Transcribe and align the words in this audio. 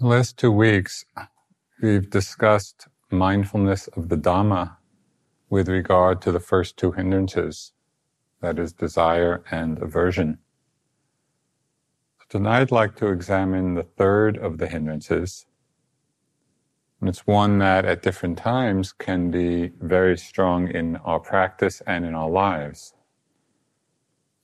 The 0.00 0.06
last 0.06 0.36
two 0.36 0.52
weeks, 0.52 1.04
we've 1.82 2.08
discussed 2.08 2.86
mindfulness 3.10 3.88
of 3.88 4.08
the 4.08 4.16
Dhamma 4.16 4.76
with 5.50 5.68
regard 5.68 6.22
to 6.22 6.30
the 6.30 6.38
first 6.38 6.76
two 6.76 6.92
hindrances, 6.92 7.72
that 8.40 8.60
is, 8.60 8.72
desire 8.72 9.42
and 9.50 9.76
aversion. 9.82 10.38
Tonight, 12.28 12.60
I'd 12.60 12.70
like 12.70 12.94
to 12.98 13.08
examine 13.08 13.74
the 13.74 13.82
third 13.82 14.38
of 14.38 14.58
the 14.58 14.68
hindrances. 14.68 15.46
And 17.00 17.08
it's 17.08 17.26
one 17.26 17.58
that 17.58 17.84
at 17.84 18.00
different 18.00 18.38
times 18.38 18.92
can 18.92 19.32
be 19.32 19.72
very 19.80 20.16
strong 20.16 20.68
in 20.68 20.94
our 20.98 21.18
practice 21.18 21.82
and 21.88 22.04
in 22.04 22.14
our 22.14 22.30
lives. 22.30 22.94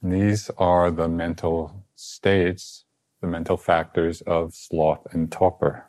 And 0.03 0.13
these 0.13 0.51
are 0.59 0.91
the 0.91 1.09
mental 1.09 1.85
states 1.95 2.87
the 3.25 3.31
mental 3.31 3.57
factors 3.57 4.21
of 4.27 4.55
sloth 4.55 5.07
and 5.13 5.33
torpor. 5.33 5.87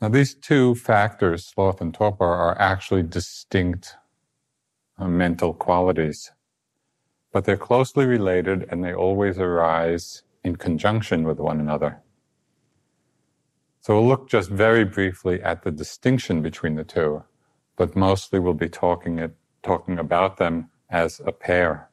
Now, 0.00 0.08
these 0.08 0.34
two 0.34 0.74
factors, 0.74 1.46
sloth 1.46 1.80
and 1.80 1.94
torpor, 1.94 2.24
are 2.24 2.60
actually 2.60 3.04
distinct 3.04 3.94
uh, 4.98 5.06
mental 5.06 5.54
qualities, 5.54 6.32
but 7.32 7.44
they're 7.44 7.56
closely 7.56 8.06
related 8.06 8.66
and 8.70 8.82
they 8.82 8.92
always 8.92 9.38
arise 9.38 10.24
in 10.42 10.56
conjunction 10.56 11.22
with 11.22 11.38
one 11.38 11.60
another. 11.60 12.02
So 13.82 13.94
we'll 13.94 14.08
look 14.08 14.28
just 14.28 14.50
very 14.50 14.84
briefly 14.84 15.40
at 15.42 15.62
the 15.62 15.70
distinction 15.70 16.42
between 16.42 16.74
the 16.74 16.84
two, 16.84 17.22
but 17.76 17.94
mostly 17.94 18.40
we'll 18.40 18.54
be 18.54 18.68
talking, 18.68 19.20
it, 19.20 19.36
talking 19.62 20.00
about 20.00 20.38
them 20.38 20.70
as 20.90 21.20
a 21.24 21.30
pair. 21.30 21.89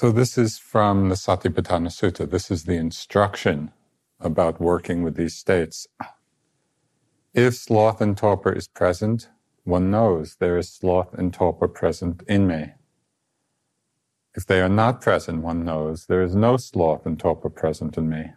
So 0.00 0.12
this 0.12 0.38
is 0.38 0.60
from 0.60 1.08
the 1.08 1.16
Satipatthana 1.16 1.88
Sutta. 1.88 2.30
This 2.30 2.52
is 2.52 2.66
the 2.66 2.76
instruction 2.76 3.72
about 4.20 4.60
working 4.60 5.02
with 5.02 5.16
these 5.16 5.34
states. 5.34 5.88
If 7.34 7.56
sloth 7.56 8.00
and 8.00 8.16
torpor 8.16 8.52
is 8.52 8.68
present, 8.68 9.28
one 9.64 9.90
knows 9.90 10.36
there 10.36 10.56
is 10.56 10.72
sloth 10.72 11.14
and 11.14 11.34
torpor 11.34 11.66
present 11.66 12.22
in 12.28 12.46
me. 12.46 12.74
If 14.36 14.46
they 14.46 14.60
are 14.60 14.68
not 14.68 15.00
present, 15.00 15.42
one 15.42 15.64
knows 15.64 16.06
there 16.06 16.22
is 16.22 16.36
no 16.36 16.58
sloth 16.58 17.04
and 17.04 17.18
torpor 17.18 17.50
present 17.50 17.98
in 17.98 18.08
me. 18.08 18.34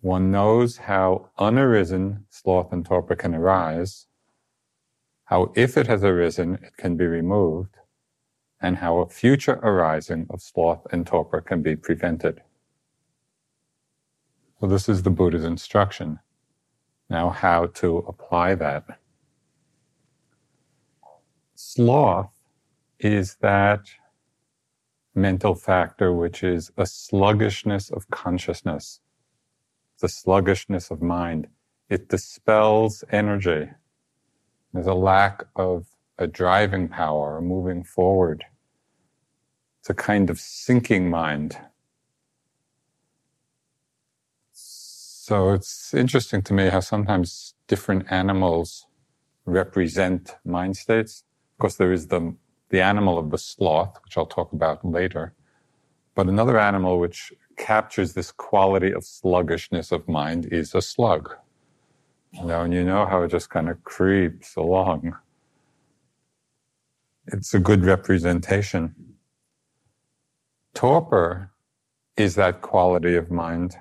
One 0.00 0.32
knows 0.32 0.78
how 0.78 1.30
unarisen 1.38 2.24
sloth 2.28 2.72
and 2.72 2.84
torpor 2.84 3.14
can 3.14 3.36
arise, 3.36 4.08
how 5.26 5.52
if 5.54 5.76
it 5.76 5.86
has 5.86 6.02
arisen, 6.02 6.54
it 6.54 6.76
can 6.76 6.96
be 6.96 7.06
removed, 7.06 7.76
and 8.62 8.78
how 8.78 8.98
a 9.00 9.08
future 9.08 9.60
arising 9.62 10.26
of 10.30 10.42
sloth 10.42 10.86
and 10.92 11.06
torpor 11.06 11.42
can 11.42 11.62
be 11.62 11.76
prevented. 11.76 12.42
So 14.60 14.68
this 14.68 14.88
is 14.88 15.02
the 15.02 15.10
Buddha's 15.10 15.44
instruction. 15.44 16.20
Now 17.10 17.30
how 17.30 17.66
to 17.66 17.98
apply 18.08 18.56
that. 18.56 18.84
Sloth 21.54 22.32
is 23.00 23.36
that 23.42 23.82
mental 25.14 25.54
factor 25.54 26.12
which 26.12 26.42
is 26.44 26.72
a 26.78 26.86
sluggishness 26.86 27.90
of 27.90 28.10
consciousness. 28.10 29.00
the 30.00 30.08
sluggishness 30.08 30.90
of 30.90 31.02
mind. 31.02 31.48
It 31.90 32.08
dispels 32.08 33.04
energy. 33.12 33.70
There's 34.72 34.86
a 34.88 34.94
lack 34.94 35.44
of 35.56 35.86
a 36.18 36.26
driving 36.26 36.88
power, 36.88 37.38
a 37.38 37.42
moving 37.42 37.84
forward. 37.84 38.44
It's 39.82 39.90
a 39.90 39.94
kind 39.94 40.30
of 40.30 40.38
sinking 40.38 41.10
mind. 41.10 41.58
So 44.52 45.50
it's 45.54 45.92
interesting 45.92 46.42
to 46.42 46.54
me 46.54 46.68
how 46.68 46.78
sometimes 46.78 47.54
different 47.66 48.06
animals 48.12 48.86
represent 49.44 50.36
mind 50.44 50.76
states. 50.76 51.24
Of 51.54 51.58
course, 51.62 51.76
there 51.78 51.92
is 51.92 52.06
the, 52.06 52.36
the 52.70 52.80
animal 52.80 53.18
of 53.18 53.32
the 53.32 53.38
sloth, 53.38 53.98
which 54.04 54.16
I'll 54.16 54.26
talk 54.26 54.52
about 54.52 54.84
later. 54.84 55.34
But 56.14 56.28
another 56.28 56.60
animal 56.60 57.00
which 57.00 57.32
captures 57.58 58.12
this 58.12 58.30
quality 58.30 58.92
of 58.92 59.04
sluggishness 59.04 59.92
of 59.92 60.08
mind 60.08 60.46
is 60.52 60.76
a 60.76 60.82
slug. 60.82 61.34
You 62.32 62.46
know, 62.46 62.60
and 62.62 62.72
you 62.74 62.84
know 62.84 63.06
how 63.06 63.22
it 63.24 63.30
just 63.30 63.50
kind 63.50 63.68
of 63.68 63.82
creeps 63.84 64.54
along. 64.56 65.16
It's 67.28 67.54
a 67.54 67.60
good 67.60 67.84
representation. 67.84 69.11
Torpor 70.74 71.50
is 72.16 72.34
that 72.34 72.60
quality 72.60 73.14
of 73.14 73.30
mind 73.30 73.76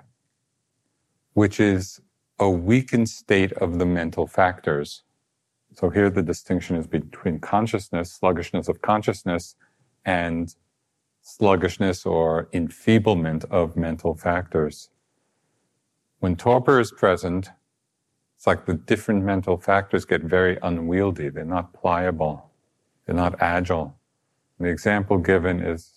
which 1.33 1.59
is 1.59 2.01
a 2.39 2.49
weakened 2.49 3.09
state 3.09 3.53
of 3.53 3.79
the 3.79 3.85
mental 3.85 4.27
factors. 4.27 5.03
So 5.73 5.89
here 5.89 6.09
the 6.09 6.21
distinction 6.21 6.75
is 6.75 6.87
between 6.87 7.39
consciousness, 7.39 8.11
sluggishness 8.11 8.67
of 8.67 8.81
consciousness, 8.81 9.55
and 10.03 10.53
sluggishness 11.21 12.05
or 12.05 12.49
enfeeblement 12.51 13.45
of 13.45 13.77
mental 13.77 14.15
factors. 14.15 14.89
When 16.19 16.35
torpor 16.35 16.79
is 16.79 16.91
present, 16.91 17.49
it's 18.35 18.47
like 18.47 18.65
the 18.65 18.73
different 18.73 19.23
mental 19.23 19.57
factors 19.57 20.03
get 20.03 20.23
very 20.23 20.57
unwieldy. 20.61 21.29
They're 21.29 21.45
not 21.45 21.73
pliable. 21.73 22.49
They're 23.05 23.15
not 23.15 23.39
agile. 23.41 23.95
And 24.57 24.67
the 24.67 24.71
example 24.71 25.17
given 25.19 25.59
is 25.59 25.91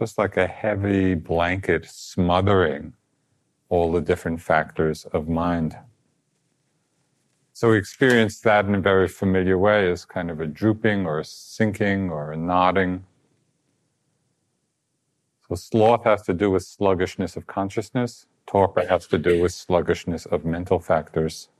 just 0.00 0.16
like 0.16 0.38
a 0.38 0.46
heavy 0.46 1.14
blanket 1.14 1.84
smothering 1.84 2.94
all 3.68 3.92
the 3.92 4.00
different 4.00 4.40
factors 4.40 5.04
of 5.12 5.28
mind. 5.28 5.76
So 7.52 7.70
we 7.70 7.76
experience 7.76 8.40
that 8.40 8.64
in 8.64 8.74
a 8.74 8.80
very 8.80 9.06
familiar 9.06 9.58
way 9.58 9.90
as 9.90 10.06
kind 10.06 10.30
of 10.30 10.40
a 10.40 10.46
drooping 10.46 11.04
or 11.04 11.20
a 11.20 11.24
sinking 11.24 12.08
or 12.08 12.32
a 12.32 12.36
nodding. 12.36 13.04
So 15.46 15.54
sloth 15.54 16.04
has 16.04 16.22
to 16.22 16.32
do 16.32 16.50
with 16.50 16.62
sluggishness 16.62 17.36
of 17.36 17.46
consciousness. 17.46 18.26
torpor 18.46 18.86
has 18.86 19.06
to 19.08 19.18
do 19.18 19.42
with 19.42 19.52
sluggishness 19.52 20.24
of 20.26 20.46
mental 20.46 20.80
factors. 20.80 21.50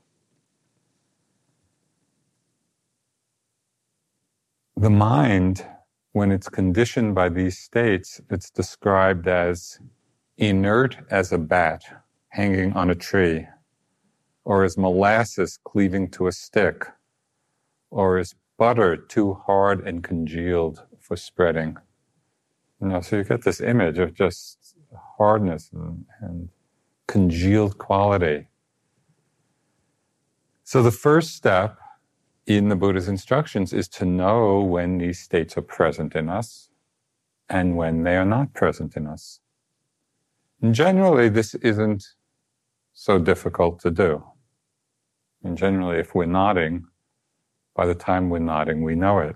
The 4.75 4.89
mind, 4.89 5.63
when 6.13 6.31
it's 6.31 6.49
conditioned 6.49 7.15
by 7.15 7.29
these 7.29 7.57
states, 7.57 8.21
it's 8.29 8.49
described 8.49 9.27
as 9.27 9.79
inert 10.37 10.97
as 11.09 11.31
a 11.31 11.37
bat 11.37 11.83
hanging 12.29 12.73
on 12.73 12.89
a 12.89 12.95
tree, 12.95 13.47
or 14.43 14.63
as 14.63 14.77
molasses 14.77 15.59
cleaving 15.63 16.09
to 16.09 16.27
a 16.27 16.31
stick, 16.31 16.85
or 17.89 18.17
as 18.17 18.35
butter 18.57 18.95
too 18.97 19.33
hard 19.45 19.85
and 19.87 20.03
congealed 20.03 20.83
for 20.99 21.15
spreading. 21.15 21.77
You 22.81 22.87
know, 22.87 23.01
so 23.01 23.17
you 23.17 23.23
get 23.23 23.43
this 23.43 23.61
image 23.61 23.99
of 23.99 24.13
just 24.13 24.75
hardness 25.17 25.69
and, 25.73 26.05
and 26.19 26.49
congealed 27.07 27.77
quality. 27.77 28.47
So 30.63 30.81
the 30.81 30.91
first 30.91 31.35
step 31.35 31.77
in 32.45 32.69
the 32.69 32.75
Buddha's 32.75 33.07
instructions 33.07 33.73
is 33.73 33.87
to 33.89 34.05
know 34.05 34.59
when 34.59 34.97
these 34.97 35.19
states 35.19 35.57
are 35.57 35.61
present 35.61 36.15
in 36.15 36.29
us 36.29 36.69
and 37.49 37.75
when 37.77 38.03
they 38.03 38.15
are 38.15 38.25
not 38.25 38.53
present 38.53 38.95
in 38.95 39.07
us. 39.07 39.39
And 40.61 40.73
generally, 40.73 41.29
this 41.29 41.55
isn't 41.55 42.05
so 42.93 43.19
difficult 43.19 43.79
to 43.81 43.91
do. 43.91 44.23
And 45.43 45.57
generally, 45.57 45.97
if 45.97 46.13
we're 46.13 46.25
nodding, 46.25 46.85
by 47.75 47.85
the 47.85 47.95
time 47.95 48.29
we're 48.29 48.39
nodding, 48.39 48.83
we 48.83 48.95
know 48.95 49.19
it. 49.19 49.35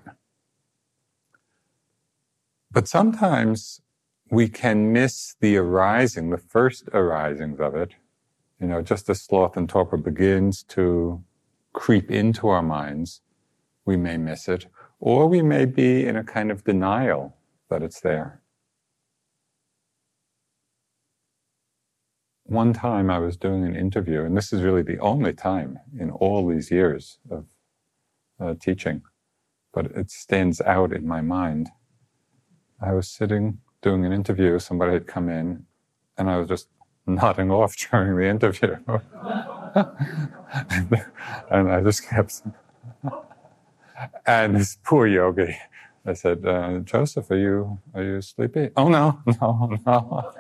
But 2.72 2.88
sometimes 2.88 3.82
we 4.30 4.50
can 4.50 4.92
miss 4.92 5.36
the 5.40 5.58
arising, 5.58 6.30
the 6.30 6.38
first 6.38 6.90
arisings 6.94 7.60
of 7.60 7.76
it. 7.76 7.92
You 8.60 8.68
know, 8.68 8.82
just 8.82 9.10
as 9.10 9.22
sloth 9.22 9.58
and 9.58 9.68
torpor 9.68 9.98
begins 9.98 10.64
to 10.64 11.24
creep 11.76 12.10
into 12.10 12.48
our 12.48 12.64
minds, 12.64 13.22
we 13.86 13.98
may 13.98 14.18
miss 14.18 14.48
it, 14.48 14.66
or 15.00 15.28
we 15.28 15.42
may 15.42 15.66
be 15.66 16.06
in 16.08 16.16
a 16.16 16.24
kind 16.24 16.50
of 16.50 16.64
denial 16.64 17.36
that 17.70 17.84
it's 17.84 18.00
there. 18.00 18.42
One 22.46 22.74
time 22.74 23.10
I 23.10 23.20
was 23.20 23.36
doing 23.36 23.66
an 23.66 23.76
interview, 23.76 24.24
and 24.24 24.38
this 24.38 24.54
is 24.54 24.62
really 24.62 24.84
the 24.84 25.00
only 25.00 25.34
time 25.34 25.80
in 26.00 26.10
all 26.10 26.48
these 26.48 26.72
years 26.72 27.20
of 27.30 27.46
uh, 28.40 28.54
teaching, 28.60 29.02
but 29.74 29.88
it 29.88 30.10
stands 30.10 30.62
out 30.62 30.94
in 30.94 31.06
my 31.06 31.22
mind. 31.22 31.70
I 32.82 32.94
was 32.94 33.10
sitting 33.10 33.60
doing 33.82 34.06
an 34.06 34.14
interview, 34.14 34.60
somebody 34.60 34.94
had 34.94 35.08
come 35.08 35.30
in, 35.30 35.66
and 36.18 36.30
I 36.30 36.38
was 36.38 36.48
just 36.48 36.70
nodding 37.08 37.52
off 37.52 37.76
during 37.78 38.18
the 38.18 38.26
interview. 38.28 38.78
and 41.52 41.72
I 41.72 41.82
just 41.82 42.08
kept. 42.08 42.44
and 44.26 44.56
this 44.56 44.78
poor 44.84 45.08
yogi, 45.08 45.58
I 46.06 46.14
said, 46.14 46.46
uh, 46.46 46.80
Joseph, 46.80 47.32
are 47.32 47.38
you 47.38 47.80
are 47.94 48.04
you 48.04 48.22
sleepy? 48.22 48.72
Oh 48.78 48.90
no, 48.90 49.22
no, 49.42 49.78
no. 49.86 50.32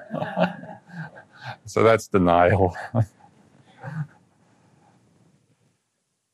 so 1.65 1.83
that's 1.83 2.07
denial. 2.07 2.75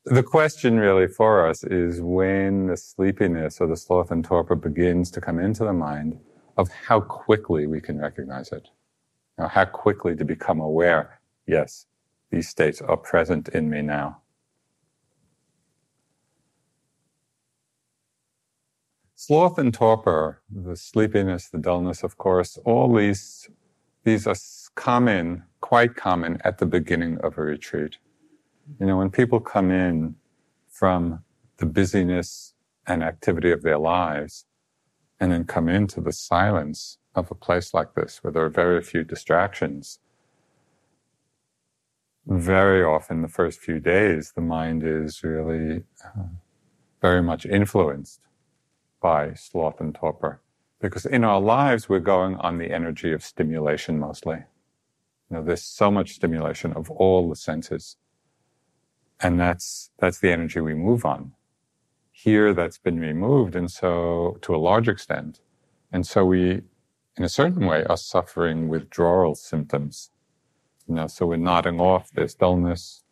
the 0.04 0.22
question 0.22 0.78
really 0.78 1.08
for 1.08 1.46
us 1.46 1.64
is 1.64 2.00
when 2.00 2.66
the 2.68 2.76
sleepiness 2.76 3.60
or 3.60 3.66
the 3.66 3.76
sloth 3.76 4.10
and 4.10 4.24
torpor 4.24 4.54
begins 4.56 5.10
to 5.12 5.20
come 5.20 5.38
into 5.38 5.64
the 5.64 5.72
mind 5.72 6.18
of 6.56 6.68
how 6.70 7.00
quickly 7.00 7.66
we 7.66 7.80
can 7.80 7.98
recognize 8.00 8.52
it. 8.52 8.68
Know, 9.42 9.48
how 9.48 9.64
quickly 9.64 10.14
to 10.14 10.24
become 10.24 10.60
aware, 10.60 11.20
yes, 11.48 11.86
these 12.30 12.48
states 12.48 12.80
are 12.80 12.96
present 12.96 13.48
in 13.48 13.68
me 13.68 13.82
now. 13.82 14.22
Sloth 19.16 19.58
and 19.58 19.74
torpor, 19.74 20.42
the 20.48 20.76
sleepiness, 20.76 21.48
the 21.48 21.58
dullness, 21.58 22.04
of 22.04 22.18
course, 22.18 22.56
all 22.64 22.94
these, 22.94 23.50
these 24.04 24.28
are 24.28 24.36
common, 24.76 25.42
quite 25.60 25.96
common 25.96 26.38
at 26.44 26.58
the 26.58 26.66
beginning 26.66 27.18
of 27.18 27.36
a 27.36 27.42
retreat. 27.42 27.96
You 28.78 28.86
know, 28.86 28.98
when 28.98 29.10
people 29.10 29.40
come 29.40 29.72
in 29.72 30.14
from 30.70 31.24
the 31.56 31.66
busyness 31.66 32.54
and 32.86 33.02
activity 33.02 33.50
of 33.50 33.62
their 33.62 33.78
lives 33.78 34.46
and 35.18 35.32
then 35.32 35.42
come 35.46 35.68
into 35.68 36.00
the 36.00 36.12
silence 36.12 36.98
of 37.14 37.30
a 37.30 37.34
place 37.34 37.74
like 37.74 37.94
this 37.94 38.22
where 38.22 38.32
there 38.32 38.44
are 38.44 38.50
very 38.50 38.82
few 38.82 39.04
distractions, 39.04 39.98
very 42.26 42.82
often 42.82 43.22
the 43.22 43.28
first 43.28 43.60
few 43.60 43.80
days, 43.80 44.32
the 44.34 44.40
mind 44.40 44.82
is 44.84 45.22
really 45.24 45.82
uh, 46.04 46.22
very 47.00 47.22
much 47.22 47.44
influenced 47.44 48.20
by 49.00 49.34
sloth 49.34 49.80
and 49.80 49.94
torpor. 49.94 50.40
Because 50.80 51.04
in 51.04 51.24
our 51.24 51.40
lives, 51.40 51.88
we're 51.88 52.00
going 52.00 52.36
on 52.36 52.58
the 52.58 52.70
energy 52.70 53.12
of 53.12 53.22
stimulation 53.22 53.98
mostly. 53.98 54.36
You 55.30 55.36
know, 55.36 55.44
there's 55.44 55.62
so 55.62 55.90
much 55.90 56.14
stimulation 56.14 56.72
of 56.72 56.90
all 56.90 57.28
the 57.28 57.36
senses. 57.36 57.96
And 59.20 59.38
that's, 59.38 59.90
that's 59.98 60.18
the 60.18 60.30
energy 60.30 60.60
we 60.60 60.74
move 60.74 61.04
on. 61.04 61.32
Here, 62.10 62.52
that's 62.52 62.78
been 62.78 63.00
removed. 63.00 63.56
And 63.56 63.70
so, 63.70 64.38
to 64.42 64.54
a 64.54 64.58
large 64.58 64.88
extent. 64.88 65.40
And 65.92 66.06
so 66.06 66.24
we, 66.24 66.62
in 67.16 67.24
a 67.24 67.28
certain 67.28 67.66
way, 67.66 67.84
are 67.84 67.96
suffering 67.96 68.68
withdrawal 68.68 69.34
symptoms 69.34 70.10
you 70.88 70.94
know, 70.94 71.06
so 71.06 71.26
we're 71.26 71.36
nodding 71.36 71.80
off 71.80 72.10
this 72.10 72.34
dullness. 72.34 73.04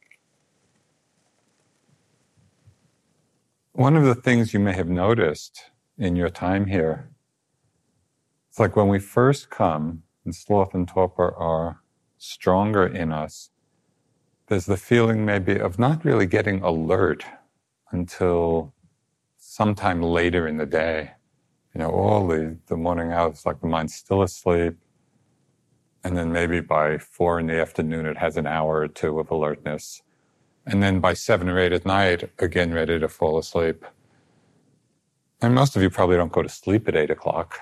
One 3.73 3.97
of 3.97 4.05
the 4.05 4.15
things 4.15 4.53
you 4.53 4.61
may 4.61 4.75
have 4.75 4.89
noticed 4.89 5.71
in 5.97 6.17
your 6.17 6.31
time 6.31 6.67
here, 6.67 7.11
it's 8.49 8.59
like 8.59 8.77
when 8.77 8.89
we 8.89 8.99
first 8.99 9.51
come, 9.51 10.03
and 10.25 10.35
sloth 10.35 10.75
and 10.75 10.87
torpor 10.87 11.35
are 11.35 11.81
stronger 12.19 12.87
in 12.87 13.13
us, 13.13 13.51
there's 14.49 14.67
the 14.67 14.77
feeling 14.77 15.25
maybe 15.25 15.59
of 15.59 15.79
not 15.79 16.05
really 16.05 16.27
getting 16.27 16.61
alert 16.63 17.25
until 17.93 18.75
sometime 19.39 20.03
later 20.03 20.47
in 20.47 20.59
the 20.59 20.67
day. 20.67 21.13
You 21.75 21.81
know, 21.81 21.91
all 21.91 22.27
the, 22.27 22.59
the 22.67 22.77
morning 22.77 23.13
hours, 23.13 23.47
like 23.47 23.61
the 23.61 23.67
mind's 23.67 23.95
still 23.95 24.23
asleep 24.23 24.77
and 26.03 26.17
then 26.17 26.33
maybe 26.33 26.61
by 26.61 26.99
four 26.99 27.39
in 27.39 27.47
the 27.47 27.61
afternoon, 27.61 28.07
it 28.07 28.17
has 28.19 28.37
an 28.37 28.47
hour 28.47 28.81
or 28.81 28.89
two 28.89 29.19
of 29.21 29.31
alertness. 29.31 30.03
And 30.67 30.83
then 30.83 31.01
by 31.01 31.15
seven 31.15 31.49
or 31.49 31.59
eight 31.59 31.73
at 31.73 31.85
night, 31.85 32.31
again, 32.39 32.73
ready 32.73 32.99
to 32.99 33.09
fall 33.09 33.39
asleep. 33.39 33.85
And 35.43 35.55
most 35.55 35.77
of 35.77 35.83
you 35.83 35.91
probably 35.91 36.17
don't 36.17 36.33
go 36.33 36.43
to 36.43 36.49
sleep 36.49 36.89
at 36.89 36.97
eight 36.97 37.11
o'clock, 37.11 37.61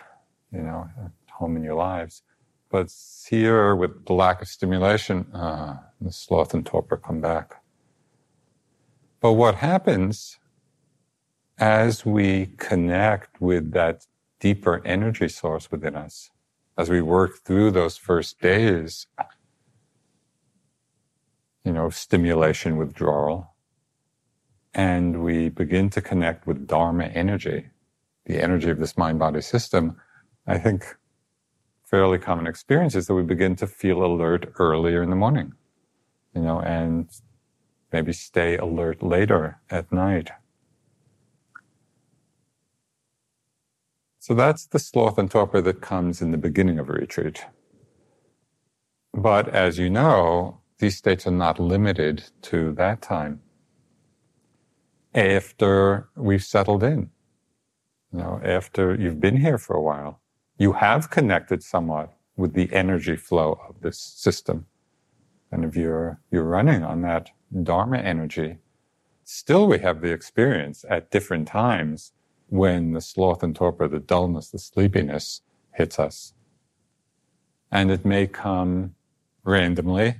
you 0.52 0.60
know, 0.60 0.88
at 1.04 1.12
home 1.30 1.56
in 1.56 1.62
your 1.62 1.74
lives. 1.74 2.22
But 2.70 2.92
here, 3.28 3.74
with 3.74 4.04
the 4.06 4.12
lack 4.12 4.42
of 4.42 4.48
stimulation, 4.48 5.32
uh, 5.34 5.78
the 6.00 6.12
sloth 6.12 6.54
and 6.54 6.66
torpor 6.66 6.96
come 6.96 7.20
back. 7.20 7.62
But 9.20 9.32
what 9.32 9.56
happens 9.56 10.38
as 11.58 12.06
we 12.06 12.46
connect 12.56 13.40
with 13.40 13.72
that 13.72 14.06
deeper 14.40 14.80
energy 14.84 15.28
source 15.28 15.70
within 15.70 15.96
us 15.96 16.30
as 16.76 16.88
we 16.88 17.02
work 17.02 17.38
through 17.44 17.72
those 17.72 17.96
first 17.96 18.40
days, 18.40 19.08
you 21.64 21.72
know, 21.72 21.90
stimulation, 21.90 22.76
withdrawal, 22.76 23.54
and 24.72 25.24
we 25.24 25.48
begin 25.48 25.90
to 25.90 26.00
connect 26.00 26.46
with 26.46 26.68
Dharma 26.68 27.06
energy, 27.06 27.66
the 28.26 28.40
energy 28.40 28.70
of 28.70 28.78
this 28.78 28.96
mind 28.96 29.18
body 29.18 29.40
system, 29.40 29.96
I 30.46 30.58
think 30.58 30.96
fairly 31.84 32.18
common 32.18 32.46
experience 32.46 32.94
is 32.94 33.08
that 33.08 33.14
we 33.14 33.22
begin 33.24 33.56
to 33.56 33.66
feel 33.66 34.04
alert 34.04 34.52
earlier 34.60 35.02
in 35.02 35.10
the 35.10 35.16
morning, 35.16 35.54
you 36.34 36.42
know, 36.42 36.60
and 36.60 37.08
maybe 37.92 38.12
stay 38.12 38.56
alert 38.56 39.02
later 39.02 39.60
at 39.68 39.90
night. 39.90 40.30
So 44.18 44.34
that's 44.34 44.66
the 44.66 44.78
sloth 44.78 45.18
and 45.18 45.30
torpor 45.30 45.60
that 45.60 45.80
comes 45.80 46.20
in 46.20 46.32
the 46.32 46.38
beginning 46.38 46.78
of 46.78 46.88
a 46.88 46.92
retreat. 46.92 47.44
But 49.14 49.48
as 49.48 49.78
you 49.78 49.90
know, 49.90 50.60
these 50.78 50.96
states 50.96 51.26
are 51.26 51.32
not 51.32 51.58
limited 51.60 52.24
to 52.42 52.72
that 52.72 53.00
time. 53.00 53.40
After 55.14 56.08
we've 56.16 56.44
settled 56.44 56.82
in, 56.82 57.10
you 58.12 58.18
know, 58.18 58.40
after 58.44 58.94
you've 58.94 59.20
been 59.20 59.36
here 59.38 59.58
for 59.58 59.76
a 59.76 59.82
while, 59.82 60.20
you 60.58 60.72
have 60.72 61.10
connected 61.10 61.62
somewhat 61.62 62.12
with 62.36 62.54
the 62.54 62.72
energy 62.72 63.16
flow 63.16 63.58
of 63.68 63.80
this 63.80 63.98
system. 63.98 64.66
And 65.50 65.64
if 65.64 65.76
you're, 65.76 66.20
you're 66.30 66.44
running 66.44 66.82
on 66.82 67.02
that 67.02 67.30
Dharma 67.62 67.98
energy, 67.98 68.58
still 69.24 69.66
we 69.66 69.78
have 69.78 70.00
the 70.00 70.12
experience 70.12 70.84
at 70.88 71.10
different 71.10 71.48
times 71.48 72.12
when 72.48 72.92
the 72.92 73.00
sloth 73.00 73.42
and 73.42 73.54
torpor, 73.54 73.88
the 73.88 74.00
dullness, 74.00 74.50
the 74.50 74.58
sleepiness 74.58 75.42
hits 75.74 75.98
us. 75.98 76.34
And 77.70 77.90
it 77.90 78.04
may 78.04 78.26
come 78.26 78.94
randomly, 79.44 80.16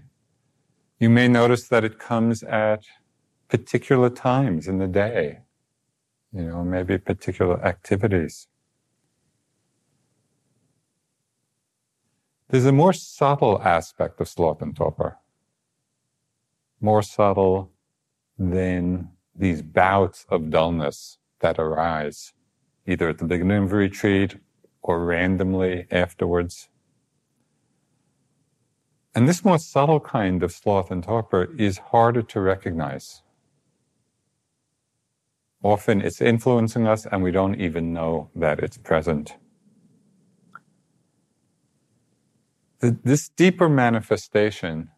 you 1.01 1.09
may 1.09 1.29
notice 1.29 1.69
that 1.69 1.85
it 1.85 1.99
comes 1.99 2.43
at 2.43 2.85
particular 3.49 4.11
times 4.11 4.67
in 4.67 4.79
the 4.79 4.87
day, 4.87 5.41
you 6.33 6.43
know, 6.43 6.63
maybe 6.65 6.99
particular 6.99 7.65
activities. 7.65 8.49
There's 12.49 12.67
a 12.67 12.73
more 12.73 12.93
subtle 12.93 13.61
aspect 13.63 14.21
of 14.21 14.29
sloth 14.29 14.61
and 14.61 14.75
torpor, 14.75 15.19
more 16.81 17.03
subtle 17.03 17.71
than 18.39 19.11
these 19.35 19.63
bouts 19.63 20.27
of 20.31 20.51
dullness 20.51 21.19
that 21.41 21.59
arise 21.59 22.33
either 22.87 23.09
at 23.11 23.19
the 23.19 23.25
beginning 23.25 23.65
of 23.65 23.73
a 23.73 23.77
retreat 23.77 24.37
or 24.83 25.05
randomly 25.05 25.87
afterwards. 25.91 26.69
And 29.15 29.29
this 29.29 29.45
more 29.45 29.59
subtle 29.59 30.01
kind 30.01 30.43
of 30.43 30.53
sloth 30.53 30.91
and 30.91 31.03
torpor 31.03 31.49
is 31.59 31.79
harder 31.79 32.23
to 32.23 32.41
recognize. 32.41 33.23
Often 35.63 36.03
it's 36.03 36.21
influencing 36.21 36.87
us 36.87 37.05
and 37.05 37.23
we 37.23 37.31
don't 37.31 37.61
even 37.61 37.93
know 37.93 38.31
that 38.35 38.61
it's 38.61 38.79
present. 38.79 39.37
This 42.81 43.29
deeper 43.29 43.69
manifestation 43.69 44.91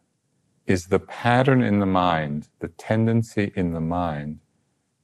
is 0.67 0.87
the 0.87 0.99
pattern 0.99 1.63
in 1.63 1.79
the 1.79 1.87
mind, 1.87 2.47
the 2.59 2.67
tendency 2.67 3.51
in 3.55 3.73
the 3.73 3.81
mind 3.81 4.39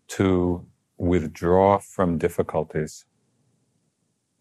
to 0.10 0.66
withdraw 0.98 1.78
from 1.78 2.18
difficulties. 2.18 3.06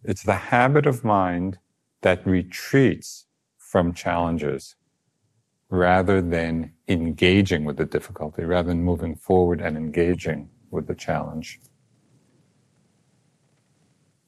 It's 0.04 0.22
the 0.22 0.34
habit 0.34 0.86
of 0.86 1.04
mind 1.04 1.58
that 2.02 2.26
retreats 2.26 3.26
from 3.58 3.92
challenges 3.92 4.76
rather 5.68 6.22
than 6.22 6.72
engaging 6.88 7.64
with 7.64 7.76
the 7.76 7.84
difficulty, 7.84 8.44
rather 8.44 8.68
than 8.68 8.84
moving 8.84 9.16
forward 9.16 9.60
and 9.60 9.76
engaging 9.76 10.48
with 10.70 10.86
the 10.86 10.94
challenge. 10.94 11.60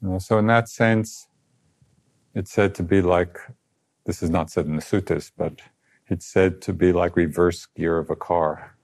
Uh, 0.06 0.18
so 0.18 0.38
in 0.38 0.46
that 0.46 0.68
sense, 0.68 1.28
it's 2.34 2.52
said 2.52 2.74
to 2.74 2.82
be 2.82 3.00
like, 3.02 3.38
this 4.04 4.22
is 4.22 4.30
not 4.30 4.50
said 4.50 4.66
in 4.66 4.76
the 4.76 4.82
suttas, 4.82 5.30
but 5.36 5.60
it's 6.08 6.26
said 6.26 6.60
to 6.62 6.72
be 6.72 6.92
like 6.92 7.16
reverse 7.16 7.66
gear 7.66 7.98
of 7.98 8.10
a 8.10 8.16
car. 8.16 8.77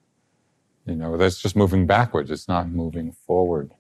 You 0.87 0.97
know, 0.97 1.17
that's 1.17 1.41
just 1.43 1.57
moving 1.57 1.87
backwards. 1.87 2.31
It's 2.31 2.49
not 2.49 2.69
moving 2.71 3.13
forward. 3.13 3.73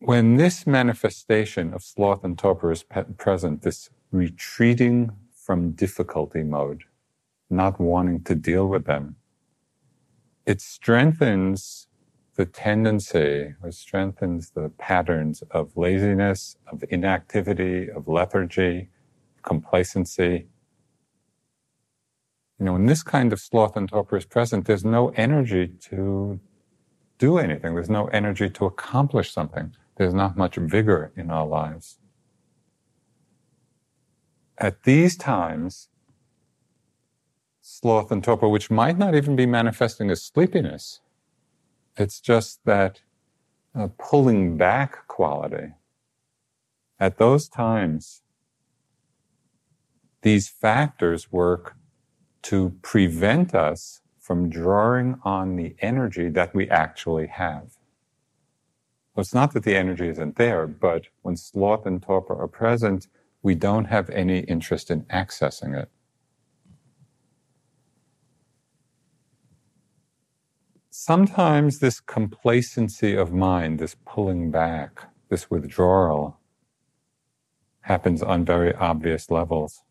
When 0.00 0.36
this 0.36 0.66
manifestation 0.66 1.74
of 1.74 1.82
sloth 1.82 2.24
and 2.24 2.38
torpor 2.38 2.72
is 2.72 2.84
pe- 2.84 3.04
present, 3.18 3.62
this 3.62 3.90
retreating 4.12 5.12
from 5.34 5.72
difficulty 5.72 6.42
mode, 6.44 6.84
not 7.50 7.80
wanting 7.80 8.24
to 8.24 8.34
deal 8.36 8.68
with 8.68 8.86
them, 8.86 9.16
it 10.46 10.60
strengthens 10.60 11.88
the 12.36 12.46
tendency 12.46 13.54
or 13.62 13.72
strengthens 13.72 14.50
the 14.50 14.70
patterns 14.78 15.42
of 15.52 15.76
laziness, 15.76 16.56
of 16.72 16.84
inactivity, 16.90 17.90
of 17.90 18.08
lethargy, 18.08 18.88
complacency, 19.42 20.46
you 22.58 22.64
know, 22.64 22.72
when 22.72 22.86
this 22.86 23.02
kind 23.02 23.32
of 23.32 23.40
sloth 23.40 23.76
and 23.76 23.88
torpor 23.88 24.16
is 24.16 24.24
present, 24.24 24.66
there's 24.66 24.84
no 24.84 25.08
energy 25.10 25.68
to 25.90 26.40
do 27.18 27.38
anything. 27.38 27.74
There's 27.74 27.90
no 27.90 28.06
energy 28.08 28.48
to 28.50 28.64
accomplish 28.64 29.32
something. 29.32 29.74
There's 29.96 30.14
not 30.14 30.36
much 30.36 30.56
vigor 30.56 31.12
in 31.16 31.30
our 31.30 31.46
lives. 31.46 31.98
At 34.58 34.84
these 34.84 35.16
times, 35.16 35.88
sloth 37.60 38.10
and 38.10 38.24
torpor, 38.24 38.48
which 38.48 38.70
might 38.70 38.96
not 38.96 39.14
even 39.14 39.36
be 39.36 39.44
manifesting 39.46 40.10
as 40.10 40.22
sleepiness, 40.22 41.00
it's 41.96 42.20
just 42.20 42.64
that 42.64 43.00
uh, 43.74 43.88
pulling 43.98 44.56
back 44.56 45.06
quality. 45.08 45.74
At 46.98 47.18
those 47.18 47.48
times, 47.48 48.22
these 50.22 50.48
factors 50.48 51.30
work 51.30 51.76
to 52.46 52.70
prevent 52.80 53.56
us 53.56 54.02
from 54.20 54.48
drawing 54.48 55.18
on 55.24 55.56
the 55.56 55.74
energy 55.80 56.28
that 56.28 56.54
we 56.54 56.70
actually 56.70 57.26
have. 57.26 57.76
Well, 59.12 59.22
it's 59.22 59.34
not 59.34 59.52
that 59.54 59.64
the 59.64 59.74
energy 59.74 60.08
isn't 60.08 60.36
there, 60.36 60.68
but 60.68 61.06
when 61.22 61.36
sloth 61.36 61.86
and 61.86 62.00
torpor 62.00 62.40
are 62.40 62.46
present, 62.46 63.08
we 63.42 63.56
don't 63.56 63.86
have 63.86 64.08
any 64.10 64.40
interest 64.40 64.92
in 64.92 65.02
accessing 65.06 65.76
it. 65.76 65.90
Sometimes 70.88 71.80
this 71.80 71.98
complacency 71.98 73.16
of 73.16 73.32
mind, 73.32 73.80
this 73.80 73.96
pulling 74.06 74.52
back, 74.52 75.08
this 75.30 75.50
withdrawal, 75.50 76.38
happens 77.80 78.22
on 78.22 78.44
very 78.44 78.72
obvious 78.76 79.32
levels. 79.32 79.82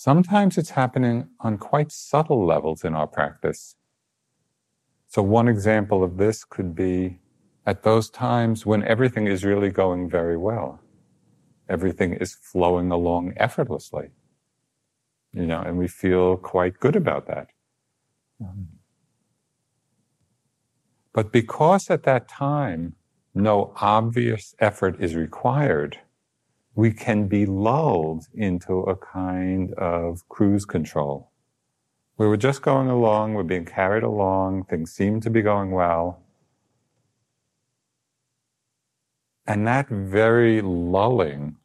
Sometimes 0.00 0.56
it's 0.56 0.70
happening 0.70 1.26
on 1.40 1.58
quite 1.58 1.90
subtle 1.90 2.46
levels 2.46 2.84
in 2.84 2.94
our 2.94 3.08
practice. 3.08 3.74
So 5.08 5.22
one 5.22 5.48
example 5.48 6.04
of 6.04 6.18
this 6.18 6.44
could 6.44 6.72
be 6.72 7.18
at 7.66 7.82
those 7.82 8.08
times 8.08 8.64
when 8.64 8.84
everything 8.84 9.26
is 9.26 9.44
really 9.44 9.70
going 9.70 10.08
very 10.08 10.36
well. 10.36 10.80
Everything 11.68 12.12
is 12.12 12.32
flowing 12.32 12.92
along 12.92 13.32
effortlessly. 13.38 14.10
You 15.32 15.46
know, 15.46 15.62
and 15.62 15.76
we 15.76 15.88
feel 15.88 16.36
quite 16.36 16.78
good 16.78 16.94
about 16.94 17.26
that. 17.26 17.48
Um, 18.40 18.68
but 21.12 21.32
because 21.32 21.90
at 21.90 22.04
that 22.04 22.28
time 22.28 22.94
no 23.34 23.72
obvious 23.74 24.54
effort 24.60 24.94
is 25.00 25.16
required, 25.16 25.98
we 26.78 26.92
can 26.92 27.26
be 27.26 27.44
lulled 27.44 28.28
into 28.34 28.82
a 28.82 28.94
kind 28.94 29.74
of 29.74 30.22
cruise 30.28 30.64
control. 30.64 31.28
We 32.18 32.28
were 32.28 32.36
just 32.36 32.62
going 32.62 32.88
along, 32.88 33.34
we're 33.34 33.42
being 33.42 33.64
carried 33.64 34.04
along, 34.04 34.66
things 34.66 34.92
seem 34.92 35.20
to 35.22 35.28
be 35.28 35.42
going 35.42 35.72
well. 35.72 36.22
And 39.44 39.66
that 39.66 39.88
very 39.88 40.60
lulling 40.60 41.56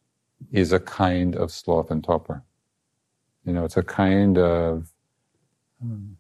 is 0.52 0.72
a 0.72 0.80
kind 0.80 1.36
of 1.36 1.52
sloth 1.52 1.92
and 1.92 2.04
torpor. 2.04 2.44
You 3.46 3.54
know, 3.54 3.66
it's 3.66 3.78
a 3.78 3.84
kind 3.84 4.40
of 4.40 4.92
um, 5.80 6.18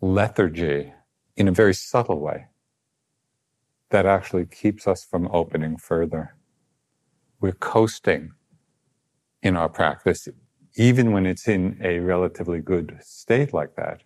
lethargy 0.00 0.92
in 1.36 1.46
a 1.46 1.52
very 1.52 1.74
subtle 1.74 2.18
way 2.18 2.46
that 3.90 4.04
actually 4.04 4.46
keeps 4.46 4.88
us 4.88 5.04
from 5.04 5.28
opening 5.32 5.76
further 5.76 6.34
we're 7.40 7.52
coasting 7.52 8.32
in 9.42 9.56
our 9.56 9.68
practice, 9.68 10.28
even 10.76 11.12
when 11.12 11.26
it's 11.26 11.46
in 11.46 11.78
a 11.82 11.98
relatively 12.00 12.60
good 12.60 12.98
state 13.00 13.52
like 13.54 13.76
that. 13.76 14.02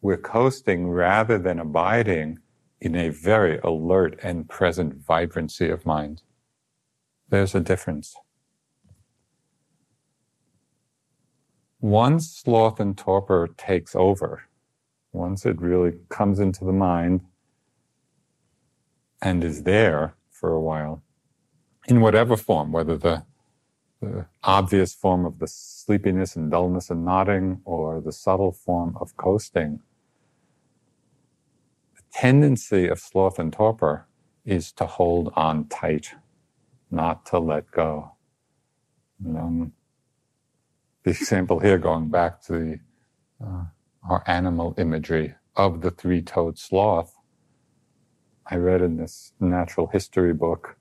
We're 0.00 0.16
coasting 0.16 0.88
rather 0.88 1.38
than 1.38 1.58
abiding 1.58 2.38
in 2.80 2.94
a 2.94 3.08
very 3.08 3.58
alert 3.58 4.18
and 4.22 4.48
present 4.48 5.04
vibrancy 5.04 5.68
of 5.68 5.86
mind. 5.86 6.22
There's 7.28 7.54
a 7.54 7.60
difference. 7.60 8.14
Once 11.80 12.28
sloth 12.28 12.78
and 12.78 12.96
torpor 12.96 13.48
takes 13.56 13.96
over, 13.96 14.44
once 15.12 15.44
it 15.46 15.60
really 15.60 15.94
comes 16.08 16.38
into 16.38 16.64
the 16.64 16.72
mind 16.72 17.20
and 19.22 19.42
is 19.42 19.62
there 19.62 20.14
for 20.30 20.52
a 20.52 20.60
while, 20.60 21.02
in 21.88 22.00
whatever 22.00 22.36
form, 22.36 22.72
whether 22.72 22.96
the, 22.96 23.24
the 24.00 24.26
obvious 24.42 24.94
form 24.94 25.24
of 25.24 25.38
the 25.38 25.46
sleepiness 25.48 26.36
and 26.36 26.50
dullness 26.50 26.90
and 26.90 27.04
nodding 27.04 27.60
or 27.64 28.00
the 28.00 28.12
subtle 28.12 28.52
form 28.52 28.96
of 29.00 29.16
coasting, 29.16 29.80
the 31.96 32.02
tendency 32.12 32.88
of 32.88 32.98
sloth 32.98 33.38
and 33.38 33.52
torpor 33.52 34.06
is 34.44 34.72
to 34.72 34.86
hold 34.86 35.32
on 35.36 35.66
tight, 35.68 36.12
not 36.90 37.26
to 37.26 37.38
let 37.38 37.70
go. 37.70 38.12
Um, 39.26 39.72
the 41.04 41.10
example 41.12 41.60
here, 41.60 41.78
going 41.78 42.08
back 42.10 42.42
to 42.42 42.52
the, 42.52 42.80
uh, 43.44 43.64
our 44.08 44.22
animal 44.26 44.74
imagery 44.78 45.34
of 45.56 45.80
the 45.80 45.90
three-toed 45.90 46.58
sloth, 46.58 47.14
I 48.48 48.56
read 48.56 48.82
in 48.82 48.96
this 48.96 49.32
natural 49.40 49.88
history 49.88 50.32
book 50.32 50.75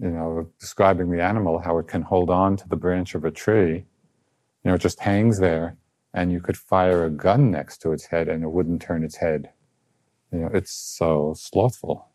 you 0.00 0.10
know, 0.10 0.48
describing 0.60 1.10
the 1.10 1.22
animal, 1.22 1.58
how 1.58 1.78
it 1.78 1.88
can 1.88 2.02
hold 2.02 2.30
on 2.30 2.56
to 2.56 2.68
the 2.68 2.76
branch 2.76 3.14
of 3.14 3.24
a 3.24 3.30
tree. 3.30 3.86
You 4.62 4.70
know, 4.70 4.74
it 4.74 4.80
just 4.80 5.00
hangs 5.00 5.38
there 5.38 5.76
and 6.12 6.32
you 6.32 6.40
could 6.40 6.56
fire 6.56 7.04
a 7.04 7.10
gun 7.10 7.50
next 7.50 7.78
to 7.78 7.92
its 7.92 8.06
head 8.06 8.28
and 8.28 8.42
it 8.42 8.50
wouldn't 8.50 8.82
turn 8.82 9.04
its 9.04 9.16
head. 9.16 9.50
You 10.32 10.40
know, 10.40 10.50
it's 10.52 10.72
so 10.72 11.34
slothful. 11.36 12.08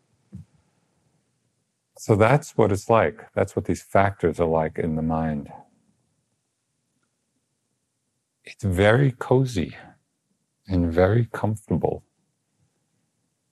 So 1.98 2.16
that's 2.16 2.58
what 2.58 2.72
it's 2.72 2.90
like. 2.90 3.32
That's 3.36 3.56
what 3.56 3.66
these 3.66 3.82
factors 3.82 4.40
are 4.40 4.48
like 4.48 4.80
in 4.80 4.96
the 4.96 5.02
mind. 5.02 5.52
It's 8.44 8.64
very 8.64 9.12
cozy 9.12 9.76
and 10.68 10.92
very 10.92 11.28
comfortable. 11.32 12.04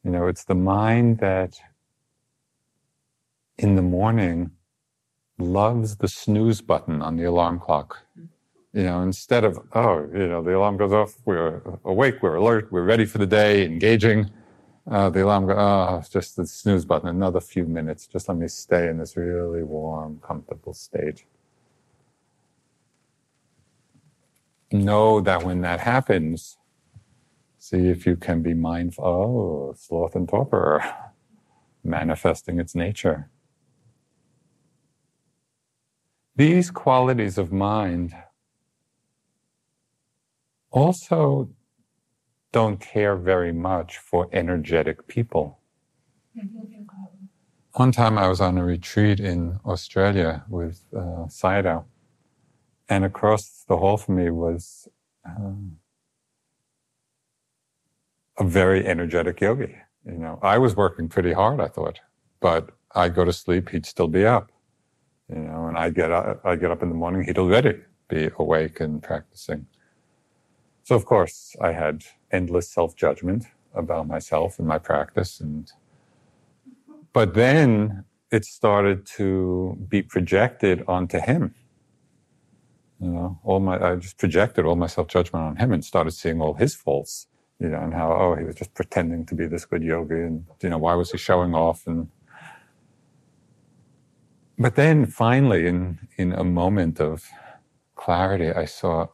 You 0.04 0.12
know, 0.12 0.28
it's 0.28 0.46
the 0.46 0.56
mind 0.56 1.20
that 1.20 1.60
in 3.60 3.76
the 3.76 3.82
morning 3.82 4.52
loves 5.38 5.98
the 5.98 6.08
snooze 6.08 6.62
button 6.62 7.02
on 7.02 7.18
the 7.18 7.26
alarm 7.26 7.60
clock. 7.60 8.00
You 8.74 8.84
know, 8.84 9.02
instead 9.02 9.44
of, 9.44 9.60
oh, 9.74 10.08
you 10.14 10.28
know, 10.28 10.42
the 10.42 10.56
alarm 10.56 10.78
goes 10.78 10.94
off, 10.94 11.16
we're 11.26 11.62
awake, 11.84 12.22
we're 12.22 12.36
alert, 12.36 12.72
we're 12.72 12.84
ready 12.84 13.06
for 13.06 13.18
the 13.18 13.26
day, 13.26 13.66
engaging. 13.66 14.32
Uh, 14.90 15.10
the 15.10 15.24
alarm 15.24 15.48
goes, 15.48 15.58
oh, 15.58 16.04
just 16.10 16.36
the 16.38 16.48
snooze 16.48 16.86
button, 16.86 17.10
another 17.10 17.42
few 17.42 17.66
minutes. 17.66 18.08
Just 18.08 18.30
let 18.30 18.38
me 18.38 18.48
stay 18.48 18.88
in 18.88 18.98
this 18.98 19.18
really 19.18 19.64
warm, 19.64 20.22
comfortable 20.26 20.74
state. 20.74 21.26
Know 24.72 25.20
that 25.20 25.44
when 25.44 25.62
that 25.62 25.82
happens, 25.82 26.58
see 27.58 27.90
if 27.90 28.06
you 28.06 28.16
can 28.16 28.42
be 28.42 28.54
mindful, 28.54 29.06
oh, 29.06 29.76
sloth 29.78 30.16
and 30.16 30.30
torpor 30.30 30.82
manifesting 31.84 32.60
its 32.60 32.76
nature. 32.76 33.30
These 36.40 36.72
qualities 36.72 37.38
of 37.38 37.52
mind 37.52 38.16
also 40.72 41.50
don't 42.54 42.80
care 42.80 43.18
very 43.18 43.52
much 43.52 43.98
for 43.98 44.30
energetic 44.32 45.06
people. 45.08 45.60
One 47.74 47.92
time 47.92 48.18
I 48.18 48.30
was 48.30 48.40
on 48.40 48.58
a 48.58 48.64
retreat 48.64 49.20
in 49.20 49.60
Australia 49.66 50.46
with 50.48 50.82
uh, 50.96 51.26
and 52.88 53.04
across 53.04 53.66
the 53.68 53.76
hall 53.76 53.98
from 53.98 54.16
me 54.16 54.30
was 54.30 54.88
um, 55.26 55.80
a 58.38 58.46
very 58.46 58.88
energetic 58.88 59.42
yogi. 59.42 59.76
You 60.06 60.20
know, 60.20 60.40
I 60.42 60.58
was 60.58 60.74
working 60.74 61.10
pretty 61.10 61.34
hard, 61.34 61.60
I 61.60 61.68
thought, 61.68 62.00
but 62.40 62.70
I'd 62.96 63.14
go 63.14 63.26
to 63.26 63.34
sleep, 63.34 63.68
he'd 63.72 63.86
still 63.86 64.08
be 64.08 64.26
up. 64.26 64.54
You 65.30 65.42
know, 65.42 65.68
and 65.68 65.78
I 65.78 65.90
get 65.90 66.12
up, 66.12 66.42
I 66.44 66.56
get 66.56 66.72
up 66.72 66.82
in 66.82 66.90
the 66.90 66.96
morning, 66.96 67.24
he'd 67.24 67.38
already 67.38 67.82
be 68.08 68.30
awake 68.40 68.80
and 68.80 69.02
practicing. 69.02 69.68
So 70.84 70.96
of 70.96 71.06
course, 71.06 71.56
I 71.62 71.72
had 71.72 72.04
endless 72.32 72.68
self-judgment 72.70 73.46
about 73.76 74.08
myself 74.08 74.58
and 74.58 74.68
my 74.68 74.80
practice, 74.80 75.40
and 75.40 75.72
but 77.14 77.36
then 77.36 78.06
it 78.32 78.46
started 78.46 79.06
to 79.18 79.78
be 79.88 80.02
projected 80.02 80.84
onto 80.88 81.20
him. 81.20 81.54
You 83.00 83.10
know, 83.10 83.40
all 83.44 83.60
my 83.60 83.78
I 83.80 83.96
just 83.98 84.18
projected 84.18 84.66
all 84.66 84.76
my 84.76 84.88
self-judgment 84.88 85.46
on 85.46 85.56
him 85.58 85.72
and 85.72 85.86
started 85.86 86.12
seeing 86.12 86.42
all 86.42 86.56
his 86.56 86.74
faults. 86.74 87.28
You 87.60 87.70
know, 87.70 87.82
and 87.82 87.94
how 87.94 88.12
oh 88.14 88.36
he 88.36 88.46
was 88.46 88.56
just 88.56 88.74
pretending 88.74 89.26
to 89.28 89.36
be 89.36 89.46
this 89.46 89.66
good 89.66 89.84
yogi, 89.84 90.16
and 90.16 90.46
you 90.64 90.70
know 90.70 90.80
why 90.80 90.96
was 90.96 91.12
he 91.12 91.20
showing 91.20 91.54
off 91.54 91.86
and 91.86 92.08
but 94.60 94.76
then 94.76 95.06
finally, 95.06 95.68
in, 95.68 96.00
in 96.18 96.34
a 96.34 96.44
moment 96.44 97.00
of 97.00 97.30
clarity, 97.96 98.52
I 98.52 98.66
saw 98.66 99.08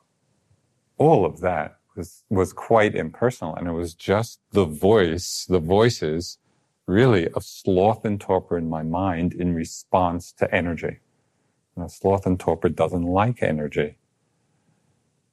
all 0.98 1.25
of 1.25 1.40
that 1.42 1.78
was, 1.96 2.24
was 2.30 2.52
quite 2.52 2.96
impersonal. 2.96 3.56
And 3.56 3.68
it 3.68 3.74
was 3.74 3.94
just 3.94 4.40
the 4.52 4.66
voice, 4.66 5.46
the 5.48 5.60
voices 5.60 6.40
really 6.88 7.30
of 7.30 7.44
sloth 7.44 8.06
and 8.06 8.20
torpor 8.20 8.58
in 8.58 8.70
my 8.70 8.84
mind 8.84 9.34
in 9.34 9.56
response 9.56 10.32
to 10.34 10.54
energy. 10.54 11.00
Now, 11.75 11.88
sloth 11.88 12.25
and 12.25 12.40
torpor 12.40 12.70
doesn't 12.70 13.04
like 13.04 13.42
energy. 13.44 13.98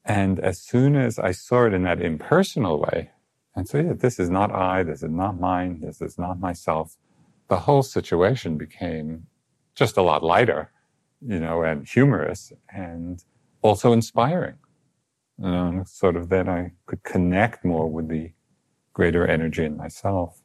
And 0.04 0.40
as 0.40 0.60
soon 0.60 0.96
as 0.96 1.18
I 1.18 1.32
saw 1.32 1.66
it 1.66 1.72
in 1.72 1.84
that 1.84 2.02
impersonal 2.02 2.80
way, 2.80 3.10
and 3.54 3.68
so 3.68 3.78
yeah, 3.78 3.92
this 3.92 4.18
is 4.18 4.30
not 4.30 4.50
I, 4.50 4.82
this 4.82 5.02
is 5.02 5.10
not 5.10 5.38
mine, 5.38 5.80
this 5.80 6.00
is 6.00 6.18
not 6.18 6.40
myself, 6.40 6.96
the 7.48 7.60
whole 7.60 7.82
situation 7.82 8.56
became 8.56 9.26
just 9.74 9.96
a 9.96 10.02
lot 10.02 10.22
lighter, 10.22 10.70
you 11.20 11.40
know, 11.40 11.62
and 11.62 11.86
humorous 11.86 12.52
and 12.72 13.24
also 13.62 13.92
inspiring. 13.92 14.56
And 15.38 15.88
sort 15.88 16.16
of 16.16 16.28
then 16.28 16.48
I 16.48 16.72
could 16.86 17.02
connect 17.02 17.64
more 17.64 17.88
with 17.90 18.08
the 18.08 18.32
greater 18.92 19.26
energy 19.26 19.64
in 19.64 19.76
myself. 19.76 20.42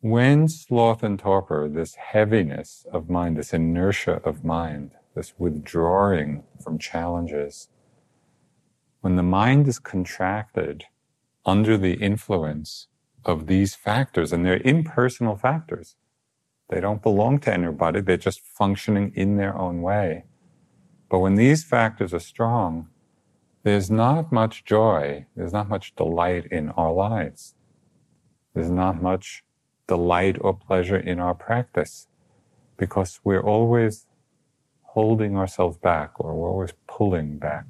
When 0.00 0.48
sloth 0.48 1.02
and 1.02 1.18
torpor, 1.18 1.68
this 1.68 1.94
heaviness 1.94 2.84
of 2.92 3.08
mind, 3.08 3.38
this 3.38 3.54
inertia 3.54 4.20
of 4.24 4.44
mind, 4.44 4.90
this 5.14 5.32
withdrawing 5.38 6.42
from 6.62 6.78
challenges, 6.78 7.68
when 9.00 9.16
the 9.16 9.22
mind 9.22 9.66
is 9.66 9.78
contracted 9.78 10.84
under 11.46 11.78
the 11.78 11.94
influence 11.94 12.88
of 13.24 13.46
these 13.46 13.74
factors, 13.74 14.32
and 14.32 14.44
they're 14.44 14.62
impersonal 14.64 15.36
factors. 15.36 15.96
They 16.70 16.80
don't 16.80 17.02
belong 17.02 17.38
to 17.40 17.52
anybody, 17.52 18.00
they're 18.00 18.16
just 18.16 18.40
functioning 18.40 19.12
in 19.14 19.36
their 19.36 19.56
own 19.56 19.82
way. 19.82 20.24
But 21.08 21.20
when 21.20 21.36
these 21.36 21.64
factors 21.64 22.14
are 22.14 22.20
strong, 22.20 22.88
there's 23.62 23.90
not 23.90 24.32
much 24.32 24.64
joy, 24.64 25.26
there's 25.36 25.52
not 25.52 25.68
much 25.68 25.94
delight 25.94 26.46
in 26.50 26.70
our 26.70 26.92
lives. 26.92 27.54
There's 28.54 28.70
not 28.70 29.02
much 29.02 29.44
delight 29.86 30.36
or 30.40 30.54
pleasure 30.54 30.96
in 30.96 31.20
our 31.20 31.34
practice 31.34 32.08
because 32.76 33.20
we're 33.24 33.42
always 33.42 34.06
holding 34.82 35.36
ourselves 35.36 35.76
back 35.78 36.12
or 36.20 36.34
we're 36.34 36.50
always 36.50 36.72
pulling 36.86 37.38
back. 37.38 37.66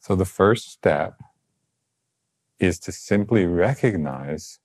So 0.00 0.16
the 0.16 0.24
first 0.24 0.70
step 0.70 1.20
is 2.58 2.78
to 2.80 2.92
simply 2.92 3.46
recognize 3.46 4.58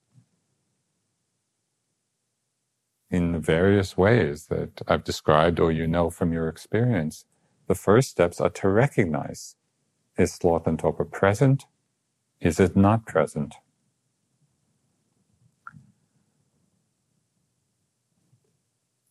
in 3.10 3.32
the 3.32 3.38
various 3.38 3.96
ways 3.96 4.46
that 4.46 4.82
I've 4.88 5.04
described 5.04 5.60
or 5.60 5.70
you 5.70 5.86
know 5.86 6.10
from 6.10 6.32
your 6.32 6.48
experience. 6.48 7.26
The 7.68 7.74
first 7.74 8.10
steps 8.10 8.40
are 8.40 8.50
to 8.50 8.68
recognize 8.68 9.56
is 10.18 10.32
sloth 10.32 10.66
and 10.66 10.78
torpor 10.78 11.04
present? 11.04 11.66
Is 12.40 12.60
it 12.60 12.76
not 12.76 13.06
present? 13.06 13.54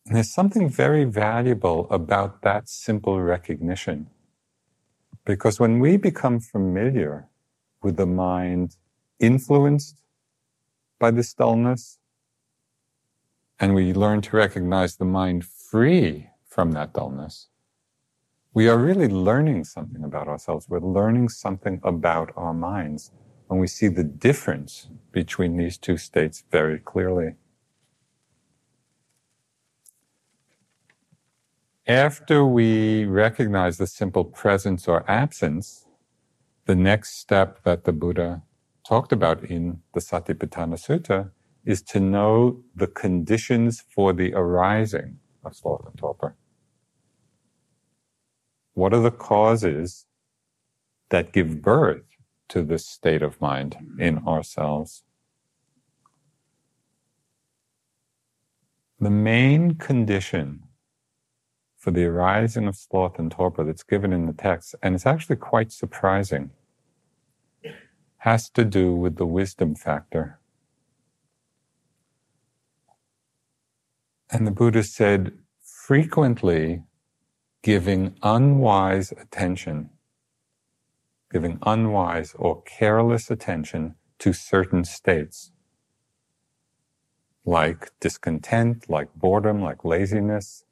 And 0.06 0.16
there's 0.16 0.32
something 0.32 0.68
very 0.68 1.04
valuable 1.04 1.86
about 1.90 2.42
that 2.42 2.68
simple 2.68 3.20
recognition. 3.20 4.08
Because 5.24 5.58
when 5.58 5.80
we 5.80 5.96
become 5.96 6.40
familiar 6.40 7.28
with 7.84 7.96
the 7.96 8.06
mind 8.06 8.76
influenced 9.20 10.02
by 10.98 11.10
this 11.10 11.34
dullness, 11.34 11.98
and 13.60 13.74
we 13.74 13.92
learn 13.92 14.22
to 14.22 14.36
recognize 14.36 14.96
the 14.96 15.04
mind 15.04 15.44
free 15.44 16.30
from 16.48 16.72
that 16.72 16.94
dullness, 16.94 17.48
we 18.54 18.68
are 18.68 18.78
really 18.78 19.08
learning 19.08 19.64
something 19.64 20.04
about 20.04 20.28
ourselves. 20.28 20.68
We're 20.68 20.80
learning 20.80 21.28
something 21.28 21.80
about 21.82 22.32
our 22.36 22.54
minds 22.54 23.10
when 23.48 23.60
we 23.60 23.66
see 23.66 23.88
the 23.88 24.04
difference 24.04 24.88
between 25.12 25.56
these 25.56 25.76
two 25.76 25.96
states 25.96 26.44
very 26.50 26.78
clearly. 26.78 27.34
After 31.86 32.46
we 32.46 33.04
recognize 33.04 33.76
the 33.76 33.86
simple 33.86 34.24
presence 34.24 34.88
or 34.88 35.04
absence, 35.10 35.83
the 36.66 36.74
next 36.74 37.18
step 37.18 37.62
that 37.64 37.84
the 37.84 37.92
Buddha 37.92 38.42
talked 38.86 39.12
about 39.12 39.44
in 39.44 39.80
the 39.94 40.00
Satipatthana 40.00 40.76
Sutta 40.78 41.30
is 41.64 41.82
to 41.82 42.00
know 42.00 42.62
the 42.74 42.86
conditions 42.86 43.82
for 43.94 44.12
the 44.12 44.32
arising 44.34 45.18
of 45.44 45.56
sloth 45.56 45.86
and 45.86 45.96
torpor. 45.98 46.36
What 48.74 48.94
are 48.94 49.00
the 49.02 49.10
causes 49.10 50.06
that 51.10 51.32
give 51.32 51.62
birth 51.62 52.04
to 52.48 52.62
this 52.62 52.86
state 52.86 53.22
of 53.22 53.40
mind 53.40 53.76
in 53.98 54.26
ourselves? 54.26 55.04
The 59.00 59.10
main 59.10 59.74
condition 59.76 60.63
for 61.84 61.90
the 61.90 62.06
arising 62.06 62.66
of 62.66 62.74
sloth 62.74 63.18
and 63.18 63.30
torpor 63.30 63.62
that's 63.62 63.82
given 63.82 64.10
in 64.10 64.24
the 64.24 64.32
text, 64.32 64.74
and 64.82 64.94
it's 64.94 65.04
actually 65.04 65.36
quite 65.36 65.70
surprising, 65.70 66.50
has 68.16 68.48
to 68.48 68.64
do 68.64 68.94
with 68.94 69.16
the 69.16 69.26
wisdom 69.26 69.74
factor. 69.74 70.40
And 74.30 74.46
the 74.46 74.50
Buddha 74.50 74.82
said, 74.82 75.32
frequently 75.60 76.82
giving 77.62 78.16
unwise 78.22 79.12
attention 79.12 79.90
giving 81.34 81.58
unwise 81.66 82.32
or 82.38 82.62
careless 82.62 83.28
attention 83.28 83.96
to 84.20 84.32
certain 84.32 84.84
states, 84.84 85.50
like 87.44 87.90
discontent, 87.98 88.88
like 88.88 89.12
boredom, 89.16 89.60
like 89.60 89.84
laziness, 89.84 90.63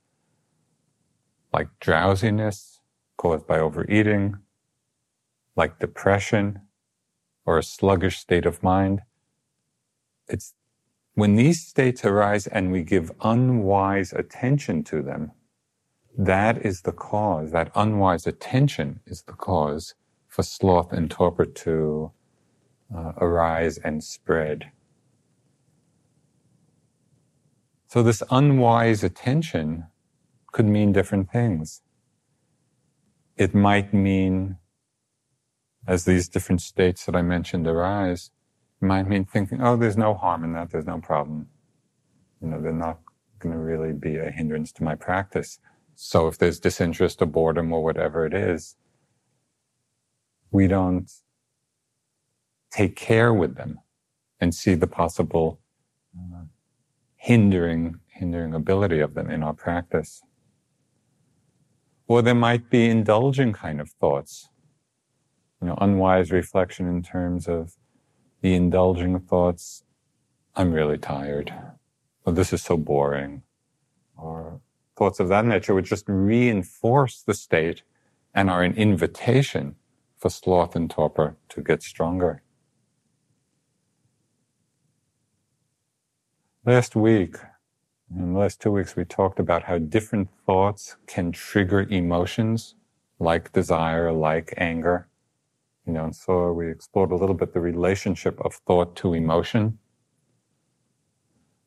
like 1.53 1.69
drowsiness 1.81 2.81
caused 3.17 3.47
by 3.47 3.59
overeating, 3.59 4.37
like 5.57 5.79
depression 5.79 6.61
or 7.45 7.59
a 7.59 7.63
sluggish 7.63 8.19
state 8.19 8.47
of 8.47 8.63
mind. 8.63 9.03
It's 10.29 10.55
when 11.15 11.37
these 11.37 11.67
states 11.67 12.05
arise 12.05 12.47
and 12.47 12.73
we 12.73 12.83
give 12.83 13.13
unwise 13.21 14.13
attention 14.13 14.83
to 14.85 15.03
them, 15.03 15.33
that 16.17 16.65
is 16.65 16.83
the 16.83 16.93
cause, 16.93 17.53
that 17.53 17.71
unwise 17.75 18.27
attention 18.27 19.01
is 19.07 19.23
the 19.23 19.33
cause 19.33 19.95
for 20.29 20.43
sloth 20.43 20.93
and 20.93 21.11
torpor 21.11 21.45
to 21.45 22.13
uh, 22.95 23.13
arise 23.19 23.79
and 23.79 24.03
spread. 24.03 24.71
So 27.89 28.03
this 28.03 28.23
unwise 28.31 29.05
attention 29.05 29.87
could 30.53 30.67
mean 30.67 30.93
different 30.93 31.31
things. 31.31 31.83
It 33.37 33.55
might 33.55 33.93
mean, 33.93 34.59
as 35.87 36.05
these 36.05 36.29
different 36.29 36.61
states 36.61 37.07
that 37.07 37.17
I 37.17 37.23
mentioned 37.23 37.67
arise, 37.67 38.31
it 38.81 38.85
might 38.85 39.09
mean 39.09 39.25
thinking, 39.25 39.61
oh, 39.63 39.77
there's 39.77 39.97
no 39.97 40.15
harm 40.15 40.45
in 40.45 40.53
that, 40.53 40.71
there's 40.71 40.87
no 40.87 41.01
problem. 41.01 41.49
You 42.41 42.49
know, 42.49 42.61
they're 42.61 42.73
not 42.73 43.01
going 43.39 43.55
to 43.55 43.61
really 43.61 43.93
be 43.93 44.17
a 44.17 44.31
hindrance 44.31 44.71
to 44.73 44.85
my 44.85 44.95
practice. 44.95 45.59
So 45.95 46.29
if 46.29 46.39
there's 46.39 46.61
disinterest 46.61 47.23
or 47.23 47.27
boredom 47.27 47.73
or 47.73 47.83
whatever 47.83 48.27
it 48.27 48.35
is, 48.35 48.77
we 50.51 50.69
don't 50.69 51.11
take 52.71 52.95
care 52.97 53.33
with 53.33 53.57
them 53.57 53.81
and 54.41 54.55
see 54.55 54.75
the 54.75 54.87
possible 54.87 55.61
uh, 56.17 56.45
hindering 57.17 58.01
hindering 58.09 58.55
ability 58.55 59.01
of 59.01 59.15
them 59.15 59.31
in 59.31 59.43
our 59.43 59.55
practice. 59.55 60.23
Or 62.07 62.23
there 62.23 62.35
might 62.35 62.69
be 62.69 62.89
indulging 62.89 63.53
kind 63.53 63.81
of 63.81 63.91
thoughts, 63.91 64.49
you 65.61 65.69
know, 65.69 65.79
unwise 65.81 66.31
reflection 66.31 66.87
in 66.89 67.03
terms 67.03 67.49
of 67.49 67.77
the 68.41 68.55
indulging 68.55 69.19
thoughts. 69.21 69.85
I'm 70.55 70.73
really 70.73 70.99
tired. 70.99 71.55
Or 72.25 72.33
this 72.33 72.53
is 72.53 72.63
so 72.63 72.77
boring. 72.77 73.43
Or 74.17 74.61
thoughts 74.97 75.21
of 75.21 75.29
that 75.29 75.45
nature 75.45 75.75
would 75.75 75.85
just 75.85 76.05
reinforce 76.09 77.23
the 77.23 77.35
state 77.35 77.83
and 78.35 78.51
are 78.51 78.63
an 78.63 78.75
invitation 78.75 79.77
for 80.17 80.31
sloth 80.31 80.77
and 80.77 80.91
torpor 80.91 81.37
to 81.49 81.63
get 81.63 81.83
stronger. 81.83 82.43
Last 86.65 86.95
week, 86.95 87.37
in 88.19 88.33
the 88.33 88.39
last 88.39 88.61
two 88.61 88.71
weeks, 88.71 88.97
we 88.97 89.05
talked 89.05 89.39
about 89.39 89.65
how 89.65 89.79
different 89.79 90.29
thoughts 90.47 90.97
can 91.07 91.33
trigger 91.33 91.83
emotions 91.83 92.75
like 93.19 93.53
desire, 93.53 94.13
like 94.13 94.53
anger. 94.57 95.09
You 95.87 95.95
know, 95.95 96.05
and 96.05 96.17
so 96.17 96.53
we 96.53 96.71
explored 96.71 97.11
a 97.11 97.17
little 97.17 97.35
bit 97.35 97.53
the 97.53 97.61
relationship 97.61 98.41
of 98.45 98.55
thought 98.55 98.97
to 98.97 99.15
emotion. 99.15 99.79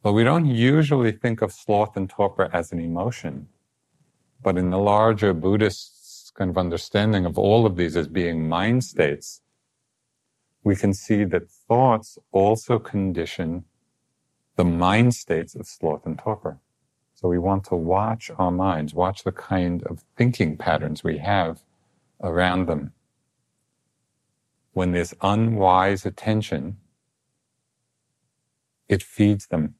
But 0.03 0.13
we 0.13 0.23
don't 0.23 0.45
usually 0.45 1.11
think 1.11 1.41
of 1.41 1.51
sloth 1.51 1.97
and 1.97 2.09
torpor 2.09 2.49
as 2.53 2.71
an 2.71 2.79
emotion. 2.79 3.47
But 4.41 4.57
in 4.57 4.69
the 4.69 4.77
larger 4.77 5.33
Buddhist 5.33 6.33
kind 6.35 6.51
of 6.51 6.57
understanding 6.57 7.25
of 7.25 7.39
all 7.39 7.65
of 7.65 7.75
these 7.75 7.97
as 7.97 8.07
being 8.07 8.47
mind 8.47 8.83
states, 8.83 9.41
we 10.63 10.75
can 10.75 10.93
see 10.93 11.23
that 11.23 11.49
thoughts 11.49 12.17
also 12.31 12.77
condition 12.77 13.65
the 14.55 14.65
mind 14.65 15.13
states 15.13 15.55
of 15.55 15.67
sloth 15.67 16.05
and 16.05 16.17
torpor. 16.17 16.59
So 17.13 17.29
we 17.29 17.39
want 17.39 17.63
to 17.65 17.75
watch 17.75 18.29
our 18.37 18.51
minds, 18.51 18.93
watch 18.93 19.23
the 19.23 19.31
kind 19.31 19.83
of 19.83 20.03
thinking 20.17 20.57
patterns 20.57 21.03
we 21.03 21.19
have 21.19 21.63
around 22.21 22.67
them. 22.67 22.93
When 24.73 24.91
there's 24.91 25.13
unwise 25.21 26.05
attention, 26.05 26.77
it 28.89 29.01
feeds 29.01 29.47
them. 29.47 29.75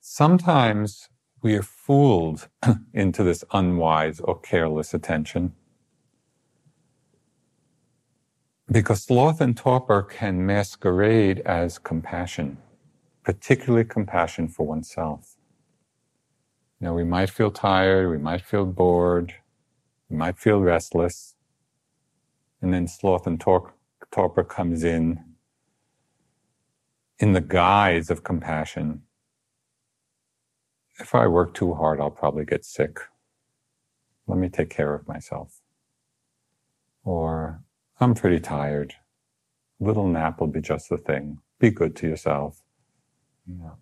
Sometimes 0.00 1.08
we 1.42 1.56
are 1.56 1.62
fooled 1.62 2.48
into 2.94 3.24
this 3.24 3.44
unwise 3.52 4.20
or 4.20 4.38
careless 4.38 4.94
attention. 4.94 5.54
Because 8.72 9.04
sloth 9.04 9.42
and 9.42 9.56
torpor 9.56 10.02
can 10.02 10.46
masquerade 10.46 11.40
as 11.40 11.78
compassion, 11.78 12.58
particularly 13.24 13.84
compassion 13.84 14.48
for 14.48 14.66
oneself. 14.66 15.36
You 16.80 16.86
know, 16.88 16.94
we 16.94 17.04
might 17.04 17.30
feel 17.30 17.52
tired, 17.52 18.10
we 18.10 18.18
might 18.18 18.42
feel 18.42 18.66
bored, 18.66 19.34
we 20.10 20.16
might 20.16 20.38
feel 20.38 20.60
restless, 20.60 21.36
and 22.62 22.74
then 22.74 22.88
sloth 22.88 23.26
and 23.26 23.40
tor- 23.40 23.74
torpor 24.12 24.44
comes 24.44 24.84
in 24.84 25.24
in 27.20 27.34
the 27.34 27.42
guise 27.42 28.10
of 28.10 28.24
compassion 28.24 29.02
if 31.00 31.14
I 31.14 31.26
work 31.28 31.54
too 31.54 31.74
hard, 31.74 32.00
I'll 32.00 32.10
probably 32.10 32.46
get 32.46 32.64
sick. 32.64 33.00
Let 34.28 34.38
me 34.38 34.50
take 34.50 34.70
care 34.70 34.94
of 34.94 35.08
myself. 35.08 35.61
I'm 38.00 38.14
pretty 38.14 38.40
tired. 38.40 38.94
A 39.80 39.84
little 39.84 40.06
nap 40.06 40.40
will 40.40 40.48
be 40.48 40.60
just 40.60 40.88
the 40.88 40.96
thing. 40.96 41.38
Be 41.58 41.70
good 41.70 41.94
to 41.96 42.08
yourself. 42.08 42.62
You 43.46 43.54
know. 43.54 43.76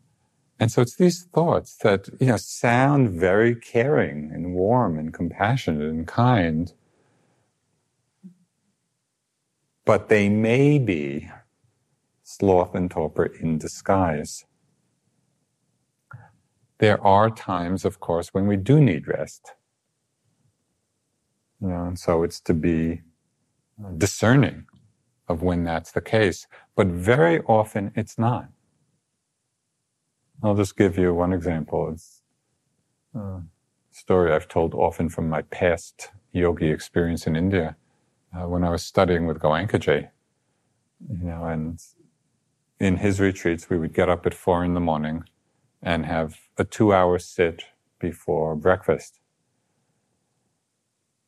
And 0.58 0.70
so 0.70 0.82
it's 0.82 0.96
these 0.96 1.24
thoughts 1.24 1.76
that, 1.78 2.08
you 2.20 2.26
know, 2.26 2.36
sound 2.36 3.08
very 3.08 3.54
caring 3.54 4.30
and 4.30 4.52
warm 4.52 4.98
and 4.98 5.12
compassionate 5.12 5.88
and 5.88 6.06
kind, 6.06 6.74
but 9.86 10.10
they 10.10 10.28
may 10.28 10.78
be 10.78 11.30
sloth 12.22 12.74
and 12.74 12.90
torpor 12.90 13.24
in 13.24 13.56
disguise. 13.56 14.44
There 16.76 17.02
are 17.04 17.30
times, 17.30 17.86
of 17.86 18.00
course, 18.00 18.28
when 18.34 18.46
we 18.46 18.56
do 18.56 18.80
need 18.80 19.08
rest. 19.08 19.54
You 21.60 21.68
know, 21.68 21.84
and 21.84 21.98
so 21.98 22.22
it's 22.22 22.40
to 22.42 22.54
be 22.54 23.00
discerning 23.98 24.66
of 25.28 25.42
when 25.42 25.64
that's 25.64 25.92
the 25.92 26.00
case. 26.00 26.46
But 26.76 26.88
very 26.88 27.40
often 27.42 27.92
it's 27.96 28.18
not. 28.18 28.48
I'll 30.42 30.56
just 30.56 30.76
give 30.76 30.98
you 30.98 31.14
one 31.14 31.32
example. 31.32 31.90
It's 31.92 32.22
a 33.92 33.96
story 33.96 34.32
I've 34.32 34.48
told 34.48 34.74
often 34.74 35.08
from 35.08 35.28
my 35.28 35.42
past 35.42 36.10
yogi 36.32 36.70
experience 36.70 37.26
in 37.26 37.36
India 37.36 37.76
uh, 38.36 38.48
when 38.48 38.64
I 38.64 38.70
was 38.70 38.84
studying 38.84 39.26
with 39.26 39.38
Goenkaji. 39.40 40.10
You 41.10 41.24
know, 41.24 41.44
and 41.44 41.80
in 42.80 42.98
his 42.98 43.20
retreats, 43.20 43.70
we 43.70 43.78
would 43.78 43.94
get 43.94 44.08
up 44.08 44.26
at 44.26 44.34
four 44.34 44.64
in 44.64 44.74
the 44.74 44.80
morning 44.80 45.24
and 45.82 46.06
have 46.06 46.38
a 46.58 46.64
two 46.64 46.92
hour 46.94 47.18
sit 47.18 47.64
before 47.98 48.56
breakfast. 48.56 49.20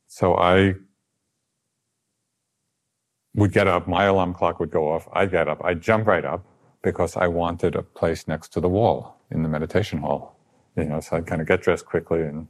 So 0.08 0.36
I 0.36 0.74
would 3.34 3.52
get 3.52 3.66
up, 3.66 3.88
my 3.88 4.04
alarm 4.04 4.34
clock 4.34 4.60
would 4.60 4.70
go 4.70 4.90
off, 4.90 5.08
I'd 5.12 5.30
get 5.30 5.48
up, 5.48 5.64
I'd 5.64 5.80
jump 5.80 6.06
right 6.06 6.24
up 6.24 6.44
because 6.82 7.16
I 7.16 7.28
wanted 7.28 7.74
a 7.74 7.82
place 7.82 8.28
next 8.28 8.48
to 8.54 8.60
the 8.60 8.68
wall 8.68 9.20
in 9.30 9.42
the 9.42 9.48
meditation 9.48 10.00
hall. 10.00 10.36
You 10.76 10.84
know, 10.84 11.00
so 11.00 11.16
I'd 11.16 11.26
kind 11.26 11.40
of 11.40 11.46
get 11.46 11.62
dressed 11.62 11.86
quickly 11.86 12.22
and 12.22 12.48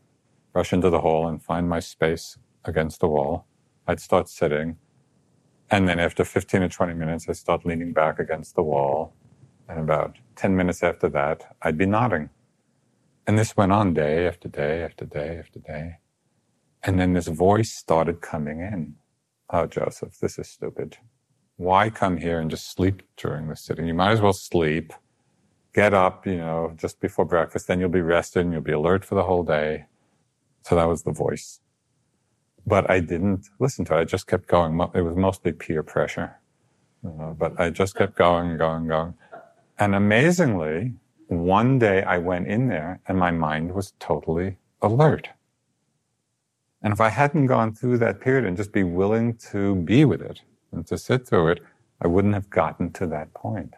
rush 0.55 0.73
into 0.73 0.91
the 0.91 1.01
hall 1.01 1.27
and 1.29 1.43
find 1.43 1.69
my 1.69 1.81
space 1.81 2.39
against 2.65 3.01
the 3.01 3.09
wall. 3.09 3.47
I'd 3.87 4.01
start 4.01 4.29
sitting. 4.29 4.77
And 5.71 5.89
then 5.89 5.99
after 5.99 6.25
15 6.25 6.63
or 6.63 6.69
20 6.69 6.95
minutes, 6.95 7.29
I'd 7.29 7.37
start 7.37 7.65
leaning 7.65 7.93
back 7.93 8.19
against 8.19 8.55
the 8.55 8.63
wall 8.63 9.15
and 9.69 9.81
about 9.81 10.17
10 10.37 10.57
minutes 10.57 10.83
after 10.83 11.09
that, 11.09 11.57
I'd 11.63 11.79
be 11.79 11.87
nodding. 11.87 12.31
And 13.27 13.39
this 13.39 13.57
went 13.57 13.73
on 13.73 13.95
day 13.95 14.27
after 14.27 14.49
day 14.49 14.83
after 14.83 15.05
day 15.05 15.39
after 15.39 15.61
day. 15.61 15.99
And 16.83 16.99
then 16.99 17.13
this 17.13 17.29
voice 17.29 17.73
started 17.73 18.21
coming 18.21 18.61
in. 18.61 18.97
Oh, 19.53 19.67
Joseph, 19.67 20.19
this 20.19 20.39
is 20.39 20.49
stupid. 20.49 20.97
Why 21.57 21.91
come 21.91 22.17
here 22.17 22.41
and 22.41 22.51
just 22.51 22.73
sleep 22.73 23.03
during 23.19 23.49
the 23.49 23.57
sitting? 23.57 23.87
You 23.87 23.93
might 23.93 24.13
as 24.13 24.21
well 24.23 24.33
sleep, 24.33 24.95
get 25.75 25.93
up, 25.93 26.27
you 26.27 26.39
know, 26.39 26.73
just 26.77 27.01
before 27.01 27.27
breakfast, 27.27 27.67
then 27.67 27.79
you'll 27.79 27.91
be 27.91 28.01
rested 28.01 28.41
and 28.41 28.53
you'll 28.53 28.63
be 28.63 28.73
alert 28.73 29.05
for 29.05 29.15
the 29.15 29.25
whole 29.25 29.43
day. 29.43 29.85
So 30.63 30.75
that 30.77 30.89
was 30.89 31.03
the 31.03 31.13
voice. 31.13 31.61
But 32.67 32.91
I 32.91 33.01
didn't 33.01 33.49
listen 33.59 33.85
to 33.87 33.97
it. 33.97 34.01
I 34.01 34.05
just 34.05 34.27
kept 34.27 34.49
going. 34.49 34.81
It 34.95 35.03
was 35.03 35.17
mostly 35.17 35.53
peer 35.53 35.83
pressure. 35.83 36.39
Uh, 37.05 37.33
but 37.33 37.61
I 37.61 37.71
just 37.71 37.95
kept 37.95 38.17
going 38.17 38.51
and 38.51 38.59
going 38.59 38.81
and 38.83 38.89
going. 38.89 39.15
And 39.79 39.95
amazingly, 39.95 40.95
one 41.27 41.79
day 41.79 42.03
I 42.03 42.19
went 42.19 42.47
in 42.47 42.69
there 42.69 43.01
and 43.07 43.19
my 43.19 43.33
mind 43.33 43.75
was 43.75 43.93
totally 43.99 44.59
alert. 44.81 45.29
And 46.83 46.93
if 46.93 47.01
I 47.01 47.11
hadn't 47.11 47.47
gone 47.47 47.75
through 47.75 47.99
that 47.99 48.21
period 48.21 48.45
and 48.45 48.57
just 48.57 48.73
be 48.73 48.83
willing 48.83 49.37
to 49.51 49.77
be 49.77 50.05
with 50.05 50.21
it 50.21 50.41
and 50.73 50.87
to 50.89 50.99
sit 50.99 51.27
through 51.27 51.49
it, 51.49 51.61
I 52.01 52.09
wouldn't 52.09 52.35
have 52.35 52.51
gotten 52.51 52.93
to 52.95 53.07
that 53.07 53.33
point. 53.35 53.75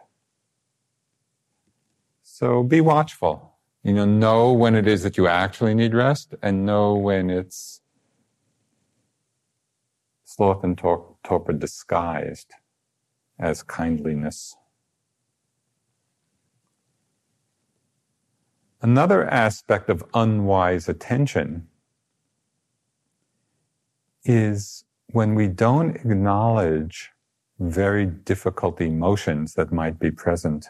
So 2.23 2.63
be 2.63 2.81
watchful. 2.81 3.53
You 3.83 3.93
know, 3.93 4.05
know 4.05 4.51
when 4.51 4.73
it 4.73 4.87
is 4.87 5.03
that 5.03 5.17
you 5.17 5.27
actually 5.27 5.75
need 5.75 5.93
rest 5.93 6.33
and 6.41 6.65
know 6.65 6.95
when 6.95 7.29
it's 7.29 7.81
sloth 10.23 10.63
and 10.63 10.75
tor- 10.75 11.15
torpor 11.23 11.53
disguised 11.53 12.51
as 13.37 13.61
kindliness. 13.61 14.55
Another 18.81 19.27
aspect 19.29 19.89
of 19.89 20.03
unwise 20.15 20.89
attention 20.89 21.67
is 24.25 24.83
when 25.11 25.35
we 25.35 25.47
don't 25.47 25.95
acknowledge 25.95 27.11
very 27.59 28.05
difficult 28.05 28.81
emotions 28.81 29.53
that 29.53 29.71
might 29.71 29.99
be 29.99 30.11
present. 30.11 30.69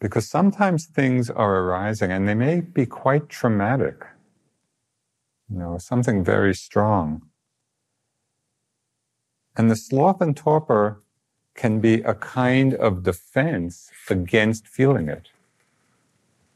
Because 0.00 0.26
sometimes 0.26 0.86
things 0.86 1.28
are 1.28 1.56
arising 1.56 2.10
and 2.10 2.26
they 2.26 2.34
may 2.34 2.60
be 2.60 2.86
quite 2.86 3.28
traumatic. 3.28 4.02
You 5.50 5.58
know, 5.58 5.78
something 5.78 6.24
very 6.24 6.54
strong. 6.54 7.22
And 9.56 9.70
the 9.70 9.76
sloth 9.76 10.22
and 10.22 10.34
torpor 10.34 11.02
can 11.54 11.80
be 11.80 11.94
a 12.02 12.14
kind 12.14 12.72
of 12.74 13.02
defense 13.02 13.90
against 14.08 14.66
feeling 14.66 15.08
it. 15.08 15.28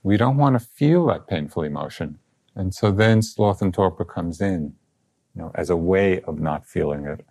We 0.03 0.17
don't 0.17 0.39
want 0.39 0.59
to 0.59 0.67
feel 0.67 1.07
that 1.07 1.27
painful 1.27 1.65
emotion. 1.65 2.19
And 2.55 2.73
so 2.73 2.91
then 2.91 3.21
sloth 3.21 3.61
and 3.61 3.75
torpor 3.75 4.05
comes 4.05 4.41
in, 4.41 4.75
you 5.35 5.43
know, 5.43 5.51
as 5.55 5.71
a 5.71 5.77
way 5.77 6.21
of 6.23 6.39
not 6.39 6.67
feeling 6.67 7.07
it. 7.07 7.25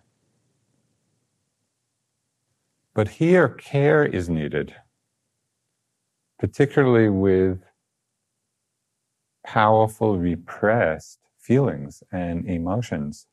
But 2.94 3.08
here, 3.08 3.48
care 3.48 4.04
is 4.04 4.28
needed, 4.28 4.74
particularly 6.38 7.08
with 7.08 7.60
powerful 9.44 10.18
repressed 10.18 11.18
feelings 11.38 12.02
and 12.12 12.46
emotions, 12.48 13.26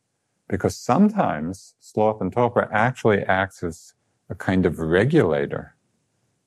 because 0.49 0.75
sometimes 0.75 1.75
sloth 1.79 2.21
and 2.21 2.34
torpor 2.34 2.69
actually 2.73 3.21
acts 3.23 3.63
as 3.63 3.93
a 4.29 4.36
kind 4.36 4.65
of 4.65 4.79
regulator, 4.79 5.75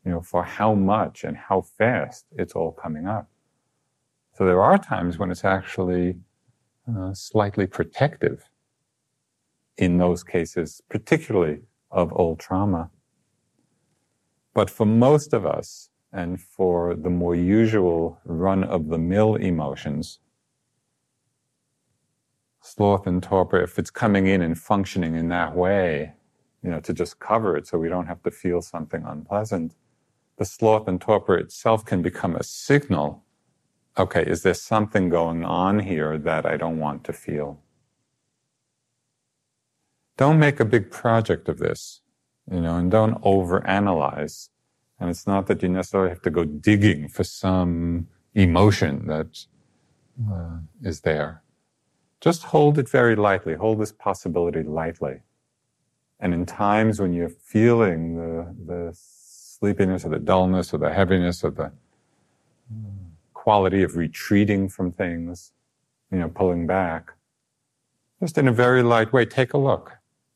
you 0.05 0.11
know, 0.11 0.21
for 0.21 0.43
how 0.43 0.75
much 0.75 1.25
and 1.25 1.37
how 1.37 1.61
fast 1.61 2.27
it's 2.33 2.55
all 2.55 2.73
coming 2.73 3.07
up. 3.07 3.29
So 4.35 4.45
there 4.45 4.61
are 4.61 4.79
times 4.79 5.19
when 5.19 5.31
it's 5.31 5.45
actually 5.45 6.17
uh, 6.89 7.15
slightly 7.15 7.67
protective 7.67 8.49
in 9.77 9.99
those 9.99 10.23
cases, 10.23 10.81
particularly 10.89 11.63
of 11.91 12.13
old 12.15 12.39
trauma. 12.39 12.91
But 14.55 14.71
for 14.71 14.87
most 14.87 15.33
of 15.33 15.45
us, 15.45 15.91
and 16.13 16.41
for 16.41 16.95
the 16.95 17.11
more 17.11 17.35
usual 17.35 18.21
run 18.25 18.63
of 18.63 18.89
the 18.89 18.99
mill 18.99 19.35
emotions, 19.35 20.21
sloth 22.63 23.07
and 23.09 23.21
torpor, 23.21 23.61
if 23.61 23.79
it's 23.81 23.91
coming 23.91 24.29
in 24.29 24.41
and 24.41 24.57
functioning 24.57 25.17
in 25.17 25.29
that 25.29 25.57
way, 25.57 26.13
you 26.63 26.71
know, 26.71 26.79
to 26.81 26.93
just 26.93 27.19
cover 27.19 27.57
it 27.57 27.67
so 27.67 27.79
we 27.79 27.89
don't 27.89 28.07
have 28.07 28.23
to 28.23 28.31
feel 28.31 28.63
something 28.63 29.03
unpleasant, 29.05 29.75
the 30.39 30.45
sloth 30.45 30.87
and 30.87 31.01
torpor 31.01 31.37
itself 31.37 31.85
can 31.85 32.01
become 32.01 32.37
a 32.37 32.45
signal. 32.45 33.24
Okay, 33.97 34.25
is 34.25 34.43
there 34.43 34.55
something 34.55 35.09
going 35.09 35.45
on 35.45 35.79
here 35.81 36.19
that 36.19 36.45
I 36.47 36.57
don't 36.57 36.79
want 36.79 37.05
to 37.05 37.13
feel? 37.13 37.61
Don't 40.17 40.39
make 40.39 40.61
a 40.61 40.65
big 40.65 40.91
project 40.91 41.49
of 41.49 41.59
this 41.59 42.01
you 42.51 42.61
know, 42.61 42.77
and 42.77 42.91
don't 42.91 43.21
overanalyze. 43.23 44.49
And 45.01 45.11
it's 45.11 45.27
not 45.27 45.47
that 45.47 45.63
you 45.63 45.69
necessarily 45.69 46.11
have 46.11 46.23
to 46.23 46.31
go 46.31 46.45
digging 46.45 47.09
for 47.09 47.25
some 47.25 48.09
emotion 48.35 49.07
that 49.07 49.47
uh, 50.31 50.59
is 50.83 51.01
there. 51.01 51.43
Just 52.21 52.45
hold 52.45 52.79
it 52.79 52.89
very 52.89 53.17
lightly. 53.17 53.55
Hold 53.55 53.81
this 53.81 53.93
possibility 53.93 54.63
lightly. 54.63 55.21
And 56.21 56.33
in 56.33 56.47
times 56.47 57.01
when 57.01 57.13
you're 57.13 57.29
feeling 57.29 58.17
the, 58.17 58.55
the 58.67 58.93
sleepiness 58.95 60.05
or 60.05 60.11
the 60.11 60.19
dullness 60.19 60.73
or 60.73 60.79
the 60.79 60.93
heaviness 60.93 61.45
or 61.45 61.51
the 61.51 61.73
quality 63.45 63.83
of 63.83 63.97
retreating 63.97 64.69
from 64.69 64.91
things, 64.91 65.53
you 66.11 66.19
know, 66.19 66.29
pulling 66.29 66.67
back, 66.67 67.13
just 68.21 68.39
in 68.39 68.49
a 68.49 68.53
very 68.53 68.83
light 68.83 69.13
way, 69.13 69.25
take 69.27 69.53
a 69.53 69.59
look 69.59 69.87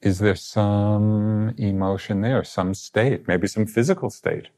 is 0.00 0.18
there 0.20 0.36
some 0.36 1.54
emotion 1.58 2.20
there, 2.20 2.44
some 2.44 2.74
state, 2.74 3.26
maybe 3.26 3.48
some 3.48 3.66
physical 3.66 4.10
state 4.10 4.48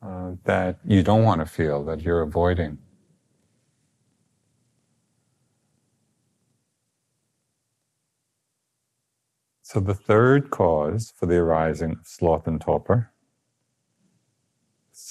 uh, 0.00 0.32
that 0.44 0.78
you 0.84 1.02
don't 1.02 1.24
want 1.24 1.40
to 1.40 1.46
feel, 1.46 1.84
that 1.84 2.02
you're 2.02 2.22
avoiding? 2.22 2.78
So 9.62 9.80
the 9.80 9.94
third 9.94 10.50
cause 10.50 11.12
for 11.16 11.26
the 11.26 11.36
arising 11.36 11.92
of 11.92 12.06
sloth 12.06 12.46
and 12.46 12.60
torpor, 12.60 13.11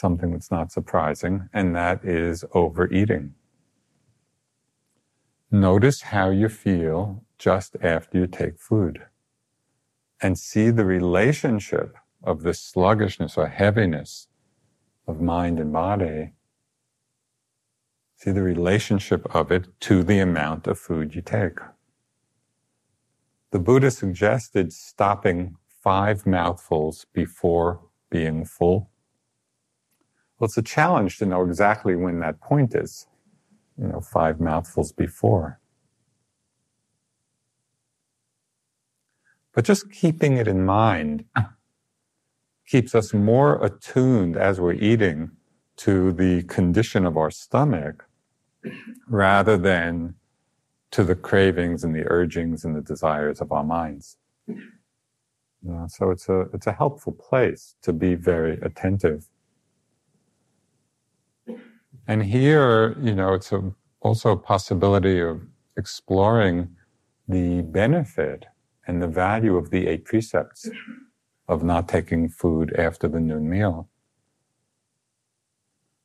something 0.01 0.31
that's 0.31 0.51
not 0.51 0.71
surprising, 0.71 1.47
and 1.53 1.75
that 1.75 2.03
is 2.03 2.43
overeating. 2.53 3.35
Notice 5.51 6.01
how 6.01 6.29
you 6.29 6.49
feel 6.49 7.23
just 7.37 7.75
after 7.81 8.17
you 8.19 8.27
take 8.27 8.59
food 8.59 9.05
and 10.21 10.37
see 10.37 10.69
the 10.69 10.85
relationship 10.85 11.95
of 12.23 12.43
the 12.43 12.53
sluggishness 12.53 13.37
or 13.37 13.47
heaviness 13.47 14.27
of 15.07 15.19
mind 15.19 15.59
and 15.59 15.73
body. 15.73 16.33
See 18.15 18.31
the 18.31 18.43
relationship 18.43 19.25
of 19.35 19.51
it 19.51 19.67
to 19.81 20.03
the 20.03 20.19
amount 20.19 20.67
of 20.67 20.77
food 20.77 21.15
you 21.15 21.21
take. 21.21 21.57
The 23.51 23.59
Buddha 23.59 23.91
suggested 23.91 24.71
stopping 24.71 25.57
five 25.81 26.27
mouthfuls 26.27 27.05
before 27.11 27.81
being 28.11 28.45
full. 28.45 28.90
Well, 30.41 30.47
it's 30.47 30.57
a 30.57 30.63
challenge 30.63 31.19
to 31.19 31.27
know 31.27 31.43
exactly 31.43 31.95
when 31.95 32.19
that 32.21 32.41
point 32.41 32.73
is, 32.73 33.05
you 33.77 33.87
know, 33.87 34.01
five 34.01 34.39
mouthfuls 34.39 34.91
before. 34.91 35.59
But 39.53 39.65
just 39.65 39.91
keeping 39.91 40.37
it 40.37 40.47
in 40.47 40.65
mind 40.65 41.25
keeps 42.67 42.95
us 42.95 43.13
more 43.13 43.63
attuned 43.63 44.35
as 44.35 44.59
we're 44.59 44.73
eating 44.73 45.29
to 45.75 46.11
the 46.11 46.41
condition 46.43 47.05
of 47.05 47.17
our 47.17 47.29
stomach 47.29 48.09
rather 49.07 49.59
than 49.59 50.15
to 50.89 51.03
the 51.03 51.15
cravings 51.15 51.83
and 51.83 51.93
the 51.93 52.07
urgings 52.07 52.65
and 52.65 52.75
the 52.75 52.81
desires 52.81 53.41
of 53.41 53.51
our 53.51 53.63
minds. 53.63 54.17
So 55.87 56.09
it's 56.09 56.27
a, 56.29 56.47
it's 56.51 56.65
a 56.65 56.73
helpful 56.73 57.13
place 57.13 57.75
to 57.83 57.93
be 57.93 58.15
very 58.15 58.57
attentive. 58.63 59.27
And 62.11 62.25
here, 62.25 62.97
you 62.99 63.15
know, 63.15 63.33
it's 63.35 63.53
a, 63.53 63.71
also 64.01 64.31
a 64.31 64.37
possibility 64.37 65.21
of 65.21 65.43
exploring 65.77 66.75
the 67.25 67.61
benefit 67.61 68.47
and 68.85 69.01
the 69.01 69.07
value 69.07 69.55
of 69.55 69.69
the 69.69 69.87
eight 69.87 70.03
precepts 70.03 70.69
of 71.47 71.63
not 71.63 71.87
taking 71.87 72.27
food 72.27 72.75
after 72.77 73.07
the 73.07 73.21
noon 73.21 73.49
meal. 73.49 73.87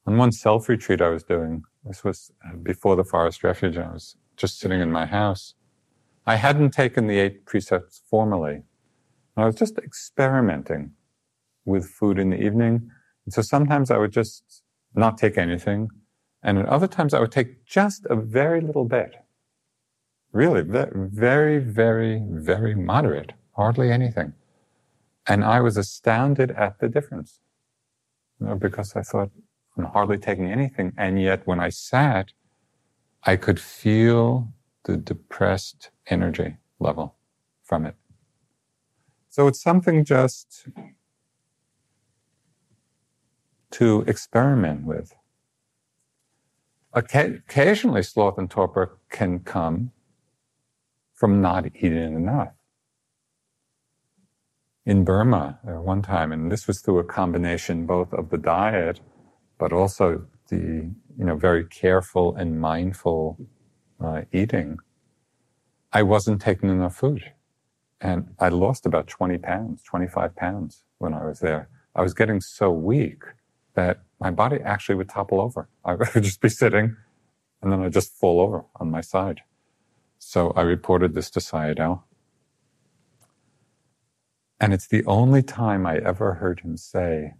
On 0.06 0.16
one 0.16 0.30
self 0.30 0.68
retreat 0.68 1.02
I 1.02 1.08
was 1.08 1.24
doing, 1.24 1.64
this 1.84 2.04
was 2.04 2.30
uh, 2.46 2.54
before 2.54 2.94
the 2.94 3.02
forest 3.02 3.42
refuge, 3.42 3.76
I 3.76 3.92
was 3.92 4.16
just 4.36 4.60
sitting 4.60 4.80
in 4.80 4.92
my 4.92 5.06
house. 5.06 5.54
I 6.24 6.36
hadn't 6.36 6.70
taken 6.70 7.08
the 7.08 7.18
eight 7.18 7.46
precepts 7.46 8.00
formally. 8.08 8.62
I 9.36 9.44
was 9.44 9.56
just 9.56 9.76
experimenting 9.78 10.92
with 11.64 11.84
food 11.84 12.20
in 12.20 12.30
the 12.30 12.40
evening. 12.40 12.92
And 13.24 13.34
so 13.34 13.42
sometimes 13.42 13.90
I 13.90 13.98
would 13.98 14.12
just 14.12 14.62
not 14.96 15.18
take 15.18 15.38
anything. 15.38 15.90
And 16.42 16.58
at 16.58 16.66
other 16.66 16.86
times 16.86 17.14
I 17.14 17.20
would 17.20 17.32
take 17.32 17.64
just 17.64 18.06
a 18.06 18.16
very 18.16 18.60
little 18.60 18.84
bit. 18.84 19.16
Really, 20.32 20.62
very, 20.62 21.58
very, 21.58 22.22
very 22.28 22.74
moderate. 22.74 23.32
Hardly 23.56 23.90
anything. 23.90 24.34
And 25.26 25.44
I 25.44 25.60
was 25.60 25.76
astounded 25.76 26.50
at 26.52 26.78
the 26.78 26.88
difference. 26.88 27.40
You 28.38 28.48
know, 28.48 28.54
because 28.54 28.94
I 28.96 29.02
thought, 29.02 29.30
I'm 29.76 29.84
hardly 29.84 30.18
taking 30.18 30.50
anything. 30.50 30.92
And 30.96 31.20
yet 31.20 31.46
when 31.46 31.60
I 31.60 31.70
sat, 31.70 32.32
I 33.24 33.36
could 33.36 33.58
feel 33.58 34.52
the 34.84 34.96
depressed 34.96 35.90
energy 36.08 36.56
level 36.78 37.16
from 37.64 37.86
it. 37.86 37.96
So 39.28 39.48
it's 39.48 39.60
something 39.60 40.04
just 40.04 40.68
to 43.78 44.04
experiment 44.08 44.84
with. 44.86 45.14
occasionally 46.94 48.02
sloth 48.04 48.38
and 48.38 48.50
torpor 48.50 48.98
can 49.10 49.40
come 49.40 49.92
from 51.14 51.40
not 51.42 51.66
eating 51.76 52.14
enough. 52.16 52.52
In 54.86 55.04
Burma, 55.04 55.60
there 55.64 55.80
one 55.82 56.02
time, 56.02 56.32
and 56.32 56.52
this 56.52 56.66
was 56.66 56.80
through 56.80 57.00
a 57.00 57.04
combination 57.04 57.86
both 57.86 58.12
of 58.14 58.30
the 58.30 58.38
diet, 58.38 59.00
but 59.58 59.72
also 59.72 60.26
the 60.50 60.90
you 61.18 61.24
know 61.26 61.36
very 61.36 61.64
careful 61.64 62.36
and 62.36 62.60
mindful 62.60 63.38
uh, 64.04 64.22
eating. 64.32 64.78
I 65.92 66.02
wasn't 66.04 66.42
taking 66.42 66.70
enough 66.70 66.96
food, 66.96 67.32
and 68.00 68.34
I 68.40 68.50
lost 68.50 68.86
about 68.86 69.08
20 69.08 69.38
pounds, 69.38 69.82
25 69.84 70.36
pounds 70.36 70.84
when 70.98 71.14
I 71.14 71.26
was 71.26 71.40
there. 71.40 71.68
I 71.96 72.02
was 72.02 72.14
getting 72.14 72.40
so 72.40 72.70
weak 72.70 73.22
that 73.76 74.02
my 74.20 74.30
body 74.30 74.58
actually 74.64 74.96
would 74.96 75.08
topple 75.08 75.40
over. 75.40 75.68
I 75.84 75.94
would 75.94 76.08
just 76.14 76.40
be 76.40 76.48
sitting, 76.48 76.96
and 77.62 77.72
then 77.72 77.82
I'd 77.82 77.92
just 77.92 78.12
fall 78.12 78.40
over 78.40 78.64
on 78.80 78.90
my 78.90 79.00
side. 79.00 79.42
So 80.18 80.50
I 80.50 80.62
reported 80.62 81.14
this 81.14 81.30
to 81.30 81.40
Sayadaw. 81.40 82.02
And 84.58 84.72
it's 84.72 84.88
the 84.88 85.04
only 85.04 85.42
time 85.42 85.86
I 85.86 85.98
ever 85.98 86.34
heard 86.34 86.60
him 86.60 86.76
say, 86.76 87.34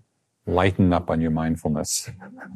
lighten 0.47 0.93
up 0.93 1.11
on 1.11 1.21
your 1.21 1.31
mindfulness. 1.31 2.11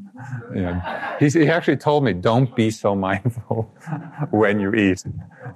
you 0.55 0.62
know, 0.62 0.81
he, 1.19 1.29
he 1.31 1.49
actually 1.49 1.79
told 1.79 2.05
me, 2.05 2.12
don't 2.12 2.55
be 2.55 2.71
so 2.71 2.95
mindful 3.09 3.75
when 4.31 4.61
you 4.61 4.73
eat. 4.75 5.03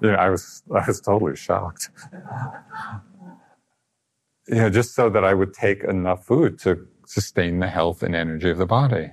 You 0.02 0.10
know, 0.10 0.14
I 0.14 0.30
was, 0.30 0.62
I 0.74 0.84
was 0.87 1.00
totally 1.00 1.37
shocked. 1.37 1.90
you 4.48 4.56
know, 4.56 4.70
just 4.70 4.94
so 4.94 5.10
that 5.10 5.24
I 5.24 5.34
would 5.34 5.52
take 5.52 5.84
enough 5.84 6.24
food 6.26 6.58
to 6.60 6.87
sustain 7.06 7.60
the 7.60 7.68
health 7.68 8.02
and 8.02 8.14
energy 8.14 8.50
of 8.50 8.58
the 8.58 8.66
body. 8.66 9.10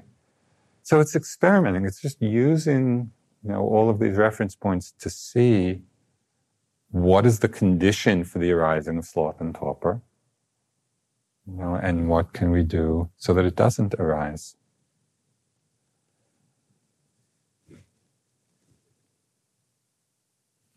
So 0.84 1.00
it's 1.00 1.16
experimenting. 1.16 1.86
It's 1.86 2.02
just 2.02 2.22
using 2.22 3.12
you 3.44 3.52
know, 3.52 3.62
all 3.62 3.90
of 3.90 4.00
these 4.00 4.18
reference 4.18 4.56
points 4.56 4.94
to 5.00 5.10
see 5.10 5.82
what 6.90 7.26
is 7.26 7.40
the 7.40 7.48
condition 7.48 8.24
for 8.24 8.40
the 8.40 8.52
arising 8.52 8.98
of 8.98 9.06
sloth 9.06 9.40
and 9.40 9.56
torpor, 9.56 10.02
you 11.48 11.58
know, 11.58 11.76
and 11.76 12.10
what 12.10 12.34
can 12.34 12.52
we 12.52 12.64
do 12.64 13.10
so 13.18 13.34
that 13.34 13.46
it 13.46 13.56
doesn't 13.56 13.94
arise. 13.96 14.56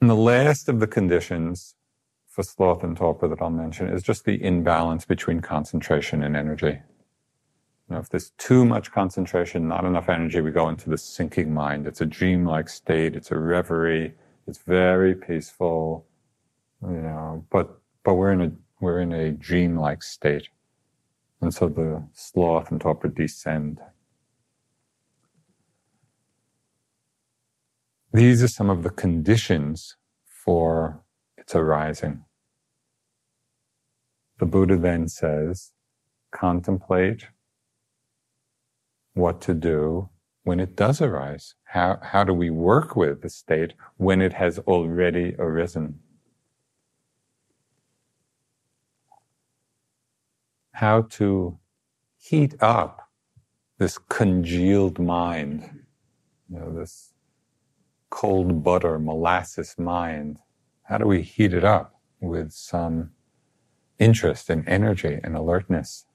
And 0.01 0.11
the 0.11 0.15
last 0.15 0.69
of 0.69 0.81
the 0.81 0.87
conditions 0.87 1.75
for 2.29 2.43
sloth 2.43 2.85
and 2.85 2.97
torpor 2.97 3.27
that 3.29 3.41
I'll 3.41 3.51
mention 3.51 3.89
is 3.89 4.03
just 4.03 4.25
the 4.25 4.43
imbalance 4.45 5.05
between 5.05 5.41
concentration 5.41 6.23
and 6.23 6.37
energy. 6.37 6.81
You 7.89 7.95
know, 7.95 8.01
if 8.01 8.09
there's 8.09 8.31
too 8.39 8.65
much 8.65 8.93
concentration, 8.93 9.69
not 9.69 9.85
enough 9.85 10.09
energy, 10.09 10.41
we 10.41 10.51
go 10.51 10.69
into 10.69 10.89
the 10.89 10.97
sinking 10.97 11.53
mind. 11.53 11.87
It's 11.87 12.01
a 12.01 12.07
dreamlike 12.07 12.69
state. 12.69 13.15
It's 13.15 13.31
a 13.31 13.39
reverie. 13.39 14.15
It's 14.47 14.59
very 14.59 15.15
peaceful, 15.15 16.07
you 16.83 17.03
know, 17.03 17.45
but, 17.51 17.79
but 18.03 18.15
we're 18.15 18.33
in 18.33 18.41
a, 18.41 18.53
we're 18.81 19.01
in 19.01 19.13
a 19.13 19.33
dreamlike 19.33 20.03
state. 20.03 20.49
And 21.41 21.53
so 21.53 21.69
the 21.69 22.03
sloth 22.15 22.71
and 22.71 22.81
torpor 22.81 23.09
descend. 23.09 23.81
These 28.13 28.43
are 28.43 28.49
some 28.49 28.71
of 28.71 28.83
the 28.83 28.91
conditions 28.91 29.97
for 30.25 31.03
its 31.37 31.55
arising. 31.55 32.25
The 34.39 34.47
Buddha 34.47 34.77
then 34.77 35.09
says, 35.09 35.73
contemplate 36.31 37.27
what 39.15 39.41
to 39.43 39.55
do 39.55 40.11
when 40.43 40.61
it 40.61 40.77
does 40.77 41.01
arise. 41.01 41.55
How, 41.65 41.99
how 42.03 42.25
do 42.25 42.35
we 42.35 42.51
work 42.51 42.95
with 42.95 43.23
the 43.23 43.31
state 43.31 43.75
when 43.97 44.21
it 44.21 44.35
has 44.35 44.59
already 44.61 45.35
arisen? 45.39 46.01
How 50.73 51.03
to 51.03 51.59
heat 52.19 52.55
up 52.61 53.09
this 53.79 53.99
congealed 53.99 54.99
mind, 54.99 55.81
you 56.51 56.59
know, 56.59 56.73
this 56.73 57.13
cold 58.11 58.63
butter, 58.63 58.99
molasses 58.99 59.75
mind. 59.79 60.39
How 60.85 60.99
do 60.99 61.07
we 61.07 61.23
heat 61.23 61.53
it 61.53 61.65
up 61.65 62.01
with 62.21 62.53
some 62.53 63.11
interest 63.99 64.51
and 64.51 64.69
energy 64.69 65.19
and 65.23 65.37
alertness? 65.37 66.07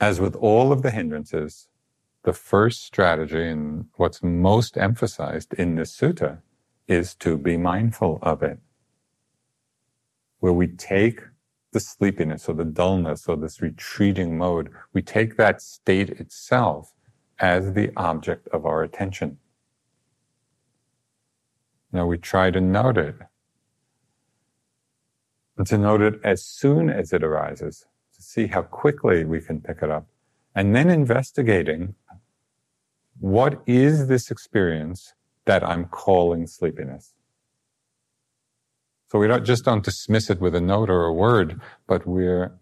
As 0.00 0.20
with 0.20 0.36
all 0.36 0.72
of 0.72 0.82
the 0.82 0.90
hindrances, 0.90 1.68
the 2.24 2.32
first 2.32 2.84
strategy 2.84 3.48
and 3.48 3.86
what's 3.94 4.22
most 4.22 4.76
emphasized 4.76 5.54
in 5.54 5.76
this 5.76 5.96
sutta 5.96 6.38
is 6.88 7.14
to 7.14 7.38
be 7.38 7.56
mindful 7.56 8.18
of 8.22 8.42
it. 8.42 8.58
Where 10.40 10.52
we 10.52 10.66
take 10.66 11.22
the 11.72 11.80
sleepiness 11.80 12.48
or 12.48 12.54
the 12.54 12.64
dullness 12.64 13.26
or 13.26 13.36
this 13.36 13.62
retreating 13.62 14.36
mode, 14.36 14.70
we 14.92 15.02
take 15.02 15.36
that 15.36 15.62
state 15.62 16.10
itself 16.10 16.92
as 17.38 17.72
the 17.72 17.90
object 17.96 18.48
of 18.48 18.66
our 18.66 18.82
attention. 18.82 19.38
Now 21.92 22.06
we 22.06 22.18
try 22.18 22.50
to 22.50 22.60
note 22.60 22.98
it. 22.98 23.16
And 25.56 25.66
to 25.68 25.78
note 25.78 26.02
it 26.02 26.20
as 26.22 26.44
soon 26.44 26.90
as 26.90 27.12
it 27.14 27.24
arises 27.24 27.86
see 28.26 28.48
how 28.48 28.62
quickly 28.62 29.24
we 29.24 29.40
can 29.40 29.60
pick 29.60 29.78
it 29.82 29.90
up. 29.90 30.06
And 30.54 30.74
then 30.74 30.90
investigating 30.90 31.94
what 33.20 33.62
is 33.66 34.08
this 34.08 34.30
experience 34.30 35.14
that 35.44 35.62
I'm 35.62 35.86
calling 35.86 36.46
sleepiness? 36.46 37.14
So 39.08 39.20
we 39.20 39.28
don't 39.28 39.44
just 39.44 39.64
don't 39.64 39.84
dismiss 39.84 40.28
it 40.28 40.40
with 40.40 40.54
a 40.54 40.60
note 40.60 40.90
or 40.90 41.04
a 41.04 41.12
word, 41.12 41.60
but 41.86 42.06
we're 42.06 42.52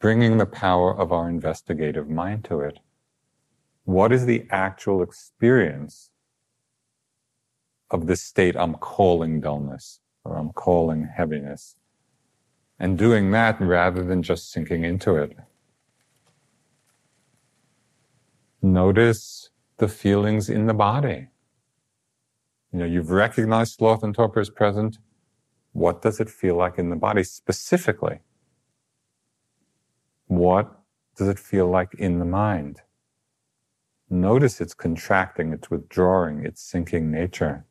bringing 0.00 0.38
the 0.38 0.46
power 0.46 0.98
of 0.98 1.12
our 1.12 1.28
investigative 1.28 2.08
mind 2.08 2.44
to 2.46 2.60
it. 2.60 2.78
What 3.84 4.12
is 4.12 4.24
the 4.24 4.46
actual 4.50 5.02
experience 5.02 6.10
of 7.90 8.06
this 8.06 8.22
state 8.22 8.56
I'm 8.56 8.74
calling 8.74 9.40
dullness 9.40 10.00
or 10.24 10.38
I'm 10.38 10.52
calling 10.52 11.08
heaviness? 11.14 11.76
And 12.82 12.98
doing 12.98 13.30
that 13.30 13.60
rather 13.60 14.02
than 14.02 14.24
just 14.24 14.50
sinking 14.50 14.82
into 14.82 15.14
it. 15.14 15.36
Notice 18.60 19.50
the 19.76 19.86
feelings 19.86 20.50
in 20.50 20.66
the 20.66 20.74
body. 20.74 21.28
You 22.72 22.80
know, 22.80 22.84
you've 22.84 23.12
recognized 23.12 23.74
sloth 23.74 24.02
and 24.02 24.12
torpor 24.12 24.40
is 24.40 24.50
present. 24.50 24.98
What 25.72 26.02
does 26.02 26.18
it 26.18 26.28
feel 26.28 26.56
like 26.56 26.76
in 26.76 26.90
the 26.90 26.96
body 26.96 27.22
specifically? 27.22 28.18
What 30.26 30.76
does 31.16 31.28
it 31.28 31.38
feel 31.38 31.68
like 31.68 31.94
in 31.94 32.18
the 32.18 32.24
mind? 32.24 32.80
Notice 34.10 34.60
its 34.60 34.74
contracting, 34.74 35.52
its 35.52 35.70
withdrawing, 35.70 36.44
its 36.44 36.60
sinking 36.60 37.12
nature. 37.12 37.64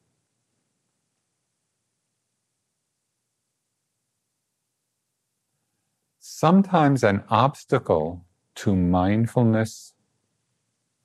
Sometimes 6.41 7.03
an 7.03 7.23
obstacle 7.29 8.25
to 8.55 8.75
mindfulness 8.75 9.93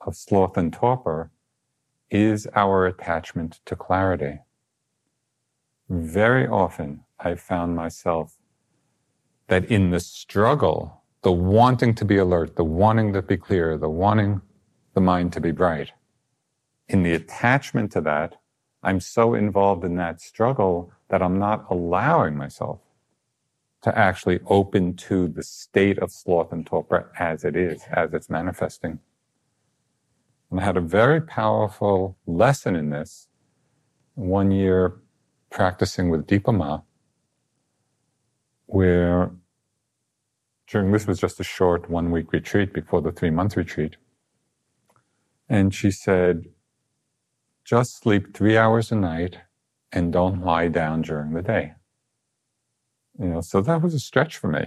of 0.01 0.16
sloth 0.16 0.57
and 0.57 0.72
torpor 0.72 1.31
is 2.11 2.49
our 2.55 2.87
attachment 2.87 3.61
to 3.66 3.77
clarity. 3.77 4.38
Very 5.90 6.46
often 6.46 7.05
I've 7.20 7.38
found 7.38 7.77
myself 7.77 8.38
that 9.49 9.66
in 9.66 9.90
the 9.90 10.01
struggle, 10.01 11.03
the 11.20 11.33
wanting 11.33 11.94
to 11.96 12.07
be 12.07 12.16
alert, 12.16 12.57
the 12.57 12.64
wanting 12.64 13.12
to 13.12 13.20
be 13.20 13.37
clear, 13.37 13.77
the 13.77 13.90
wanting 13.90 14.40
the 14.94 15.03
mind 15.03 15.35
to 15.35 15.40
be 15.42 15.51
bright, 15.51 15.92
in 16.88 17.03
the 17.03 17.12
attachment 17.12 17.92
to 17.92 18.01
that, 18.01 18.37
I'm 18.83 19.00
so 19.00 19.35
involved 19.35 19.85
in 19.85 19.96
that 19.96 20.23
struggle 20.23 20.90
that 21.11 21.23
I'm 21.23 21.38
not 21.38 21.67
allowing 21.69 22.38
myself 22.38 22.81
to 23.83 23.96
actually 23.96 24.40
open 24.46 24.96
to 24.96 25.29
the 25.29 25.42
state 25.42 25.98
of 25.98 26.10
sloth 26.10 26.52
and 26.52 26.66
torpor 26.66 27.12
as 27.18 27.44
it 27.44 27.56
is, 27.56 27.83
as 27.92 28.12
it's 28.14 28.31
manifesting. 28.31 29.00
And 30.50 30.60
I 30.60 30.64
had 30.64 30.77
a 30.77 30.83
very 30.83 31.20
powerful 31.20 32.16
lesson 32.27 32.77
in 32.77 32.90
this 32.90 33.29
one 34.14 34.50
year 34.50 34.96
practicing 35.50 36.10
with 36.10 36.27
Dipa 36.27 36.54
Ma, 36.56 36.81
where 38.66 39.31
during 40.66 40.92
this 40.92 41.06
was 41.06 41.20
just 41.20 41.40
a 41.40 41.44
short 41.44 41.90
one 41.90 42.10
week 42.10 42.33
retreat 42.33 42.72
before 42.72 43.00
the 43.00 43.12
three 43.12 43.31
month 43.31 43.56
retreat. 43.56 43.96
And 45.48 45.74
she 45.74 45.90
said, 45.90 46.46
just 47.64 48.00
sleep 48.00 48.35
three 48.35 48.56
hours 48.56 48.92
a 48.92 48.96
night 48.96 49.38
and 49.92 50.12
don't 50.12 50.42
lie 50.42 50.68
down 50.68 51.02
during 51.02 51.33
the 51.35 51.42
day. 51.42 51.74
You 53.19 53.27
know, 53.27 53.40
so 53.40 53.60
that 53.62 53.81
was 53.83 53.94
a 53.94 53.98
stretch 53.98 54.37
for 54.37 54.48
me. 54.48 54.67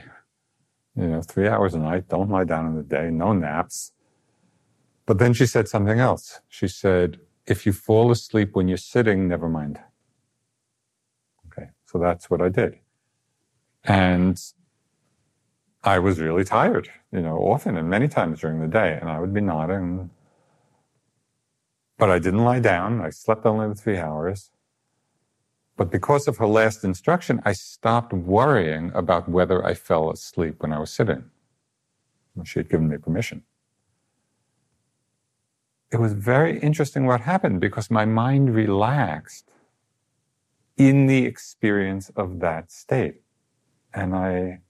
You 0.96 1.08
know, 1.08 1.22
three 1.22 1.48
hours 1.48 1.76
a 1.76 1.80
night, 1.80 2.10
don't 2.10 2.30
lie 2.30 2.44
down 2.44 2.66
in 2.66 2.76
the 2.76 2.84
day, 2.84 3.10
no 3.10 3.34
naps. 3.34 3.92
But 5.06 5.20
then 5.20 5.34
she 5.34 5.46
said 5.46 5.68
something 5.68 6.00
else. 6.00 6.42
She 6.50 6.68
said, 6.68 7.20
if 7.46 7.66
you 7.66 7.74
fall 7.74 8.12
asleep 8.12 8.56
when 8.56 8.68
you're 8.68 8.78
sitting, 8.78 9.28
never 9.28 9.50
mind. 9.50 9.80
Okay, 11.48 11.70
so 11.86 11.98
that's 11.98 12.30
what 12.30 12.42
I 12.42 12.50
did. 12.50 12.80
And 13.84 14.42
I 15.84 16.00
was 16.00 16.20
really 16.20 16.44
tired, 16.44 16.90
you 17.12 17.22
know, 17.22 17.38
often 17.38 17.78
and 17.78 17.90
many 17.90 18.08
times 18.08 18.42
during 18.42 18.60
the 18.60 18.68
day, 18.68 18.98
and 19.00 19.10
I 19.10 19.20
would 19.20 19.34
be 19.34 19.42
nodding. 19.42 20.10
But 21.98 22.10
I 22.10 22.20
didn't 22.20 22.44
lie 22.44 22.60
down. 22.60 23.02
I 23.02 23.10
slept 23.10 23.46
only 23.46 23.68
the 23.70 23.76
three 23.76 23.98
hours. 23.98 24.52
But 25.80 25.90
because 25.90 26.28
of 26.28 26.38
her 26.38 26.46
last 26.46 26.84
instruction, 26.84 27.42
I 27.46 27.54
stopped 27.54 28.14
worrying 28.14 28.92
about 28.94 29.30
whether 29.30 29.66
I 29.66 29.74
fell 29.74 30.12
asleep 30.12 30.56
when 30.60 30.74
I 30.74 30.80
was 30.80 30.92
sitting. 30.92 31.24
She 32.44 32.60
had 32.60 32.70
given 32.70 32.90
me 32.90 32.98
permission 32.98 33.44
it 35.92 36.00
was 36.00 36.14
very 36.14 36.60
interesting 36.60 37.06
what 37.06 37.22
happened 37.22 37.60
because 37.60 37.90
my 37.90 38.06
mind 38.06 38.54
relaxed 38.54 39.46
in 40.78 41.08
the 41.08 41.26
experience 41.26 42.12
of 42.16 42.40
that 42.40 42.72
state. 42.72 43.22
And 43.94 44.16
I 44.16 44.62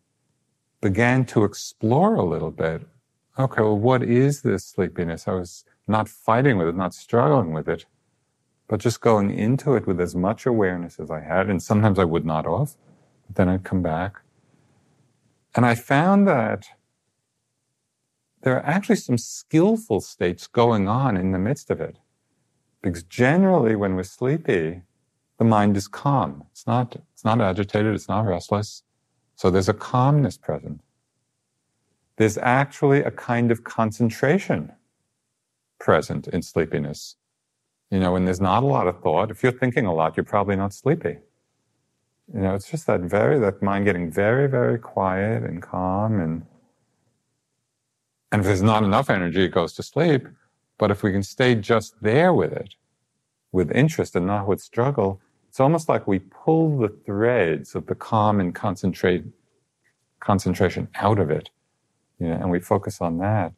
began 0.81 1.25
to 1.25 1.43
explore 1.43 2.15
a 2.15 2.23
little 2.23 2.51
bit. 2.51 2.87
Okay, 3.37 3.61
well, 3.61 3.77
what 3.77 4.01
is 4.01 4.41
this 4.41 4.65
sleepiness? 4.65 5.27
I 5.27 5.33
was 5.33 5.65
not 5.87 6.07
fighting 6.07 6.57
with 6.57 6.69
it, 6.69 6.75
not 6.75 6.93
struggling 6.93 7.51
with 7.51 7.67
it, 7.67 7.85
but 8.69 8.79
just 8.79 9.01
going 9.01 9.31
into 9.31 9.73
it 9.73 9.87
with 9.87 9.99
as 9.99 10.15
much 10.15 10.45
awareness 10.45 10.99
as 10.99 11.09
I 11.09 11.21
had. 11.21 11.49
And 11.49 11.61
sometimes 11.61 11.97
I 11.97 12.03
would 12.05 12.23
not 12.23 12.45
off, 12.45 12.77
but 13.25 13.35
then 13.35 13.49
I'd 13.49 13.63
come 13.63 13.81
back. 13.81 14.21
And 15.55 15.65
I 15.65 15.73
found 15.73 16.27
that 16.27 16.67
there 18.43 18.55
are 18.55 18.65
actually 18.65 18.97
some 18.97 19.17
skillful 19.17 20.01
states 20.01 20.45
going 20.45 20.87
on 20.87 21.17
in 21.17 21.31
the 21.31 21.39
midst 21.39 21.71
of 21.71 21.81
it. 21.81 21.97
Because 22.83 23.03
generally, 23.03 23.75
when 23.75 23.95
we're 23.95 24.03
sleepy, 24.03 24.83
the 25.39 25.43
mind 25.43 25.75
is 25.75 25.87
calm. 25.87 26.43
It's 26.51 26.67
not, 26.67 26.95
it's 27.13 27.25
not 27.25 27.41
agitated, 27.41 27.95
it's 27.95 28.07
not 28.07 28.21
restless. 28.21 28.83
So 29.35 29.49
there's 29.49 29.67
a 29.67 29.73
calmness 29.73 30.37
present. 30.37 30.81
There's 32.17 32.37
actually 32.37 32.99
a 32.99 33.11
kind 33.11 33.49
of 33.49 33.63
concentration 33.63 34.73
present 35.79 36.27
in 36.27 36.43
sleepiness. 36.43 37.15
You 37.91 37.99
know, 37.99 38.13
when 38.13 38.25
there's 38.25 38.41
not 38.41 38.63
a 38.63 38.67
lot 38.67 38.87
of 38.87 39.01
thought, 39.01 39.31
if 39.31 39.41
you're 39.41 39.51
thinking 39.51 39.85
a 39.85 39.93
lot, 39.93 40.15
you're 40.15 40.23
probably 40.23 40.55
not 40.55 40.73
sleepy. 40.73 41.17
You 42.33 42.41
know, 42.41 42.53
it's 42.53 42.69
just 42.69 42.85
that 42.85 43.01
very, 43.01 43.39
that 43.39 43.63
mind 43.63 43.85
getting 43.85 44.11
very, 44.11 44.47
very 44.47 44.77
quiet 44.77 45.43
and 45.43 45.61
calm 45.61 46.19
and 46.19 46.45
and 48.31 48.41
if 48.41 48.45
there's 48.45 48.61
not 48.61 48.83
enough 48.83 49.09
energy, 49.09 49.45
it 49.45 49.49
goes 49.49 49.73
to 49.73 49.83
sleep. 49.83 50.27
But 50.77 50.91
if 50.91 51.01
we 51.01 51.11
can 51.11 51.23
stay 51.23 51.55
just 51.55 51.95
there 52.01 52.31
with 52.31 52.53
it, 52.53 52.75
with 53.51 53.71
interest 53.71 54.15
and 54.15 54.27
not 54.27 54.47
with 54.47 54.61
struggle, 54.61 55.19
it's 55.47 55.59
almost 55.59 55.89
like 55.89 56.07
we 56.07 56.19
pull 56.19 56.77
the 56.77 56.89
threads 56.89 57.73
of 57.73 57.87
the 57.87 57.95
calm 57.95 58.39
and 58.39 58.53
concentrate 58.53 59.23
concentration 60.19 60.87
out 60.95 61.17
of 61.17 61.31
it, 61.31 61.49
you 62.19 62.27
know, 62.27 62.35
and 62.35 62.51
we 62.51 62.59
focus 62.59 63.01
on 63.01 63.17
that. 63.17 63.53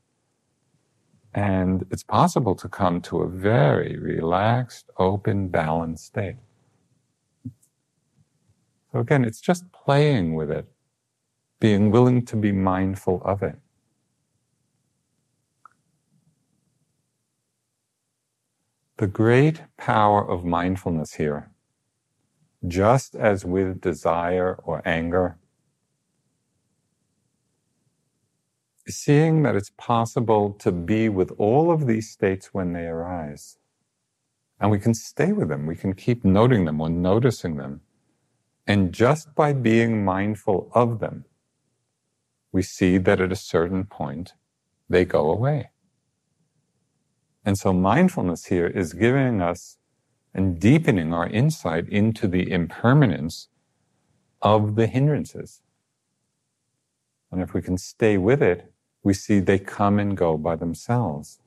And 1.34 1.86
it's 1.92 2.04
possible 2.04 2.56
to 2.56 2.70
come 2.70 3.02
to 3.04 3.22
a 3.22 3.30
very 3.30 3.98
relaxed, 3.98 4.90
open, 4.98 5.50
balanced 5.50 6.06
state. 6.06 6.36
So 8.92 9.00
again, 9.00 9.24
it's 9.24 9.42
just 9.42 9.72
playing 9.72 10.36
with 10.36 10.52
it, 10.52 10.68
being 11.60 11.92
willing 11.92 12.26
to 12.26 12.36
be 12.36 12.52
mindful 12.52 13.22
of 13.24 13.44
it. 13.44 13.58
The 18.98 19.08
great 19.08 19.64
power 19.78 20.30
of 20.30 20.46
mindfulness 20.46 21.16
here, 21.16 21.52
just 22.68 23.16
as 23.16 23.46
with 23.46 23.82
desire 23.82 24.56
or 24.64 24.82
anger, 24.86 25.38
is 28.70 28.71
seeing 28.88 29.44
that 29.44 29.56
it's 29.56 29.72
possible 29.78 30.52
to 30.54 30.72
be 30.72 31.10
with 31.10 31.32
all 31.38 31.72
of 31.72 31.88
these 31.88 32.10
states 32.10 32.54
when 32.54 32.74
they 32.74 32.86
arise. 32.86 33.58
And 34.60 34.70
we 34.72 34.80
can 34.80 34.94
stay 34.94 35.32
with 35.32 35.50
them, 35.50 35.66
we 35.66 35.76
can 35.76 35.94
keep 35.94 36.24
noting 36.24 36.66
them 36.66 36.82
or 36.82 36.90
noticing 36.90 37.58
them. 37.58 37.82
And 38.68 38.94
just 38.94 39.34
by 39.34 39.54
being 39.54 40.06
mindful 40.06 40.72
of 40.74 41.00
them, 41.00 41.26
we 42.52 42.62
see 42.62 42.98
that 42.98 43.20
at 43.20 43.32
a 43.32 43.36
certain 43.36 43.86
point, 43.86 44.34
they 44.90 45.06
go 45.06 45.32
away. 45.32 45.72
And 47.44 47.58
so 47.58 47.74
mindfulness 47.74 48.46
here 48.46 48.68
is 48.68 48.94
giving 48.94 49.42
us 49.42 49.78
and 50.34 50.60
deepening 50.60 51.14
our 51.14 51.28
insight 51.28 51.90
into 51.90 52.28
the 52.28 52.52
impermanence 52.52 53.48
of 54.42 54.76
the 54.76 54.88
hindrances. 54.88 55.62
And 57.32 57.42
if 57.42 57.54
we 57.54 57.62
can 57.62 57.78
stay 57.78 58.18
with 58.18 58.42
it, 58.42 58.71
we 59.04 59.14
see 59.14 59.40
they 59.40 59.60
come 59.60 60.00
and 60.00 60.16
go 60.16 60.38
by 60.38 60.56
themselves. 60.56 61.40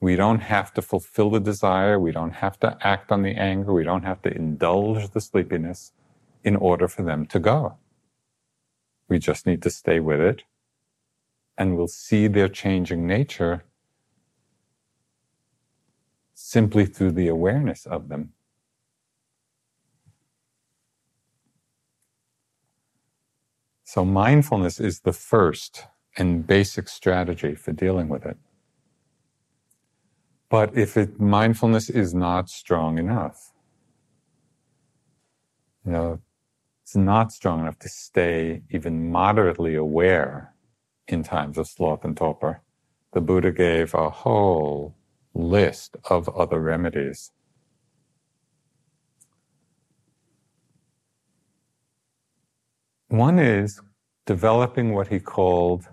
We 0.00 0.16
don't 0.16 0.40
have 0.40 0.72
to 0.74 0.82
fulfill 0.82 1.30
the 1.30 1.40
desire. 1.40 1.98
We 1.98 2.12
don't 2.12 2.36
have 2.36 2.58
to 2.60 2.78
act 2.80 3.12
on 3.12 3.22
the 3.22 3.36
anger. 3.36 3.72
We 3.72 3.84
don't 3.84 4.04
have 4.04 4.22
to 4.22 4.34
indulge 4.34 5.10
the 5.10 5.20
sleepiness 5.20 5.92
in 6.42 6.56
order 6.56 6.88
for 6.88 7.02
them 7.02 7.26
to 7.26 7.38
go. 7.38 7.76
We 9.08 9.18
just 9.18 9.46
need 9.46 9.62
to 9.62 9.70
stay 9.70 10.00
with 10.00 10.20
it 10.20 10.44
and 11.58 11.76
we'll 11.76 11.88
see 11.88 12.26
their 12.26 12.48
changing 12.48 13.06
nature 13.06 13.64
simply 16.34 16.86
through 16.86 17.12
the 17.12 17.28
awareness 17.28 17.84
of 17.84 18.08
them. 18.08 18.32
So, 23.84 24.04
mindfulness 24.04 24.80
is 24.80 25.00
the 25.00 25.12
first 25.12 25.86
and 26.20 26.46
basic 26.46 26.88
strategy 26.88 27.56
for 27.56 27.72
dealing 27.72 28.08
with 28.08 28.26
it. 28.26 28.36
But 30.50 30.76
if 30.76 30.96
it, 30.96 31.20
mindfulness 31.20 31.90
is 31.90 32.14
not 32.14 32.50
strong 32.50 32.98
enough, 32.98 33.52
you 35.84 35.92
know, 35.92 36.20
it's 36.84 36.96
not 36.96 37.32
strong 37.32 37.60
enough 37.60 37.78
to 37.80 37.88
stay 37.88 38.62
even 38.70 39.10
moderately 39.10 39.76
aware 39.76 40.54
in 41.08 41.22
times 41.22 41.58
of 41.58 41.68
sloth 41.68 42.04
and 42.04 42.16
torpor. 42.16 42.62
The 43.12 43.20
Buddha 43.20 43.52
gave 43.52 43.94
a 43.94 44.10
whole 44.10 44.96
list 45.34 45.96
of 46.10 46.28
other 46.30 46.60
remedies. 46.60 47.32
One 53.08 53.38
is 53.38 53.80
developing 54.26 54.94
what 54.94 55.08
he 55.08 55.20
called 55.20 55.88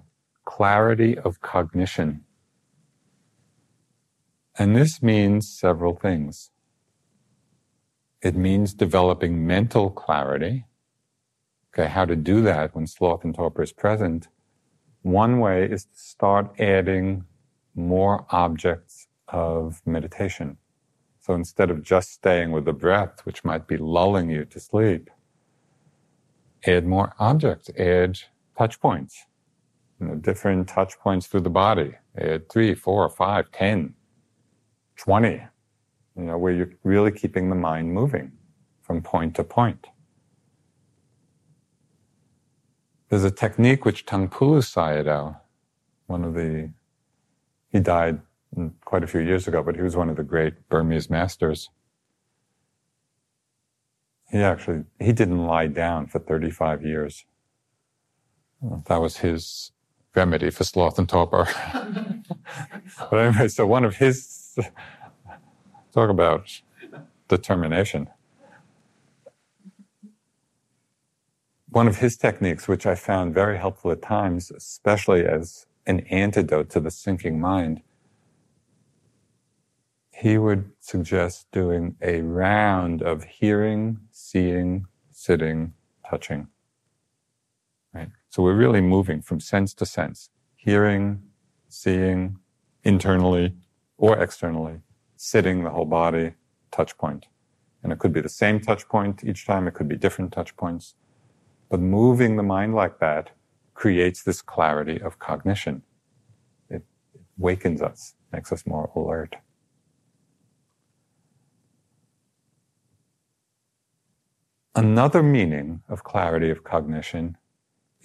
clarity 0.48 1.18
of 1.18 1.42
cognition. 1.42 2.24
And 4.58 4.76
this 4.78 5.04
means 5.04 5.48
several 5.48 5.94
things. 5.94 6.52
It 8.22 8.34
means 8.34 8.74
developing 8.74 9.46
mental 9.46 9.90
clarity. 9.90 10.66
Okay, 11.70 11.90
how 11.90 12.06
to 12.06 12.16
do 12.16 12.42
that 12.44 12.74
when 12.74 12.88
sloth 12.88 13.26
and 13.26 13.36
torpor 13.36 13.62
is 13.62 13.74
present. 13.74 14.30
One 15.02 15.40
way 15.42 15.66
is 15.66 15.84
to 15.84 16.00
start 16.00 16.58
adding 16.60 17.26
more 17.76 18.26
objects 18.30 19.08
of 19.28 19.82
meditation. 19.86 20.58
So 21.20 21.34
instead 21.34 21.70
of 21.70 21.84
just 21.84 22.14
staying 22.14 22.54
with 22.54 22.64
the 22.64 22.74
breath, 22.74 23.26
which 23.26 23.44
might 23.44 23.68
be 23.68 23.76
lulling 23.76 24.30
you 24.30 24.46
to 24.46 24.60
sleep, 24.62 25.10
add 26.66 26.88
more 26.88 27.14
objects, 27.20 27.70
add 27.78 28.20
touch 28.58 28.80
points, 28.80 29.26
you 30.00 30.08
know, 30.08 30.16
different 30.16 30.68
touch 30.68 31.00
points 31.00 31.28
through 31.28 31.42
the 31.42 31.50
body. 31.50 31.94
Add 32.18 32.50
three, 32.50 32.76
four, 32.76 33.10
five, 33.10 33.52
ten, 33.52 33.94
twenty, 34.96 35.42
you 36.16 36.24
know, 36.24 36.38
where 36.38 36.54
you're 36.54 36.72
really 36.84 37.12
keeping 37.12 37.50
the 37.50 37.56
mind 37.56 37.94
moving 37.94 38.32
from 38.82 39.02
point 39.02 39.36
to 39.36 39.44
point. 39.44 39.88
There's 43.10 43.24
a 43.24 43.32
technique 43.32 43.86
which 43.86 44.06
Taungpulu 44.06 44.62
Sayadaw, 44.62 45.40
one 46.08 46.24
of 46.24 46.34
the, 46.34 46.72
he 47.70 47.80
died 47.80 48.20
mm, 48.56 48.72
quite 48.84 49.04
a 49.04 49.08
few 49.08 49.22
years 49.22 49.48
ago, 49.48 49.64
but 49.64 49.76
he 49.76 49.82
was 49.82 49.96
one 49.96 50.10
of 50.10 50.18
the 50.18 50.24
great 50.24 50.68
Burmese 50.70 51.10
masters. 51.10 51.70
He 54.30 54.40
actually, 54.40 54.84
he 55.00 55.14
didn't 55.14 55.46
lie 55.46 55.68
down 55.68 56.08
for 56.08 56.20
35 56.20 56.84
years. 56.84 57.26
That 58.88 58.98
was 58.98 59.18
his 59.18 59.72
remedy 60.18 60.50
for 60.50 60.64
sloth 60.66 61.00
and 61.00 61.08
torpor. 61.08 61.48
but 63.12 63.18
anyway, 63.18 63.48
so 63.48 63.66
one 63.66 63.86
of 63.86 63.98
his, 63.98 64.58
talk 65.94 66.10
about 66.10 66.62
determination. 67.28 68.10
One 71.70 71.88
of 71.88 71.98
his 71.98 72.18
techniques, 72.18 72.68
which 72.68 72.86
I 72.86 72.96
found 72.96 73.34
very 73.34 73.58
helpful 73.58 73.92
at 73.92 74.02
times, 74.02 74.52
especially 74.52 75.26
as 75.26 75.68
an 75.86 76.02
antidote 76.10 76.70
to 76.72 76.80
the 76.80 76.92
sinking 76.92 77.40
mind, 77.40 77.82
he 80.12 80.38
would 80.40 80.72
suggest 80.80 81.46
doing 81.52 81.96
a 82.02 82.22
round 82.22 83.04
of 83.04 83.24
hearing, 83.26 84.00
seeing, 84.12 84.88
sitting, 85.12 85.74
touching. 86.10 86.48
So 88.38 88.44
we're 88.44 88.54
really 88.54 88.82
moving 88.82 89.24
from 89.24 89.40
sense 89.40 89.74
to 89.74 89.84
sense, 89.84 90.30
hearing, 90.56 91.24
seeing, 91.70 92.38
internally 92.84 93.56
or 93.98 94.20
externally, 94.20 94.82
sitting 95.16 95.64
the 95.64 95.72
whole 95.72 95.86
body, 95.86 96.36
touch 96.70 96.96
point. 97.00 97.26
And 97.82 97.92
it 97.92 97.98
could 97.98 98.14
be 98.14 98.22
the 98.22 98.30
same 98.30 98.60
touch 98.60 98.88
point 98.90 99.24
each 99.24 99.48
time, 99.48 99.68
it 99.68 99.74
could 99.74 99.88
be 99.88 99.96
different 99.96 100.32
touch 100.32 100.56
points. 100.56 100.94
But 101.68 101.80
moving 101.80 102.36
the 102.36 102.44
mind 102.44 102.76
like 102.76 103.00
that 103.00 103.32
creates 103.74 104.22
this 104.22 104.44
clarity 104.44 105.02
of 105.02 105.18
cognition. 105.18 105.82
It 106.70 106.84
wakens 107.40 107.82
us, 107.82 108.14
makes 108.32 108.52
us 108.52 108.68
more 108.68 108.92
alert. 108.96 109.38
Another 114.76 115.24
meaning 115.24 115.82
of 115.90 116.04
clarity 116.04 116.52
of 116.52 116.64
cognition 116.64 117.36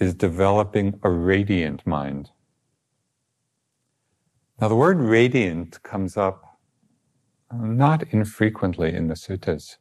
is 0.02 0.14
developing 0.14 0.98
a 1.04 1.10
radiant 1.10 1.86
mind. 1.86 2.30
Now, 4.60 4.66
the 4.66 4.74
word 4.74 4.98
radiant 4.98 5.80
comes 5.84 6.16
up 6.16 6.58
not 7.52 8.02
infrequently 8.10 8.92
in 8.92 9.06
the 9.06 9.14
suttas, 9.14 9.76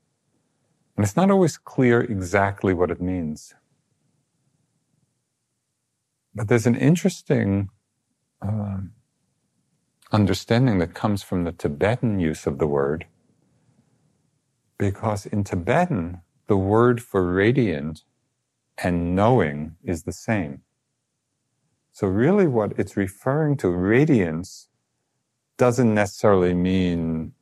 and 0.96 1.04
it's 1.04 1.16
not 1.16 1.32
always 1.32 1.58
clear 1.58 2.02
exactly 2.02 2.74
what 2.74 2.92
it 2.92 3.02
means. 3.02 3.56
But 6.36 6.48
there's 6.50 6.68
an 6.68 6.76
interesting 6.76 7.70
uh, 8.42 8.82
understanding 10.12 10.78
that 10.80 10.94
comes 10.94 11.24
from 11.24 11.46
the 11.46 11.52
Tibetan 11.52 12.20
use 12.20 12.46
of 12.46 12.60
the 12.60 12.68
word, 12.68 13.08
because 14.78 15.26
in 15.26 15.44
Tibetan, 15.44 16.22
the 16.46 16.58
word 16.58 17.02
for 17.02 17.34
radiant 17.34 18.04
and 18.84 19.16
knowing 19.16 19.76
is 19.84 20.04
the 20.04 20.14
same. 20.14 20.62
So 21.92 22.08
really 22.08 22.48
what 22.48 22.74
it's 22.78 22.98
referring 22.98 23.58
to, 23.58 23.70
radiance, 23.70 24.70
doesn't 25.58 25.94
necessarily 25.94 26.54
mean, 26.54 27.34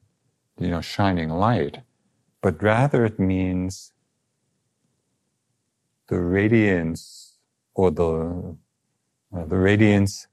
you 0.59 0.69
know, 0.69 0.81
shining 0.81 1.29
light, 1.29 1.81
but 2.41 2.61
rather 2.61 3.05
it 3.05 3.19
means 3.19 3.93
the 6.09 6.19
radiance 6.19 7.37
or 7.75 7.91
the, 7.91 8.57
uh, 9.35 9.45
the 9.45 9.57
radiance, 9.57 10.27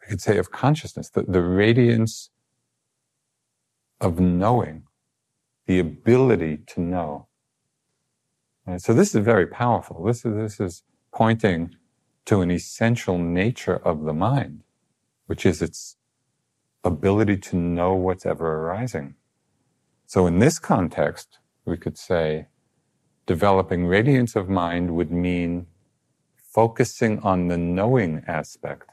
we 0.00 0.08
could 0.08 0.20
say 0.20 0.38
of 0.38 0.50
consciousness, 0.50 1.10
the, 1.10 1.22
the 1.22 1.42
radiance 1.42 2.30
of 4.00 4.18
knowing, 4.18 4.84
the 5.66 5.78
ability 5.78 6.58
to 6.66 6.80
know. 6.80 7.28
And 8.68 8.82
so 8.82 8.92
this 8.92 9.14
is 9.14 9.24
very 9.24 9.46
powerful. 9.46 10.04
This 10.04 10.26
is, 10.26 10.34
this 10.34 10.60
is 10.60 10.82
pointing 11.10 11.74
to 12.26 12.42
an 12.42 12.50
essential 12.50 13.16
nature 13.16 13.76
of 13.76 14.04
the 14.04 14.12
mind, 14.12 14.62
which 15.24 15.46
is 15.46 15.62
its 15.62 15.96
ability 16.84 17.38
to 17.38 17.56
know 17.56 17.94
what's 17.94 18.26
ever 18.26 18.46
arising. 18.46 19.14
So 20.04 20.26
in 20.26 20.38
this 20.38 20.58
context, 20.58 21.38
we 21.64 21.78
could 21.78 21.96
say 21.96 22.48
developing 23.24 23.86
radiance 23.86 24.36
of 24.36 24.50
mind 24.50 24.94
would 24.94 25.10
mean 25.10 25.66
focusing 26.36 27.20
on 27.20 27.48
the 27.48 27.56
knowing 27.56 28.22
aspect. 28.28 28.90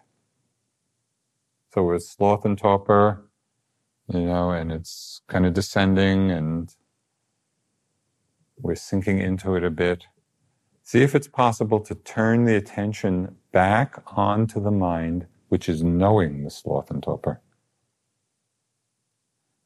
So 1.73 1.83
with 1.83 2.03
sloth 2.03 2.45
and 2.45 2.57
torpor, 2.57 3.25
you 4.07 4.21
know, 4.21 4.51
and 4.51 4.71
it's 4.71 5.21
kind 5.27 5.45
of 5.45 5.53
descending 5.53 6.31
and 6.31 6.73
we're 8.61 8.75
sinking 8.75 9.19
into 9.19 9.55
it 9.55 9.63
a 9.63 9.69
bit. 9.69 10.05
See 10.83 11.01
if 11.01 11.15
it's 11.15 11.27
possible 11.27 11.79
to 11.81 11.95
turn 11.95 12.45
the 12.45 12.55
attention 12.55 13.35
back 13.51 14.03
onto 14.15 14.61
the 14.61 14.71
mind, 14.71 15.27
which 15.49 15.67
is 15.67 15.83
knowing 15.83 16.43
the 16.43 16.49
sloth 16.49 16.91
and 16.91 17.01
torpor. 17.01 17.41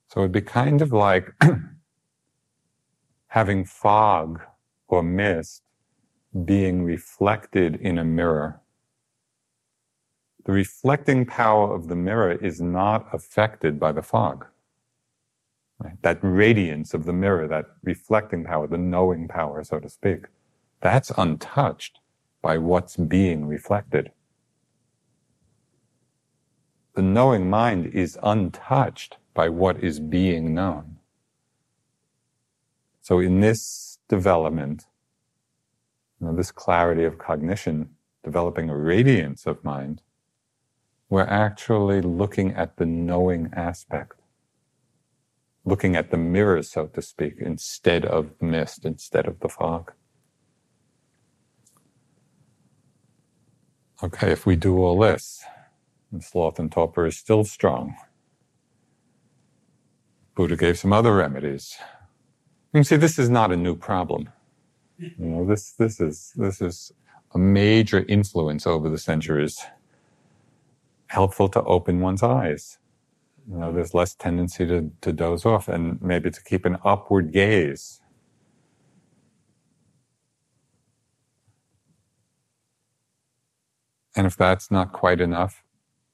So 0.07 0.21
it'd 0.21 0.31
be 0.31 0.41
kind 0.41 0.81
of 0.81 0.91
like 0.91 1.33
having 3.27 3.65
fog 3.65 4.41
or 4.87 5.03
mist 5.03 5.63
being 6.45 6.83
reflected 6.83 7.75
in 7.75 7.97
a 7.97 8.05
mirror. 8.05 8.61
The 10.45 10.51
reflecting 10.51 11.25
power 11.25 11.75
of 11.75 11.89
the 11.89 11.95
mirror 11.95 12.31
is 12.31 12.61
not 12.61 13.07
affected 13.13 13.79
by 13.79 13.91
the 13.91 14.01
fog. 14.01 14.47
Right? 15.79 16.01
That 16.01 16.19
radiance 16.21 16.93
of 16.93 17.05
the 17.05 17.13
mirror, 17.13 17.47
that 17.47 17.65
reflecting 17.83 18.43
power, 18.43 18.67
the 18.67 18.77
knowing 18.77 19.27
power, 19.27 19.63
so 19.63 19.79
to 19.79 19.89
speak, 19.89 20.25
that's 20.81 21.11
untouched 21.17 21.99
by 22.41 22.57
what's 22.57 22.97
being 22.97 23.45
reflected. 23.45 24.11
The 26.95 27.01
knowing 27.01 27.49
mind 27.49 27.87
is 27.87 28.17
untouched 28.21 29.17
by 29.33 29.49
what 29.49 29.81
is 29.81 29.99
being 29.99 30.53
known. 30.53 30.97
So 33.01 33.19
in 33.19 33.39
this 33.39 33.99
development, 34.09 34.85
you 36.19 36.27
know, 36.27 36.35
this 36.35 36.51
clarity 36.51 37.05
of 37.05 37.17
cognition, 37.17 37.91
developing 38.23 38.69
a 38.69 38.77
radiance 38.77 39.45
of 39.45 39.63
mind, 39.63 40.01
we're 41.09 41.21
actually 41.23 42.01
looking 42.01 42.51
at 42.51 42.77
the 42.77 42.85
knowing 42.85 43.49
aspect 43.53 44.18
looking 45.69 45.95
at 45.95 46.11
the 46.11 46.17
mirror, 46.17 46.61
so 46.63 46.87
to 46.87 47.01
speak, 47.01 47.35
instead 47.39 48.05
of 48.05 48.37
the 48.39 48.45
mist, 48.45 48.85
instead 48.85 49.27
of 49.27 49.39
the 49.39 49.49
fog. 49.49 49.93
Okay, 54.03 54.31
if 54.31 54.45
we 54.45 54.55
do 54.55 54.77
all 54.79 54.99
this, 54.99 55.43
and 56.11 56.23
sloth 56.23 56.59
and 56.59 56.71
torpor 56.71 57.05
is 57.05 57.17
still 57.17 57.43
strong. 57.43 57.95
Buddha 60.35 60.55
gave 60.55 60.79
some 60.79 60.93
other 60.93 61.15
remedies. 61.15 61.77
You 62.73 62.79
can 62.79 62.83
see 62.83 62.97
this 62.97 63.19
is 63.19 63.29
not 63.29 63.51
a 63.51 63.57
new 63.57 63.75
problem. 63.75 64.29
You 64.97 65.11
know, 65.19 65.45
this, 65.45 65.71
this 65.73 65.99
is, 65.99 66.33
this 66.35 66.61
is 66.61 66.91
a 67.33 67.37
major 67.37 68.05
influence 68.07 68.67
over 68.67 68.89
the 68.89 68.97
centuries. 68.97 69.65
Helpful 71.07 71.49
to 71.49 71.63
open 71.63 72.01
one's 72.01 72.23
eyes 72.23 72.79
you 73.49 73.57
know, 73.57 73.71
there's 73.73 73.93
less 73.93 74.15
tendency 74.15 74.65
to, 74.67 74.91
to 75.01 75.11
doze 75.13 75.45
off 75.45 75.67
and 75.67 76.01
maybe 76.01 76.31
to 76.31 76.43
keep 76.43 76.65
an 76.65 76.77
upward 76.85 77.31
gaze. 77.33 78.01
And 84.15 84.27
if 84.27 84.37
that's 84.37 84.69
not 84.69 84.91
quite 84.93 85.21
enough, 85.21 85.63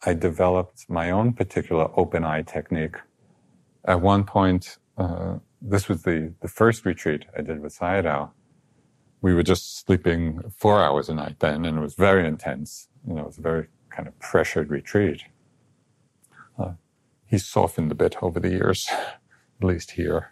I 0.06 0.14
developed 0.14 0.86
my 0.90 1.12
own 1.12 1.34
particular 1.34 1.90
open 1.98 2.24
eye 2.24 2.44
technique. 2.44 2.98
At 3.86 4.02
one 4.02 4.24
point, 4.24 4.78
uh, 4.98 5.38
this 5.62 5.90
was 5.90 6.04
the, 6.04 6.34
the 6.42 6.48
first 6.48 6.86
retreat 6.86 7.26
I 7.38 7.42
did 7.42 7.62
with 7.62 7.78
Sayadaw. 7.78 8.32
We 9.22 9.34
were 9.34 9.44
just 9.44 9.80
sleeping 9.86 10.42
four 10.56 10.84
hours 10.84 11.10
a 11.10 11.16
night 11.16 11.40
then, 11.40 11.66
and 11.66 11.78
it 11.78 11.82
was 11.82 11.96
very 11.96 12.28
intense. 12.28 12.90
You 13.08 13.16
know, 13.16 13.24
it 13.24 13.28
was 13.28 13.38
a 13.40 13.42
very 13.42 13.68
kind 13.90 14.08
of 14.08 14.18
pressured 14.20 14.70
retreat. 14.70 15.24
He's 17.36 17.46
softened 17.46 17.92
a 17.92 17.96
bit 17.96 18.16
over 18.22 18.40
the 18.40 18.50
years, 18.50 18.88
at 18.92 19.62
least 19.62 19.92
here. 19.92 20.32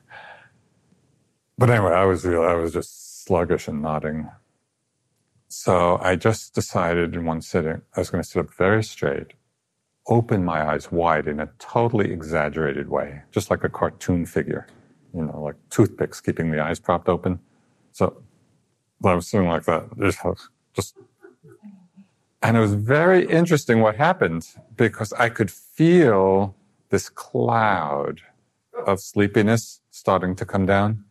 But 1.57 1.69
anyway, 1.69 1.91
I 1.91 2.05
was 2.05 2.23
real, 2.23 2.43
I 2.43 2.53
was 2.53 2.71
just 2.71 3.25
sluggish 3.25 3.67
and 3.67 3.81
nodding. 3.81 4.31
So 5.49 5.99
I 6.01 6.15
just 6.15 6.55
decided 6.55 7.13
in 7.13 7.25
one 7.25 7.41
sitting, 7.41 7.81
I 7.93 7.99
was 7.99 8.09
going 8.09 8.23
to 8.23 8.29
sit 8.29 8.39
up 8.39 8.53
very 8.53 8.85
straight, 8.85 9.33
open 10.07 10.45
my 10.45 10.65
eyes 10.65 10.93
wide 10.93 11.27
in 11.27 11.41
a 11.41 11.49
totally 11.59 12.09
exaggerated 12.09 12.87
way, 12.87 13.23
just 13.31 13.51
like 13.51 13.65
a 13.65 13.69
cartoon 13.69 14.25
figure, 14.25 14.65
you 15.13 15.25
know, 15.25 15.41
like 15.41 15.55
toothpicks 15.69 16.21
keeping 16.21 16.51
the 16.51 16.63
eyes 16.63 16.79
propped 16.79 17.09
open. 17.09 17.37
So 17.91 18.23
I 19.03 19.13
was 19.13 19.27
sitting 19.27 19.49
like 19.49 19.65
that, 19.65 19.89
just, 19.99 20.19
just, 20.73 20.95
and 22.41 22.55
it 22.55 22.61
was 22.61 22.75
very 22.75 23.27
interesting 23.27 23.81
what 23.81 23.97
happened 23.97 24.47
because 24.77 25.11
I 25.11 25.27
could 25.27 25.51
feel 25.51 26.55
this 26.93 27.09
cloud 27.09 28.21
of 28.85 28.99
sleepiness 28.99 29.81
starting 29.89 30.35
to 30.35 30.45
come 30.45 30.67
down. 30.67 31.03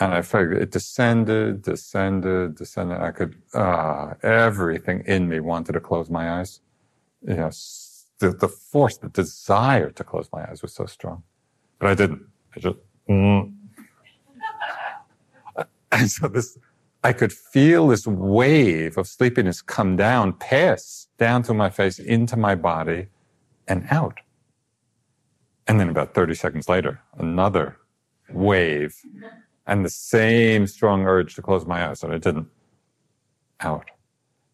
And 0.00 0.12
I 0.12 0.22
felt 0.22 0.50
it 0.50 0.72
descended, 0.72 1.62
descended, 1.62 2.56
descended. 2.56 2.98
I 3.00 3.12
could, 3.12 3.36
ah, 3.54 4.14
everything 4.24 5.04
in 5.06 5.28
me 5.28 5.38
wanted 5.38 5.74
to 5.74 5.80
close 5.80 6.10
my 6.10 6.40
eyes. 6.40 6.60
You 7.22 7.36
know, 7.36 7.50
the, 8.18 8.30
the 8.32 8.48
force, 8.48 8.96
the 8.96 9.10
desire 9.10 9.90
to 9.90 10.02
close 10.02 10.28
my 10.32 10.42
eyes 10.50 10.60
was 10.60 10.72
so 10.72 10.86
strong. 10.86 11.22
But 11.78 11.90
I 11.92 11.94
didn't. 11.94 12.22
I 12.56 12.58
just, 12.58 12.78
mm. 13.08 13.52
and 15.92 16.10
so 16.10 16.26
this, 16.26 16.58
I 17.04 17.12
could 17.12 17.32
feel 17.32 17.86
this 17.86 18.08
wave 18.08 18.98
of 18.98 19.06
sleepiness 19.06 19.62
come 19.62 19.94
down, 19.94 20.32
pass 20.32 21.06
down 21.16 21.44
through 21.44 21.58
my 21.66 21.70
face 21.70 22.00
into 22.00 22.36
my 22.36 22.56
body 22.56 23.06
and 23.68 23.86
out 23.92 24.18
And 25.70 25.78
then 25.78 25.88
about 25.88 26.14
30 26.14 26.34
seconds 26.34 26.68
later, 26.68 27.00
another 27.16 27.76
wave 28.28 28.96
and 29.68 29.84
the 29.84 29.88
same 29.88 30.66
strong 30.66 31.06
urge 31.06 31.36
to 31.36 31.42
close 31.42 31.64
my 31.64 31.88
eyes, 31.88 32.02
and 32.02 32.12
I 32.12 32.18
didn't. 32.18 32.48
Out. 33.60 33.92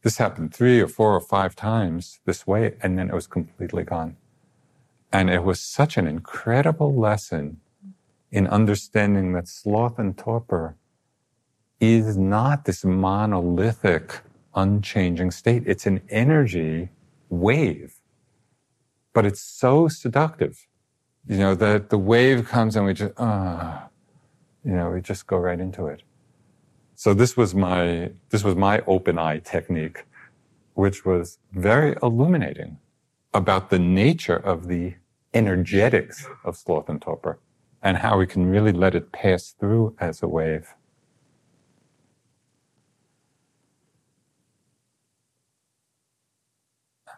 This 0.02 0.18
happened 0.18 0.52
three 0.52 0.78
or 0.78 0.88
four 0.88 1.14
or 1.14 1.22
five 1.22 1.56
times 1.56 2.20
this 2.26 2.46
way, 2.46 2.74
and 2.82 2.98
then 2.98 3.08
it 3.08 3.14
was 3.14 3.26
completely 3.26 3.82
gone. 3.82 4.18
And 5.10 5.30
it 5.30 5.42
was 5.42 5.58
such 5.58 5.96
an 5.96 6.06
incredible 6.06 6.94
lesson 6.94 7.60
in 8.30 8.46
understanding 8.48 9.32
that 9.32 9.48
sloth 9.48 9.98
and 9.98 10.18
torpor 10.18 10.76
is 11.80 12.18
not 12.18 12.66
this 12.66 12.84
monolithic, 12.84 14.20
unchanging 14.54 15.30
state. 15.30 15.62
It's 15.64 15.86
an 15.86 16.02
energy 16.10 16.90
wave, 17.30 18.00
but 19.14 19.24
it's 19.24 19.40
so 19.40 19.88
seductive. 19.88 20.66
You 21.29 21.39
know, 21.39 21.55
that 21.57 21.91
the 21.91 21.99
wave 21.99 22.49
comes 22.49 22.77
and 22.77 22.87
we 22.87 22.95
just, 22.95 23.12
uh, 23.18 23.81
you 24.64 24.72
know, 24.72 24.91
we 24.91 25.01
just 25.01 25.27
go 25.27 25.39
right 25.39 25.61
into 25.61 25.87
it. 25.87 26.03
So 26.95 27.14
this 27.14 27.37
was 27.37 27.55
my, 27.55 28.12
this 28.31 28.45
was 28.45 28.57
my 28.57 28.81
open 28.87 29.18
eye 29.18 29.41
technique, 29.41 30.05
which 30.74 31.05
was 31.05 31.39
very 31.53 31.97
illuminating 32.03 32.79
about 33.35 33.70
the 33.70 33.79
nature 33.79 34.37
of 34.37 34.68
the 34.68 34.95
energetics 35.35 36.27
of 36.45 36.57
sloth 36.57 36.89
and 36.89 37.03
torpor 37.03 37.39
and 37.83 37.99
how 37.99 38.18
we 38.18 38.27
can 38.27 38.47
really 38.49 38.72
let 38.72 38.95
it 38.95 39.12
pass 39.12 39.55
through 39.59 39.95
as 40.01 40.22
a 40.22 40.29
wave. 40.29 40.74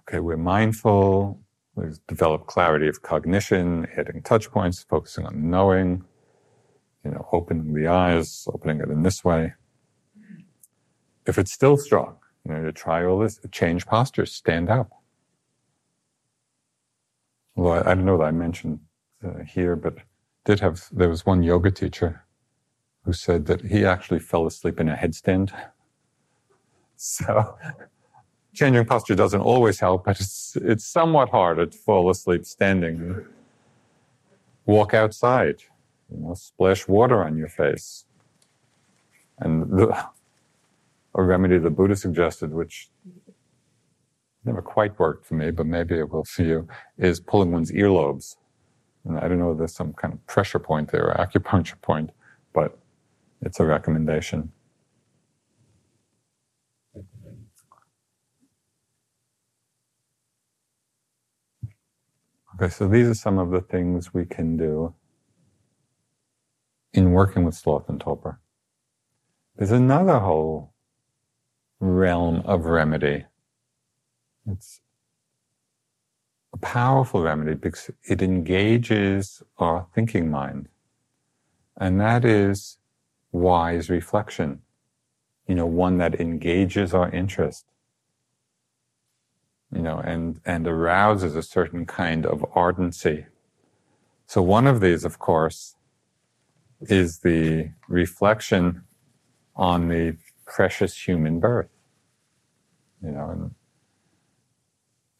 Okay, 0.09 0.21
we're 0.21 0.37
mindful. 0.37 1.41
We've 1.79 2.05
developed 2.09 2.49
clarity 2.49 2.89
of 2.89 3.03
cognition, 3.03 3.87
hitting 3.95 4.20
touch 4.22 4.51
points, 4.51 4.83
focusing 4.83 5.26
on 5.26 5.49
knowing, 5.49 6.05
you 7.05 7.12
know, 7.12 7.29
opening 7.31 7.72
the 7.72 7.87
eyes, 7.87 8.49
opening 8.53 8.81
it 8.81 8.89
in 8.89 9.05
this 9.05 9.24
way. 9.24 9.55
If 11.24 11.39
it's 11.39 11.53
still 11.53 11.76
strong, 11.76 12.16
you 12.45 12.53
know, 12.53 12.62
you 12.62 12.72
try 12.72 13.05
all 13.05 13.20
this, 13.20 13.39
change 13.53 13.87
postures, 13.87 14.33
stand 14.33 14.70
up. 14.70 14.91
Well, 17.55 17.74
I, 17.74 17.93
I 17.93 17.95
don't 17.95 18.07
know 18.07 18.18
that 18.18 18.24
I 18.24 18.33
mentioned 18.33 18.81
uh, 19.24 19.45
here, 19.45 19.76
but 19.76 19.99
did 20.45 20.59
have, 20.59 20.89
there 20.91 21.09
was 21.09 21.24
one 21.24 21.45
yoga 21.45 21.70
teacher 21.70 22.24
who 23.05 23.12
said 23.12 23.47
that 23.47 23.66
he 23.66 23.85
actually 23.85 24.18
fell 24.18 24.47
asleep 24.47 24.81
in 24.81 24.89
a 24.89 24.97
headstand. 24.97 25.53
So, 27.01 27.57
changing 28.59 28.85
posture 28.85 29.15
doesn't 29.15 29.41
always 29.41 29.81
help, 29.81 30.05
but 30.05 30.21
it's, 30.21 30.57
it's 30.57 30.85
somewhat 30.85 31.31
harder 31.31 31.67
to 31.67 31.79
fall 31.79 32.11
asleep 32.11 32.45
standing. 32.45 33.25
Walk 34.67 34.93
outside, 34.93 35.63
you 36.11 36.19
know, 36.21 36.35
splash 36.35 36.89
water 36.89 37.23
on 37.25 37.37
your 37.37 37.49
face. 37.49 38.05
And 39.39 39.71
the, 39.71 40.07
a 41.15 41.23
remedy 41.23 41.59
the 41.59 41.71
Buddha 41.71 41.97
suggested, 41.97 42.53
which 42.53 42.91
never 44.45 44.61
quite 44.61 44.99
worked 44.99 45.25
for 45.27 45.35
me, 45.35 45.51
but 45.51 45.67
maybe 45.67 45.99
it 45.99 46.11
will 46.11 46.25
for 46.25 46.43
you, 46.43 46.69
is 46.99 47.21
pulling 47.21 47.53
one's 47.53 47.71
earlobes. 47.71 48.37
And 49.05 49.19
I 49.19 49.29
don't 49.29 49.39
know 49.39 49.53
if 49.53 49.59
there's 49.59 49.75
some 49.75 49.93
kind 49.93 50.13
of 50.13 50.27
pressure 50.27 50.59
point 50.59 50.91
there 50.91 51.09
or 51.09 51.15
acupuncture 51.15 51.81
point, 51.81 52.11
but 52.53 52.77
it's 53.41 53.61
a 53.61 53.65
recommendation. 53.65 54.53
Okay, 62.61 62.71
so 62.71 62.89
these 62.89 63.07
are 63.07 63.15
some 63.15 63.39
of 63.39 63.51
the 63.51 63.61
things 63.61 64.13
we 64.13 64.25
can 64.25 64.57
do 64.57 64.93
in 66.93 67.13
working 67.13 67.45
with 67.45 67.55
sloth 67.55 67.89
and 67.89 68.01
torpor. 68.01 68.41
There's 69.57 69.71
another 69.71 70.19
whole 70.19 70.73
realm 71.79 72.43
of 72.45 72.65
remedy. 72.65 73.27
It's 74.51 74.81
a 76.53 76.57
powerful 76.57 77.23
remedy 77.23 77.55
because 77.55 77.91
it 78.03 78.23
engages 78.23 79.41
our 79.59 79.87
thinking 79.95 80.29
mind. 80.29 80.69
And 81.77 82.01
that 82.01 82.25
is 82.25 82.79
wise 83.31 83.89
reflection. 83.89 84.63
You 85.47 85.55
know, 85.55 85.67
one 85.67 85.99
that 85.99 86.21
engages 86.21 86.93
our 86.93 87.09
interest. 87.11 87.67
You 89.71 89.83
know, 89.83 89.99
and, 89.99 90.41
and 90.47 90.66
arouses 90.66 91.37
a 91.37 91.43
certain 91.43 91.85
kind 91.85 92.25
of 92.25 92.45
ardency. 92.55 93.27
So 94.27 94.43
one 94.43 94.66
of 94.66 94.81
these, 94.81 95.05
of 95.05 95.19
course, 95.19 95.77
is 96.81 97.19
the 97.21 97.71
reflection 97.89 98.83
on 99.57 99.89
the 99.89 100.16
precious 100.47 101.07
human 101.07 101.41
birth. 101.41 101.69
You 103.03 103.11
know, 103.11 103.31
and 103.31 103.55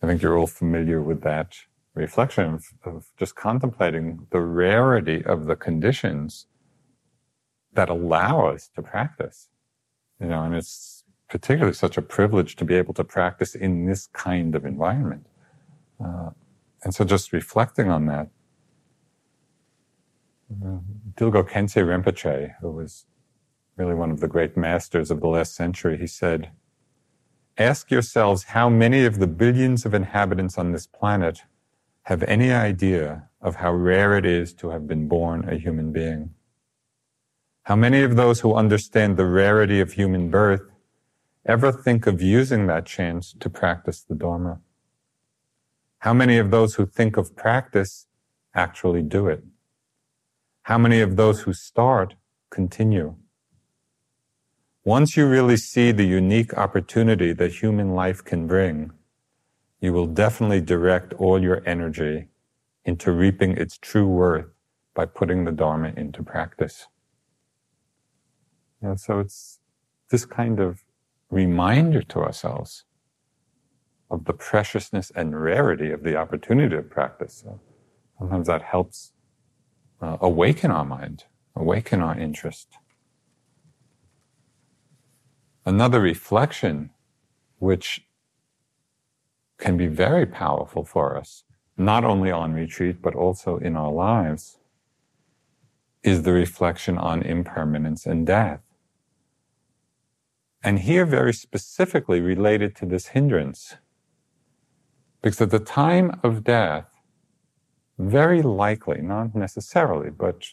I 0.03 0.07
think 0.07 0.23
you're 0.23 0.39
all 0.39 0.47
familiar 0.47 1.03
with 1.03 1.23
that 1.23 1.57
reflection 1.95 2.55
of, 2.55 2.65
of 2.85 3.07
just 3.19 3.35
contemplating 3.35 4.27
the 4.31 4.41
rarity 4.41 5.25
of 5.25 5.47
the 5.47 5.57
conditions 5.57 6.47
that 7.75 7.89
allow 7.89 8.47
us 8.49 8.71
to 8.77 8.83
practice. 8.83 9.49
You 10.21 10.29
know, 10.29 10.43
and 10.45 10.55
it's 10.55 10.98
particularly 11.29 11.75
such 11.75 11.97
a 11.97 12.03
privilege 12.03 12.57
to 12.57 12.65
be 12.65 12.75
able 12.75 12.95
to 12.95 13.05
practice 13.05 13.55
in 13.55 13.87
this 13.87 14.09
kind 14.13 14.55
of 14.55 14.65
environment. 14.65 15.27
Uh, 16.03 16.31
and 16.83 16.95
so 16.95 17.05
just 17.05 17.33
reflecting 17.33 17.91
on 17.91 18.07
that, 18.07 18.29
uh, 20.51 20.79
Dilgo 21.15 21.47
Khyentse 21.49 21.83
Rinpoche, 21.85 22.55
who 22.61 22.71
was 22.71 23.05
really 23.77 23.95
one 23.95 24.11
of 24.11 24.21
the 24.21 24.29
great 24.29 24.57
masters 24.57 25.11
of 25.11 25.21
the 25.21 25.29
last 25.29 25.55
century, 25.55 25.99
he 25.99 26.07
said, 26.07 26.51
Ask 27.59 27.91
yourselves 27.91 28.45
how 28.45 28.69
many 28.69 29.05
of 29.05 29.19
the 29.19 29.27
billions 29.27 29.85
of 29.85 29.93
inhabitants 29.93 30.57
on 30.57 30.73
this 30.73 30.87
planet 30.87 31.43
have 32.05 32.23
any 32.23 32.53
idea 32.53 33.29
of 33.43 33.57
how 33.57 33.73
rare 33.73 34.17
it 34.17 34.25
is 34.25 34.55
to 34.55 34.71
have 34.71 34.87
been 34.87 35.09
born 35.09 35.49
a 35.49 35.57
human 35.57 35.93
being. 35.93 36.35
How 37.65 37.77
many 37.77 38.03
of 38.03 38.17
those 38.17 38.41
who 38.41 38.55
understand 38.55 39.17
the 39.17 39.27
rarity 39.27 39.81
of 39.81 39.93
human 39.93 40.31
birth 40.31 40.63
ever 41.47 41.73
think 41.73 42.07
of 42.07 42.21
using 42.21 42.67
that 42.67 42.87
chance 42.87 43.35
to 43.41 43.51
practice 43.51 44.03
the 44.03 44.15
Dharma? 44.15 44.61
How 46.01 46.15
many 46.15 46.39
of 46.39 46.51
those 46.51 46.77
who 46.77 46.87
think 46.87 47.17
of 47.17 47.35
practice 47.37 48.07
actually 48.55 49.03
do 49.03 49.27
it? 49.27 49.45
How 50.63 50.79
many 50.79 51.01
of 51.01 51.17
those 51.17 51.43
who 51.43 51.53
start 51.53 52.15
continue? 52.51 53.17
Once 54.85 55.17
you 55.17 55.27
really 55.27 55.57
see 55.57 55.93
the 55.93 56.07
unique 56.07 56.57
opportunity 56.57 57.33
that 57.33 57.53
human 57.63 57.95
life 57.95 58.25
can 58.25 58.47
bring, 58.47 58.91
you 59.81 59.93
will 59.93 60.07
definitely 60.07 60.61
direct 60.61 61.13
all 61.15 61.43
your 61.43 61.63
energy 61.67 62.29
into 62.85 63.13
reaping 63.13 63.57
its 63.57 63.77
true 63.77 64.07
worth 64.07 64.47
by 64.95 65.05
putting 65.05 65.45
the 65.45 65.53
Dharma 65.53 65.93
into 65.97 66.23
practice. 66.23 66.87
Yeah, 68.83 68.95
so 68.95 69.21
it's 69.21 69.61
this 70.11 70.25
kind 70.25 70.59
of 70.61 70.85
reminder 71.31 72.03
to 72.03 72.21
ourselves 72.21 72.85
of 74.11 74.25
the 74.25 74.33
preciousness 74.33 75.13
and 75.15 75.41
rarity 75.41 75.91
of 75.91 76.03
the 76.03 76.17
opportunity 76.17 76.75
to 76.77 76.83
practice. 76.83 77.43
So 77.45 77.61
sometimes 78.19 78.47
that 78.47 78.63
helps 78.63 79.13
uh, 80.01 80.17
awaken 80.21 80.71
our 80.71 80.85
mind, 80.85 81.25
awaken 81.55 82.01
our 82.01 82.19
interest. 82.19 82.69
Another 85.67 86.01
reflection, 86.01 86.91
which 87.59 88.07
can 89.59 89.77
be 89.77 89.87
very 89.87 90.25
powerful 90.25 90.85
for 90.85 91.17
us, 91.17 91.45
not 91.77 92.05
only 92.05 92.31
on 92.31 92.55
retreat, 92.55 93.03
but 93.03 93.15
also 93.15 93.59
in 93.59 93.77
our 93.77 93.93
lives, 93.93 94.59
is 96.03 96.23
the 96.23 96.33
reflection 96.33 96.97
on 96.97 97.23
impermanence 97.23 98.07
and 98.07 98.27
death. 98.27 98.61
And 100.69 100.81
here, 100.81 101.07
very 101.07 101.33
specifically 101.33 102.21
related 102.21 102.77
to 102.77 102.85
this 102.85 103.07
hindrance, 103.07 103.77
because 105.23 105.41
at 105.41 105.51
the 105.51 105.61
time 105.61 106.21
of 106.23 106.45
death, 106.45 106.85
very 107.99 108.43
likely, 108.43 109.01
not 109.01 109.35
necessarily, 109.35 110.11
but 110.11 110.45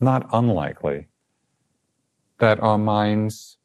not 0.00 0.26
unlikely, 0.32 1.08
that 2.38 2.58
our 2.60 2.78
minds 2.78 3.58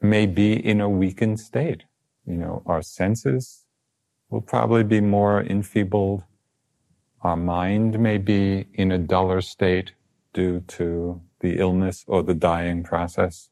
may 0.00 0.24
be 0.24 0.54
in 0.54 0.80
a 0.80 0.88
weakened 0.88 1.40
state. 1.40 1.84
You 2.26 2.38
know, 2.38 2.62
our 2.64 2.80
senses 2.80 3.66
will 4.30 4.40
probably 4.40 4.82
be 4.82 5.02
more 5.02 5.42
enfeebled. 5.42 6.22
Our 7.20 7.36
mind 7.36 7.98
may 8.00 8.16
be 8.16 8.64
in 8.72 8.90
a 8.90 8.96
duller 8.96 9.42
state 9.42 9.92
due 10.32 10.60
to 10.68 11.20
the 11.40 11.58
illness 11.58 12.02
or 12.06 12.22
the 12.22 12.32
dying 12.32 12.82
process. 12.82 13.50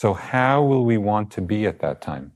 So 0.00 0.14
how 0.14 0.62
will 0.62 0.86
we 0.86 0.96
want 0.96 1.30
to 1.32 1.42
be 1.42 1.66
at 1.66 1.80
that 1.80 2.00
time? 2.00 2.32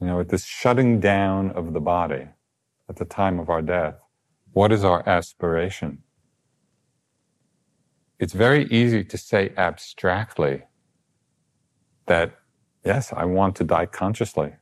You 0.00 0.08
know, 0.08 0.18
at 0.18 0.30
this 0.30 0.44
shutting 0.44 0.98
down 0.98 1.52
of 1.52 1.74
the 1.74 1.80
body, 1.80 2.26
at 2.88 2.96
the 2.96 3.04
time 3.04 3.38
of 3.38 3.48
our 3.48 3.62
death, 3.62 3.94
what 4.52 4.72
is 4.72 4.82
our 4.82 5.08
aspiration? 5.08 6.02
It's 8.18 8.32
very 8.32 8.64
easy 8.64 9.04
to 9.04 9.16
say 9.16 9.52
abstractly 9.56 10.64
that, 12.06 12.34
yes, 12.84 13.12
I 13.12 13.24
want 13.24 13.54
to 13.54 13.62
die 13.62 13.86
consciously. 13.86 14.54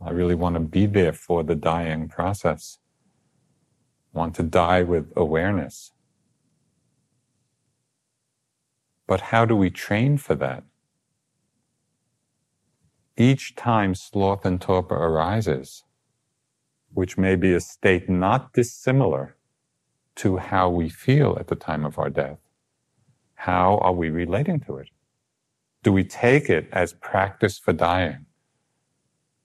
I 0.00 0.08
really 0.08 0.34
want 0.34 0.54
to 0.54 0.60
be 0.60 0.86
there 0.86 1.12
for 1.12 1.44
the 1.44 1.54
dying 1.54 2.08
process. 2.08 2.78
I 4.14 4.18
want 4.18 4.34
to 4.36 4.42
die 4.42 4.84
with 4.84 5.12
awareness. 5.16 5.92
But 9.10 9.22
how 9.32 9.44
do 9.44 9.56
we 9.56 9.70
train 9.70 10.18
for 10.18 10.36
that? 10.36 10.62
Each 13.16 13.56
time 13.56 13.96
sloth 13.96 14.44
and 14.44 14.60
torpor 14.60 14.94
arises, 14.94 15.82
which 16.94 17.18
may 17.18 17.34
be 17.34 17.52
a 17.52 17.58
state 17.58 18.08
not 18.08 18.52
dissimilar 18.52 19.36
to 20.14 20.36
how 20.36 20.70
we 20.70 20.88
feel 20.88 21.36
at 21.40 21.48
the 21.48 21.56
time 21.56 21.84
of 21.84 21.98
our 21.98 22.08
death, 22.08 22.38
how 23.34 23.78
are 23.78 23.92
we 23.92 24.10
relating 24.10 24.60
to 24.60 24.76
it? 24.76 24.90
Do 25.82 25.92
we 25.92 26.04
take 26.04 26.48
it 26.48 26.68
as 26.70 26.92
practice 26.92 27.58
for 27.58 27.72
dying? 27.72 28.26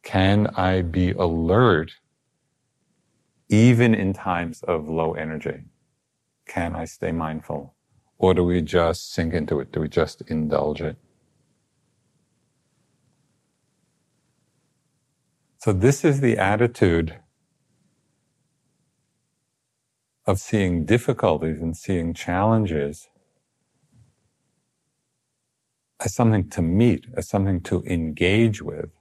Can 0.04 0.46
I 0.56 0.84
be 0.84 1.10
alert 1.10 1.94
even 3.50 3.96
in 3.96 4.14
times 4.14 4.62
of 4.62 4.88
low 4.88 5.16
energy? 5.16 5.64
Can 6.46 6.76
I 6.76 6.86
stay 6.86 7.12
mindful? 7.12 7.75
Or 8.18 8.34
do 8.34 8.44
we 8.44 8.62
just 8.62 9.14
sink 9.14 9.34
into 9.34 9.60
it? 9.60 9.72
Do 9.72 9.82
we 9.82 9.90
just 9.90 10.22
indulge 10.30 10.82
it? 10.82 10.98
So, 15.60 15.74
this 15.74 16.06
is 16.06 16.22
the 16.22 16.38
attitude 16.38 17.18
of 20.26 20.40
seeing 20.40 20.86
difficulties 20.86 21.62
and 21.62 21.76
seeing 21.76 22.14
challenges 22.14 23.10
as 26.04 26.14
something 26.14 26.50
to 26.50 26.62
meet, 26.62 27.08
as 27.16 27.28
something 27.30 27.62
to 27.62 27.84
engage 27.86 28.62
with, 28.62 28.92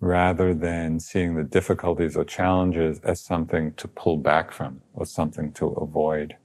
rather 0.00 0.54
than 0.54 1.00
seeing 1.00 1.34
the 1.36 1.44
difficulties 1.44 2.16
or 2.16 2.24
challenges 2.24 3.00
as 3.00 3.20
something 3.20 3.72
to 3.74 3.88
pull 3.88 4.18
back 4.18 4.52
from 4.52 4.82
or 4.94 5.06
something 5.06 5.52
to 5.52 5.68
avoid. 5.68 6.36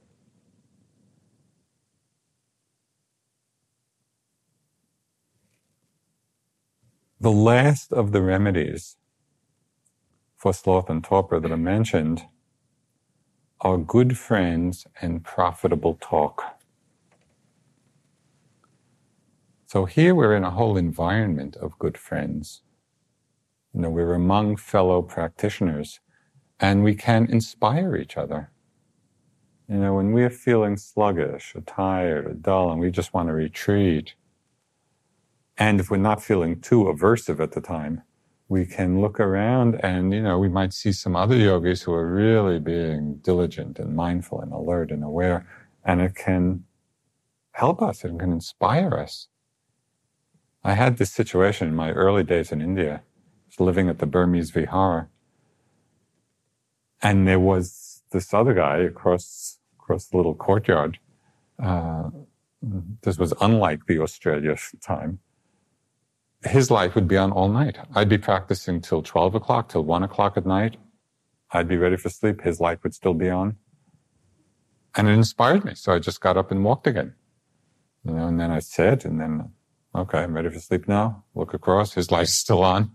The 7.22 7.30
last 7.30 7.92
of 7.92 8.12
the 8.12 8.22
remedies 8.22 8.96
for 10.38 10.54
sloth 10.54 10.88
and 10.88 11.04
torpor 11.04 11.38
that 11.38 11.52
are 11.52 11.56
mentioned 11.58 12.22
are 13.60 13.76
good 13.76 14.16
friends 14.16 14.86
and 15.02 15.22
profitable 15.22 15.98
talk. 16.00 16.42
So 19.66 19.84
here 19.84 20.14
we're 20.14 20.34
in 20.34 20.44
a 20.44 20.50
whole 20.50 20.78
environment 20.78 21.56
of 21.56 21.78
good 21.78 21.98
friends. 21.98 22.62
You 23.74 23.82
know, 23.82 23.90
we're 23.90 24.14
among 24.14 24.56
fellow 24.56 25.02
practitioners 25.02 26.00
and 26.58 26.82
we 26.82 26.94
can 26.94 27.26
inspire 27.30 27.96
each 27.96 28.16
other. 28.16 28.50
You 29.68 29.76
know, 29.76 29.96
when 29.96 30.12
we're 30.12 30.30
feeling 30.30 30.78
sluggish 30.78 31.54
or 31.54 31.60
tired 31.60 32.26
or 32.26 32.32
dull 32.32 32.72
and 32.72 32.80
we 32.80 32.90
just 32.90 33.12
want 33.12 33.28
to 33.28 33.34
retreat, 33.34 34.14
and 35.60 35.78
if 35.78 35.90
we're 35.90 35.98
not 35.98 36.22
feeling 36.22 36.60
too 36.60 36.84
aversive 36.84 37.38
at 37.38 37.52
the 37.52 37.60
time, 37.60 38.02
we 38.48 38.64
can 38.64 39.02
look 39.02 39.20
around 39.20 39.78
and, 39.84 40.12
you 40.14 40.22
know, 40.22 40.38
we 40.38 40.48
might 40.48 40.72
see 40.72 40.90
some 40.90 41.14
other 41.14 41.36
yogis 41.36 41.82
who 41.82 41.92
are 41.92 42.10
really 42.10 42.58
being 42.58 43.16
diligent 43.16 43.78
and 43.78 43.94
mindful 43.94 44.40
and 44.40 44.52
alert 44.54 44.90
and 44.90 45.04
aware. 45.04 45.46
And 45.84 46.00
it 46.00 46.16
can 46.16 46.64
help 47.52 47.82
us. 47.82 48.04
It 48.04 48.18
can 48.18 48.32
inspire 48.32 48.94
us. 48.94 49.28
I 50.64 50.74
had 50.74 50.96
this 50.96 51.12
situation 51.12 51.68
in 51.68 51.76
my 51.76 51.92
early 51.92 52.24
days 52.24 52.52
in 52.52 52.62
India. 52.62 53.02
Living 53.58 53.90
at 53.90 53.98
the 53.98 54.06
Burmese 54.06 54.50
Vihara. 54.50 55.08
And 57.02 57.28
there 57.28 57.40
was 57.40 58.02
this 58.12 58.32
other 58.32 58.54
guy 58.54 58.78
across, 58.78 59.58
across 59.78 60.06
the 60.06 60.16
little 60.16 60.34
courtyard. 60.34 60.98
Uh, 61.62 62.10
this 63.02 63.18
was 63.18 63.34
unlike 63.40 63.86
the 63.86 64.00
Australia 64.00 64.56
time 64.80 65.20
his 66.42 66.70
light 66.70 66.94
would 66.94 67.06
be 67.06 67.16
on 67.16 67.32
all 67.32 67.48
night. 67.48 67.78
I'd 67.94 68.08
be 68.08 68.18
practicing 68.18 68.80
till 68.80 69.02
12 69.02 69.34
o'clock, 69.34 69.68
till 69.68 69.84
1 69.84 70.02
o'clock 70.02 70.36
at 70.36 70.46
night. 70.46 70.76
I'd 71.52 71.68
be 71.68 71.76
ready 71.76 71.96
for 71.96 72.08
sleep. 72.08 72.42
His 72.42 72.60
light 72.60 72.82
would 72.82 72.94
still 72.94 73.14
be 73.14 73.28
on. 73.28 73.56
And 74.96 75.08
it 75.08 75.12
inspired 75.12 75.64
me. 75.64 75.74
So 75.74 75.92
I 75.92 75.98
just 75.98 76.20
got 76.20 76.36
up 76.36 76.50
and 76.50 76.64
walked 76.64 76.86
again. 76.86 77.14
You 78.04 78.12
know, 78.12 78.26
and 78.26 78.40
then 78.40 78.50
I 78.50 78.60
sat 78.60 79.04
and 79.04 79.20
then, 79.20 79.52
okay, 79.94 80.18
I'm 80.18 80.34
ready 80.34 80.48
for 80.48 80.58
sleep 80.58 80.88
now. 80.88 81.24
Look 81.34 81.52
across. 81.52 81.92
His 81.92 82.10
light's 82.10 82.32
still 82.32 82.62
on. 82.62 82.90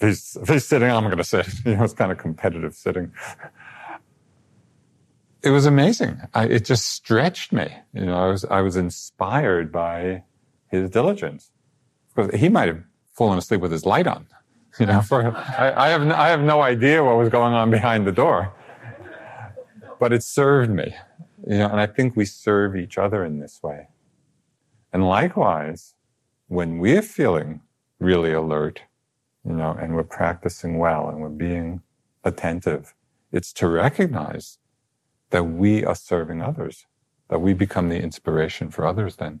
If 0.00 0.08
he's, 0.08 0.36
if 0.40 0.48
he's 0.48 0.64
sitting, 0.66 0.90
I'm 0.90 1.04
going 1.04 1.16
to 1.16 1.24
sit. 1.24 1.48
You 1.64 1.76
know, 1.76 1.84
it's 1.84 1.94
kind 1.94 2.12
of 2.12 2.18
competitive 2.18 2.74
sitting. 2.74 3.12
It 5.42 5.50
was 5.50 5.66
amazing. 5.66 6.20
I, 6.34 6.44
it 6.46 6.64
just 6.64 6.86
stretched 6.86 7.52
me. 7.52 7.68
You 7.94 8.06
know, 8.06 8.16
I 8.16 8.26
was, 8.26 8.44
I 8.44 8.60
was 8.60 8.76
inspired 8.76 9.72
by 9.72 10.24
his 10.70 10.90
diligence 10.90 11.50
he 12.26 12.48
might 12.48 12.68
have 12.68 12.82
fallen 13.12 13.38
asleep 13.38 13.60
with 13.60 13.72
his 13.72 13.86
light 13.86 14.06
on. 14.06 14.26
You 14.78 14.86
know, 14.86 15.00
for, 15.00 15.36
I, 15.36 15.86
I, 15.86 15.88
have 15.88 16.02
no, 16.06 16.14
I 16.14 16.28
have 16.28 16.40
no 16.40 16.62
idea 16.62 17.02
what 17.02 17.16
was 17.16 17.28
going 17.28 17.52
on 17.52 17.70
behind 17.70 18.06
the 18.06 18.12
door, 18.12 18.54
but 19.98 20.12
it 20.12 20.22
served 20.22 20.70
me. 20.70 20.94
You 21.46 21.58
know, 21.58 21.68
and 21.68 21.80
I 21.80 21.86
think 21.86 22.14
we 22.14 22.24
serve 22.24 22.76
each 22.76 22.98
other 22.98 23.24
in 23.24 23.40
this 23.40 23.60
way. 23.62 23.88
And 24.92 25.08
likewise, 25.08 25.94
when 26.48 26.78
we're 26.78 27.02
feeling 27.02 27.60
really 27.98 28.32
alert, 28.32 28.82
you 29.44 29.52
know, 29.52 29.76
and 29.80 29.94
we're 29.94 30.04
practicing 30.04 30.78
well 30.78 31.08
and 31.08 31.20
we're 31.20 31.28
being 31.28 31.82
attentive, 32.24 32.94
it's 33.32 33.52
to 33.54 33.68
recognize 33.68 34.58
that 35.30 35.44
we 35.44 35.84
are 35.84 35.94
serving 35.94 36.42
others, 36.42 36.86
that 37.28 37.40
we 37.40 37.52
become 37.52 37.88
the 37.88 38.00
inspiration 38.00 38.70
for 38.70 38.86
others 38.86 39.16
then. 39.16 39.40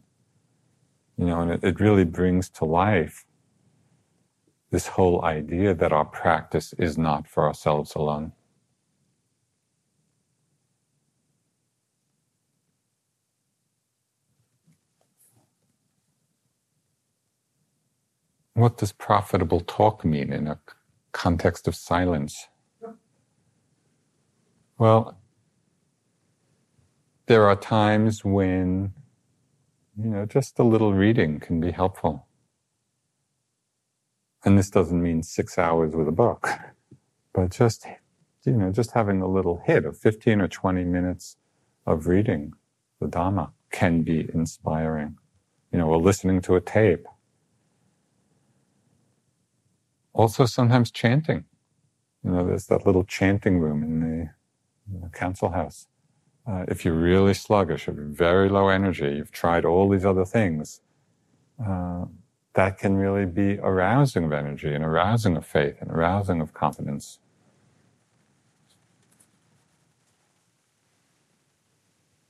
You 1.18 1.26
know, 1.26 1.40
and 1.40 1.50
it, 1.52 1.64
it 1.64 1.80
really 1.80 2.04
brings 2.04 2.48
to 2.50 2.64
life 2.64 3.26
this 4.70 4.86
whole 4.86 5.24
idea 5.24 5.74
that 5.74 5.92
our 5.92 6.04
practice 6.04 6.74
is 6.78 6.96
not 6.96 7.28
for 7.28 7.46
ourselves 7.46 7.94
alone. 7.96 8.32
What 18.54 18.78
does 18.78 18.92
profitable 18.92 19.60
talk 19.60 20.04
mean 20.04 20.32
in 20.32 20.48
a 20.48 20.58
context 21.12 21.68
of 21.68 21.74
silence? 21.76 22.48
Well, 24.78 25.18
there 27.26 27.46
are 27.46 27.56
times 27.56 28.24
when 28.24 28.94
you 30.00 30.10
know, 30.10 30.24
just 30.26 30.58
a 30.58 30.62
little 30.62 30.94
reading 30.94 31.40
can 31.40 31.60
be 31.60 31.72
helpful. 31.72 32.26
And 34.44 34.56
this 34.56 34.70
doesn't 34.70 35.02
mean 35.02 35.22
six 35.24 35.58
hours 35.58 35.94
with 35.94 36.06
a 36.06 36.12
book, 36.12 36.48
but 37.34 37.50
just, 37.50 37.86
you 38.44 38.52
know, 38.52 38.70
just 38.70 38.92
having 38.92 39.20
a 39.20 39.26
little 39.26 39.60
hit 39.66 39.84
of 39.84 39.98
15 39.98 40.40
or 40.40 40.48
20 40.48 40.84
minutes 40.84 41.36
of 41.86 42.06
reading 42.06 42.52
the 43.00 43.06
Dhamma 43.06 43.50
can 43.72 44.02
be 44.02 44.28
inspiring. 44.32 45.16
You 45.72 45.78
know, 45.78 45.88
or 45.88 46.00
listening 46.00 46.40
to 46.42 46.56
a 46.56 46.60
tape. 46.62 47.04
Also, 50.14 50.46
sometimes 50.46 50.90
chanting. 50.90 51.44
You 52.24 52.30
know, 52.30 52.46
there's 52.46 52.66
that 52.66 52.86
little 52.86 53.04
chanting 53.04 53.58
room 53.58 53.82
in 53.82 54.00
the, 54.00 54.30
in 54.94 55.00
the 55.02 55.08
council 55.10 55.50
house 55.50 55.86
uh, 56.48 56.64
if 56.68 56.84
you're 56.84 56.94
really 56.94 57.34
sluggish, 57.34 57.86
you're 57.86 57.96
very 57.96 58.48
low 58.48 58.68
energy, 58.68 59.16
you've 59.16 59.32
tried 59.32 59.64
all 59.64 59.88
these 59.88 60.04
other 60.04 60.24
things, 60.24 60.80
uh, 61.64 62.06
that 62.54 62.78
can 62.78 62.96
really 62.96 63.26
be 63.26 63.58
arousing 63.58 64.24
of 64.24 64.32
energy 64.32 64.72
and 64.74 64.84
arousing 64.84 65.36
of 65.36 65.46
faith 65.46 65.76
and 65.80 65.90
arousing 65.90 66.40
of 66.40 66.54
confidence. 66.54 67.18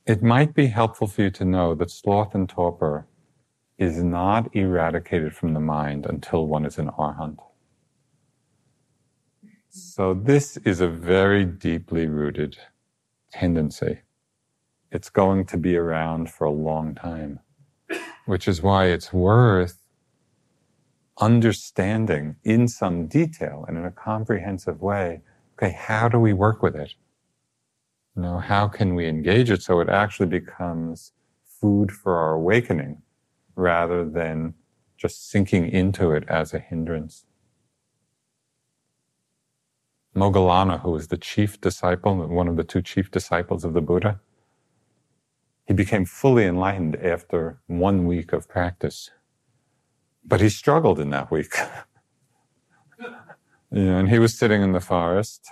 It 0.05 0.21
might 0.21 0.53
be 0.53 0.67
helpful 0.67 1.07
for 1.07 1.21
you 1.23 1.29
to 1.31 1.45
know 1.45 1.75
that 1.75 1.91
sloth 1.91 2.35
and 2.35 2.49
torpor 2.49 3.07
is 3.77 4.03
not 4.03 4.53
eradicated 4.55 5.33
from 5.33 5.53
the 5.53 5.59
mind 5.59 6.05
until 6.05 6.45
one 6.47 6.65
is 6.65 6.77
an 6.77 6.89
arhat. 6.89 7.37
So 9.69 10.13
this 10.13 10.57
is 10.57 10.81
a 10.81 10.87
very 10.89 11.45
deeply 11.45 12.07
rooted 12.07 12.57
tendency 13.31 13.99
it's 14.91 15.09
going 15.09 15.45
to 15.45 15.57
be 15.57 15.75
around 15.75 16.29
for 16.29 16.45
a 16.45 16.51
long 16.51 16.95
time, 16.95 17.39
which 18.25 18.47
is 18.47 18.61
why 18.61 18.85
it's 18.85 19.13
worth 19.13 19.77
understanding 21.19 22.35
in 22.43 22.67
some 22.67 23.07
detail 23.07 23.65
and 23.67 23.77
in 23.77 23.85
a 23.85 23.91
comprehensive 23.91 24.81
way 24.81 25.21
okay, 25.61 25.75
how 25.77 26.07
do 26.07 26.17
we 26.17 26.31
work 26.31 26.63
with 26.63 26.73
it? 26.75 26.93
You 28.15 28.21
know, 28.21 28.39
how 28.39 28.69
can 28.69 28.95
we 28.95 29.07
engage 29.07 29.51
it 29.51 29.61
so 29.61 29.81
it 29.81 29.89
actually 29.89 30.27
becomes 30.27 31.11
food 31.43 31.91
for 31.91 32.15
our 32.15 32.33
awakening 32.33 33.01
rather 33.55 34.09
than 34.09 34.53
just 34.97 35.29
sinking 35.29 35.67
into 35.69 36.11
it 36.11 36.23
as 36.29 36.53
a 36.53 36.59
hindrance? 36.59 37.25
Moggallana, 40.15 40.81
who 40.81 40.91
was 40.91 41.09
the 41.09 41.17
chief 41.17 41.59
disciple, 41.59 42.15
one 42.27 42.47
of 42.47 42.55
the 42.55 42.63
two 42.63 42.81
chief 42.81 43.11
disciples 43.11 43.65
of 43.65 43.73
the 43.73 43.81
Buddha, 43.81 44.19
he 45.69 45.73
became 45.75 46.03
fully 46.03 46.45
enlightened 46.45 46.95
after 46.95 47.59
one 47.67 48.07
week 48.07 48.33
of 48.33 48.49
practice. 48.49 49.11
But 50.25 50.41
he 50.41 50.49
struggled 50.49 50.99
in 50.99 51.11
that 51.11 51.29
week. 51.29 51.53
you 53.71 53.85
know, 53.85 53.99
and 53.99 54.09
he 54.09 54.17
was 54.17 54.35
sitting 54.35 54.63
in 54.63 54.71
the 54.71 54.79
forest, 54.79 55.51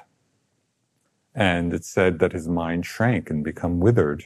and 1.36 1.72
it 1.72 1.86
said 1.86 2.18
that 2.18 2.32
his 2.32 2.48
mind 2.48 2.88
shrank 2.88 3.30
and 3.30 3.44
become 3.44 3.80
withered, 3.80 4.24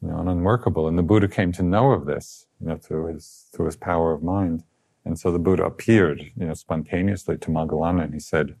you 0.00 0.10
know, 0.10 0.18
and 0.18 0.28
unworkable. 0.28 0.86
And 0.86 0.96
the 0.96 1.02
Buddha 1.02 1.26
came 1.26 1.50
to 1.54 1.64
know 1.64 1.90
of 1.90 2.06
this, 2.06 2.46
you 2.60 2.68
know, 2.68 2.76
through 2.76 3.12
his 3.12 3.48
through 3.52 3.66
his 3.66 3.76
power 3.76 4.12
of 4.12 4.22
mind. 4.22 4.62
And 5.04 5.18
so 5.18 5.32
the 5.32 5.40
Buddha 5.40 5.64
appeared, 5.64 6.20
you 6.36 6.46
know, 6.46 6.54
spontaneously 6.54 7.36
to 7.38 7.50
Moggallana, 7.50 8.04
and 8.04 8.14
he 8.14 8.20
said, 8.20 8.54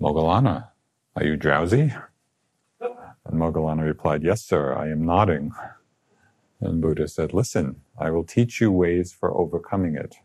"Moggallana, 0.00 0.68
are 1.16 1.24
you 1.24 1.36
drowsy?" 1.36 1.92
And 3.30 3.40
Moggallana 3.40 3.84
replied, 3.84 4.24
Yes, 4.24 4.42
sir, 4.42 4.74
I 4.74 4.88
am 4.90 5.04
nodding. 5.04 5.52
And 6.60 6.82
Buddha 6.82 7.06
said, 7.06 7.32
Listen, 7.32 7.76
I 7.96 8.10
will 8.10 8.24
teach 8.24 8.60
you 8.60 8.72
ways 8.72 9.12
for 9.12 9.32
overcoming 9.36 9.94
it. 9.94 10.16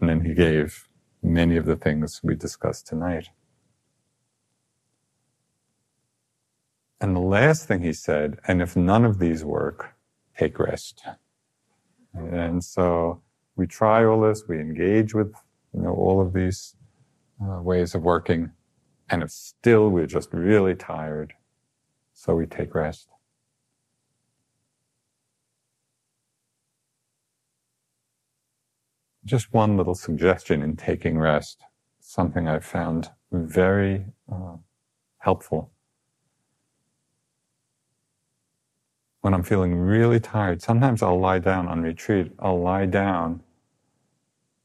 And 0.00 0.08
then 0.08 0.24
he 0.24 0.32
gave 0.32 0.88
many 1.22 1.58
of 1.58 1.66
the 1.66 1.76
things 1.76 2.20
we 2.24 2.34
discussed 2.34 2.86
tonight. 2.86 3.28
And 7.00 7.14
the 7.14 7.20
last 7.20 7.66
thing 7.66 7.82
he 7.82 7.92
said, 7.92 8.38
and 8.48 8.62
if 8.62 8.76
none 8.76 9.04
of 9.04 9.18
these 9.18 9.44
work, 9.44 9.94
take 10.38 10.58
rest. 10.58 11.04
And 12.14 12.64
so 12.64 13.22
we 13.56 13.66
try 13.66 14.04
all 14.04 14.22
this, 14.22 14.44
we 14.48 14.58
engage 14.58 15.14
with 15.14 15.34
you 15.74 15.82
know 15.82 15.92
all 15.92 16.20
of 16.20 16.32
these 16.32 16.76
uh, 17.42 17.60
ways 17.60 17.94
of 17.94 18.02
working, 18.02 18.52
and 19.10 19.22
if 19.22 19.30
still 19.30 19.88
we're 19.88 20.06
just 20.06 20.32
really 20.32 20.74
tired, 20.74 21.34
so 22.22 22.36
we 22.36 22.46
take 22.46 22.72
rest. 22.72 23.08
Just 29.24 29.52
one 29.52 29.76
little 29.76 29.96
suggestion 29.96 30.62
in 30.62 30.76
taking 30.76 31.18
rest, 31.18 31.64
something 31.98 32.46
I 32.46 32.60
found 32.60 33.10
very 33.32 34.04
uh, 34.30 34.54
helpful. 35.18 35.72
When 39.22 39.34
I'm 39.34 39.42
feeling 39.42 39.74
really 39.74 40.20
tired, 40.20 40.62
sometimes 40.62 41.02
I'll 41.02 41.18
lie 41.18 41.40
down 41.40 41.66
on 41.66 41.82
retreat, 41.82 42.30
I'll 42.38 42.62
lie 42.62 42.86
down, 42.86 43.42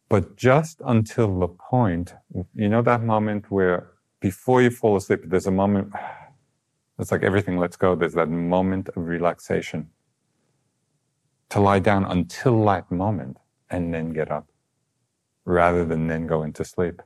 but 0.10 0.36
just 0.36 0.80
until 0.86 1.40
the 1.40 1.48
point, 1.48 2.14
you 2.54 2.70
know, 2.70 2.84
that 2.84 3.02
moment 3.02 3.50
where 3.50 3.94
before 4.20 4.62
you 4.62 4.70
fall 4.70 4.96
asleep, 4.96 5.22
there's 5.26 5.48
a 5.48 5.52
moment, 5.52 5.92
it's 7.00 7.12
like 7.12 7.24
everything 7.24 7.58
lets 7.58 7.78
go. 7.78 7.96
There's 7.96 8.14
that 8.14 8.30
moment 8.30 8.90
of 8.90 9.08
relaxation. 9.08 9.90
To 11.50 11.60
lie 11.60 11.80
down 11.80 12.06
until 12.06 12.64
that 12.66 12.92
moment 12.92 13.38
and 13.70 13.94
then 13.94 14.14
get 14.14 14.32
up 14.32 14.48
rather 15.46 15.86
than 15.86 16.08
then 16.08 16.28
go 16.28 16.44
into 16.44 16.66
sleep. 16.66 17.02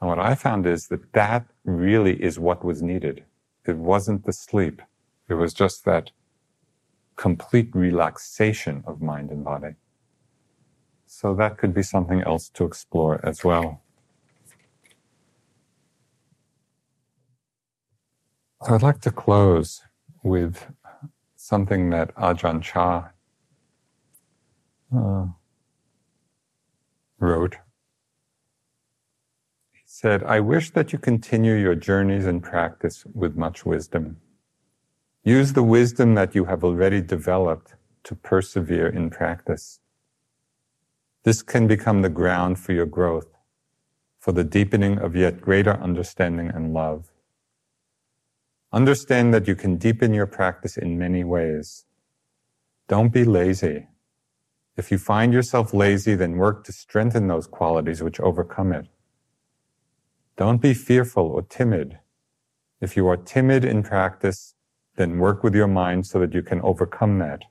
And 0.00 0.08
what 0.10 0.18
I 0.18 0.34
found 0.34 0.66
is 0.66 0.88
that 0.88 1.12
that 1.12 1.46
really 1.64 2.22
is 2.22 2.38
what 2.38 2.64
was 2.64 2.82
needed. 2.82 3.24
It 3.66 3.76
wasn't 3.76 4.24
the 4.24 4.32
sleep. 4.32 4.82
It 5.28 5.34
was 5.34 5.54
just 5.54 5.84
that 5.84 6.10
complete 7.16 7.70
relaxation 7.74 8.82
of 8.86 9.00
mind 9.00 9.30
and 9.30 9.44
body. 9.44 9.76
So 11.06 11.34
that 11.36 11.58
could 11.58 11.72
be 11.72 11.84
something 11.84 12.22
else 12.22 12.48
to 12.50 12.64
explore 12.64 13.20
as 13.24 13.44
well. 13.44 13.83
So 18.64 18.74
I'd 18.74 18.82
like 18.82 19.02
to 19.02 19.10
close 19.10 19.82
with 20.22 20.72
something 21.36 21.90
that 21.90 22.14
Ajahn 22.14 22.62
Chah 22.62 23.10
uh, 24.96 25.26
wrote. 27.18 27.56
He 29.72 29.82
said, 29.84 30.22
I 30.22 30.40
wish 30.40 30.70
that 30.70 30.94
you 30.94 30.98
continue 30.98 31.52
your 31.52 31.74
journeys 31.74 32.24
and 32.24 32.42
practice 32.42 33.04
with 33.12 33.36
much 33.36 33.66
wisdom. 33.66 34.16
Use 35.24 35.52
the 35.52 35.62
wisdom 35.62 36.14
that 36.14 36.34
you 36.34 36.46
have 36.46 36.64
already 36.64 37.02
developed 37.02 37.74
to 38.04 38.14
persevere 38.14 38.88
in 38.88 39.10
practice. 39.10 39.80
This 41.24 41.42
can 41.42 41.66
become 41.66 42.00
the 42.00 42.08
ground 42.08 42.58
for 42.58 42.72
your 42.72 42.86
growth, 42.86 43.28
for 44.18 44.32
the 44.32 44.44
deepening 44.44 44.96
of 45.00 45.14
yet 45.14 45.42
greater 45.42 45.74
understanding 45.74 46.48
and 46.48 46.72
love. 46.72 47.10
Understand 48.74 49.32
that 49.32 49.46
you 49.46 49.54
can 49.54 49.76
deepen 49.76 50.12
your 50.12 50.26
practice 50.26 50.76
in 50.76 50.98
many 50.98 51.22
ways. 51.22 51.84
Don't 52.88 53.12
be 53.12 53.22
lazy. 53.22 53.86
If 54.76 54.90
you 54.90 54.98
find 54.98 55.32
yourself 55.32 55.72
lazy, 55.72 56.16
then 56.16 56.38
work 56.38 56.64
to 56.64 56.72
strengthen 56.72 57.28
those 57.28 57.46
qualities 57.46 58.02
which 58.02 58.18
overcome 58.18 58.72
it. 58.72 58.88
Don't 60.36 60.60
be 60.60 60.74
fearful 60.74 61.24
or 61.24 61.42
timid. 61.42 62.00
If 62.80 62.96
you 62.96 63.06
are 63.06 63.16
timid 63.16 63.64
in 63.64 63.84
practice, 63.84 64.56
then 64.96 65.20
work 65.20 65.44
with 65.44 65.54
your 65.54 65.68
mind 65.68 66.08
so 66.08 66.18
that 66.18 66.34
you 66.34 66.42
can 66.42 66.60
overcome 66.62 67.20
that. 67.20 67.42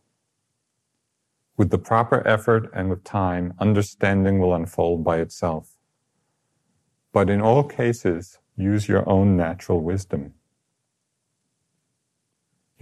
With 1.55 1.69
the 1.69 1.77
proper 1.77 2.27
effort 2.27 2.69
and 2.75 2.89
with 2.89 3.05
time, 3.05 3.53
understanding 3.59 4.39
will 4.39 4.53
unfold 4.53 5.05
by 5.05 5.19
itself. 5.19 5.77
But 7.13 7.29
in 7.29 7.39
all 7.39 7.63
cases, 7.63 8.39
use 8.57 8.89
your 8.89 9.07
own 9.07 9.37
natural 9.37 9.79
wisdom. 9.79 10.33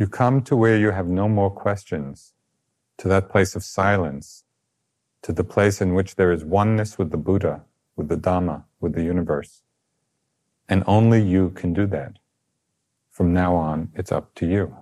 You 0.02 0.08
come 0.08 0.41
to 0.45 0.56
where 0.56 0.80
you 0.80 0.89
have 0.89 1.06
no 1.06 1.30
more 1.30 1.52
questions, 1.52 2.34
to 2.97 3.08
that 3.08 3.30
place 3.30 3.56
of 3.56 3.64
silence, 3.64 4.45
to 5.22 5.32
the 5.32 5.43
place 5.43 5.80
in 5.80 5.93
which 5.93 6.16
there 6.16 6.32
is 6.32 6.43
oneness 6.43 6.97
with 6.97 7.12
the 7.12 7.18
Buddha, 7.18 7.66
with 7.95 8.10
the 8.10 8.18
Dhamma, 8.18 8.64
with 8.80 8.95
the 8.95 9.04
universe. 9.04 9.62
And 10.68 10.84
only 10.88 11.22
you 11.22 11.52
can 11.52 11.72
do 11.72 11.86
that. 11.86 12.14
From 13.12 13.32
now 13.32 13.54
on, 13.54 13.89
it's 13.93 14.12
up 14.12 14.34
to 14.38 14.47
you. 14.47 14.76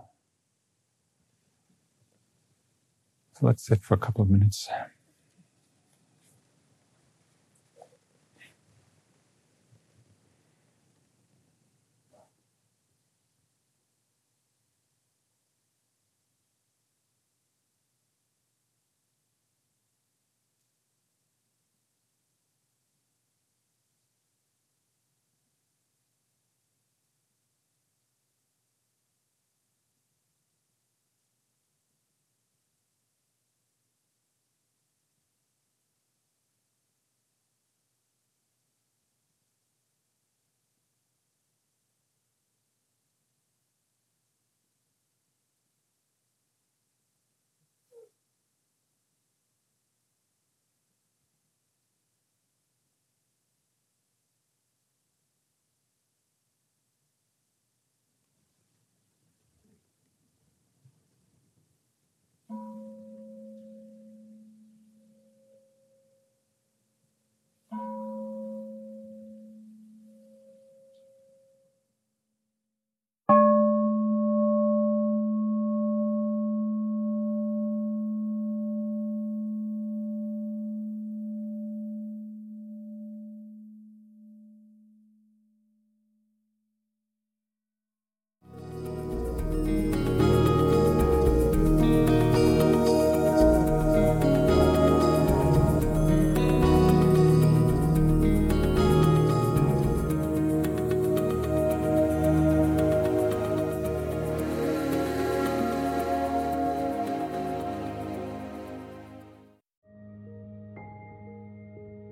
So 3.34 3.45
let's 3.45 3.63
sit 3.63 3.84
for 3.84 3.95
a 3.95 3.97
couple 3.97 4.22
of 4.22 4.30
minutes. 4.30 4.70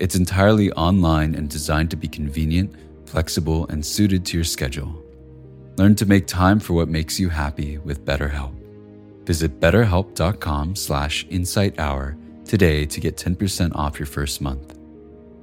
It's 0.00 0.16
entirely 0.16 0.72
online 0.72 1.34
and 1.34 1.48
designed 1.48 1.90
to 1.90 1.96
be 1.96 2.08
convenient, 2.08 2.74
flexible, 3.04 3.66
and 3.68 3.84
suited 3.84 4.24
to 4.26 4.38
your 4.38 4.44
schedule. 4.44 5.04
Learn 5.76 5.94
to 5.96 6.06
make 6.06 6.26
time 6.26 6.58
for 6.58 6.72
what 6.72 6.88
makes 6.88 7.20
you 7.20 7.28
happy 7.28 7.76
with 7.78 8.06
BetterHelp. 8.06 8.54
Visit 9.26 9.60
betterhelp.com 9.60 10.74
slash 10.74 11.26
insighthour 11.26 12.16
today 12.46 12.86
to 12.86 12.98
get 12.98 13.16
10% 13.16 13.76
off 13.76 13.98
your 13.98 14.06
first 14.06 14.40
month. 14.40 14.78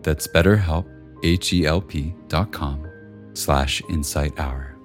That's 0.02 0.28
betterhelp, 0.28 0.86
H-E-L-P 1.24 2.16
dot 2.28 2.52
com 2.52 2.88
slash 3.34 3.82
insighthour. 3.84 4.77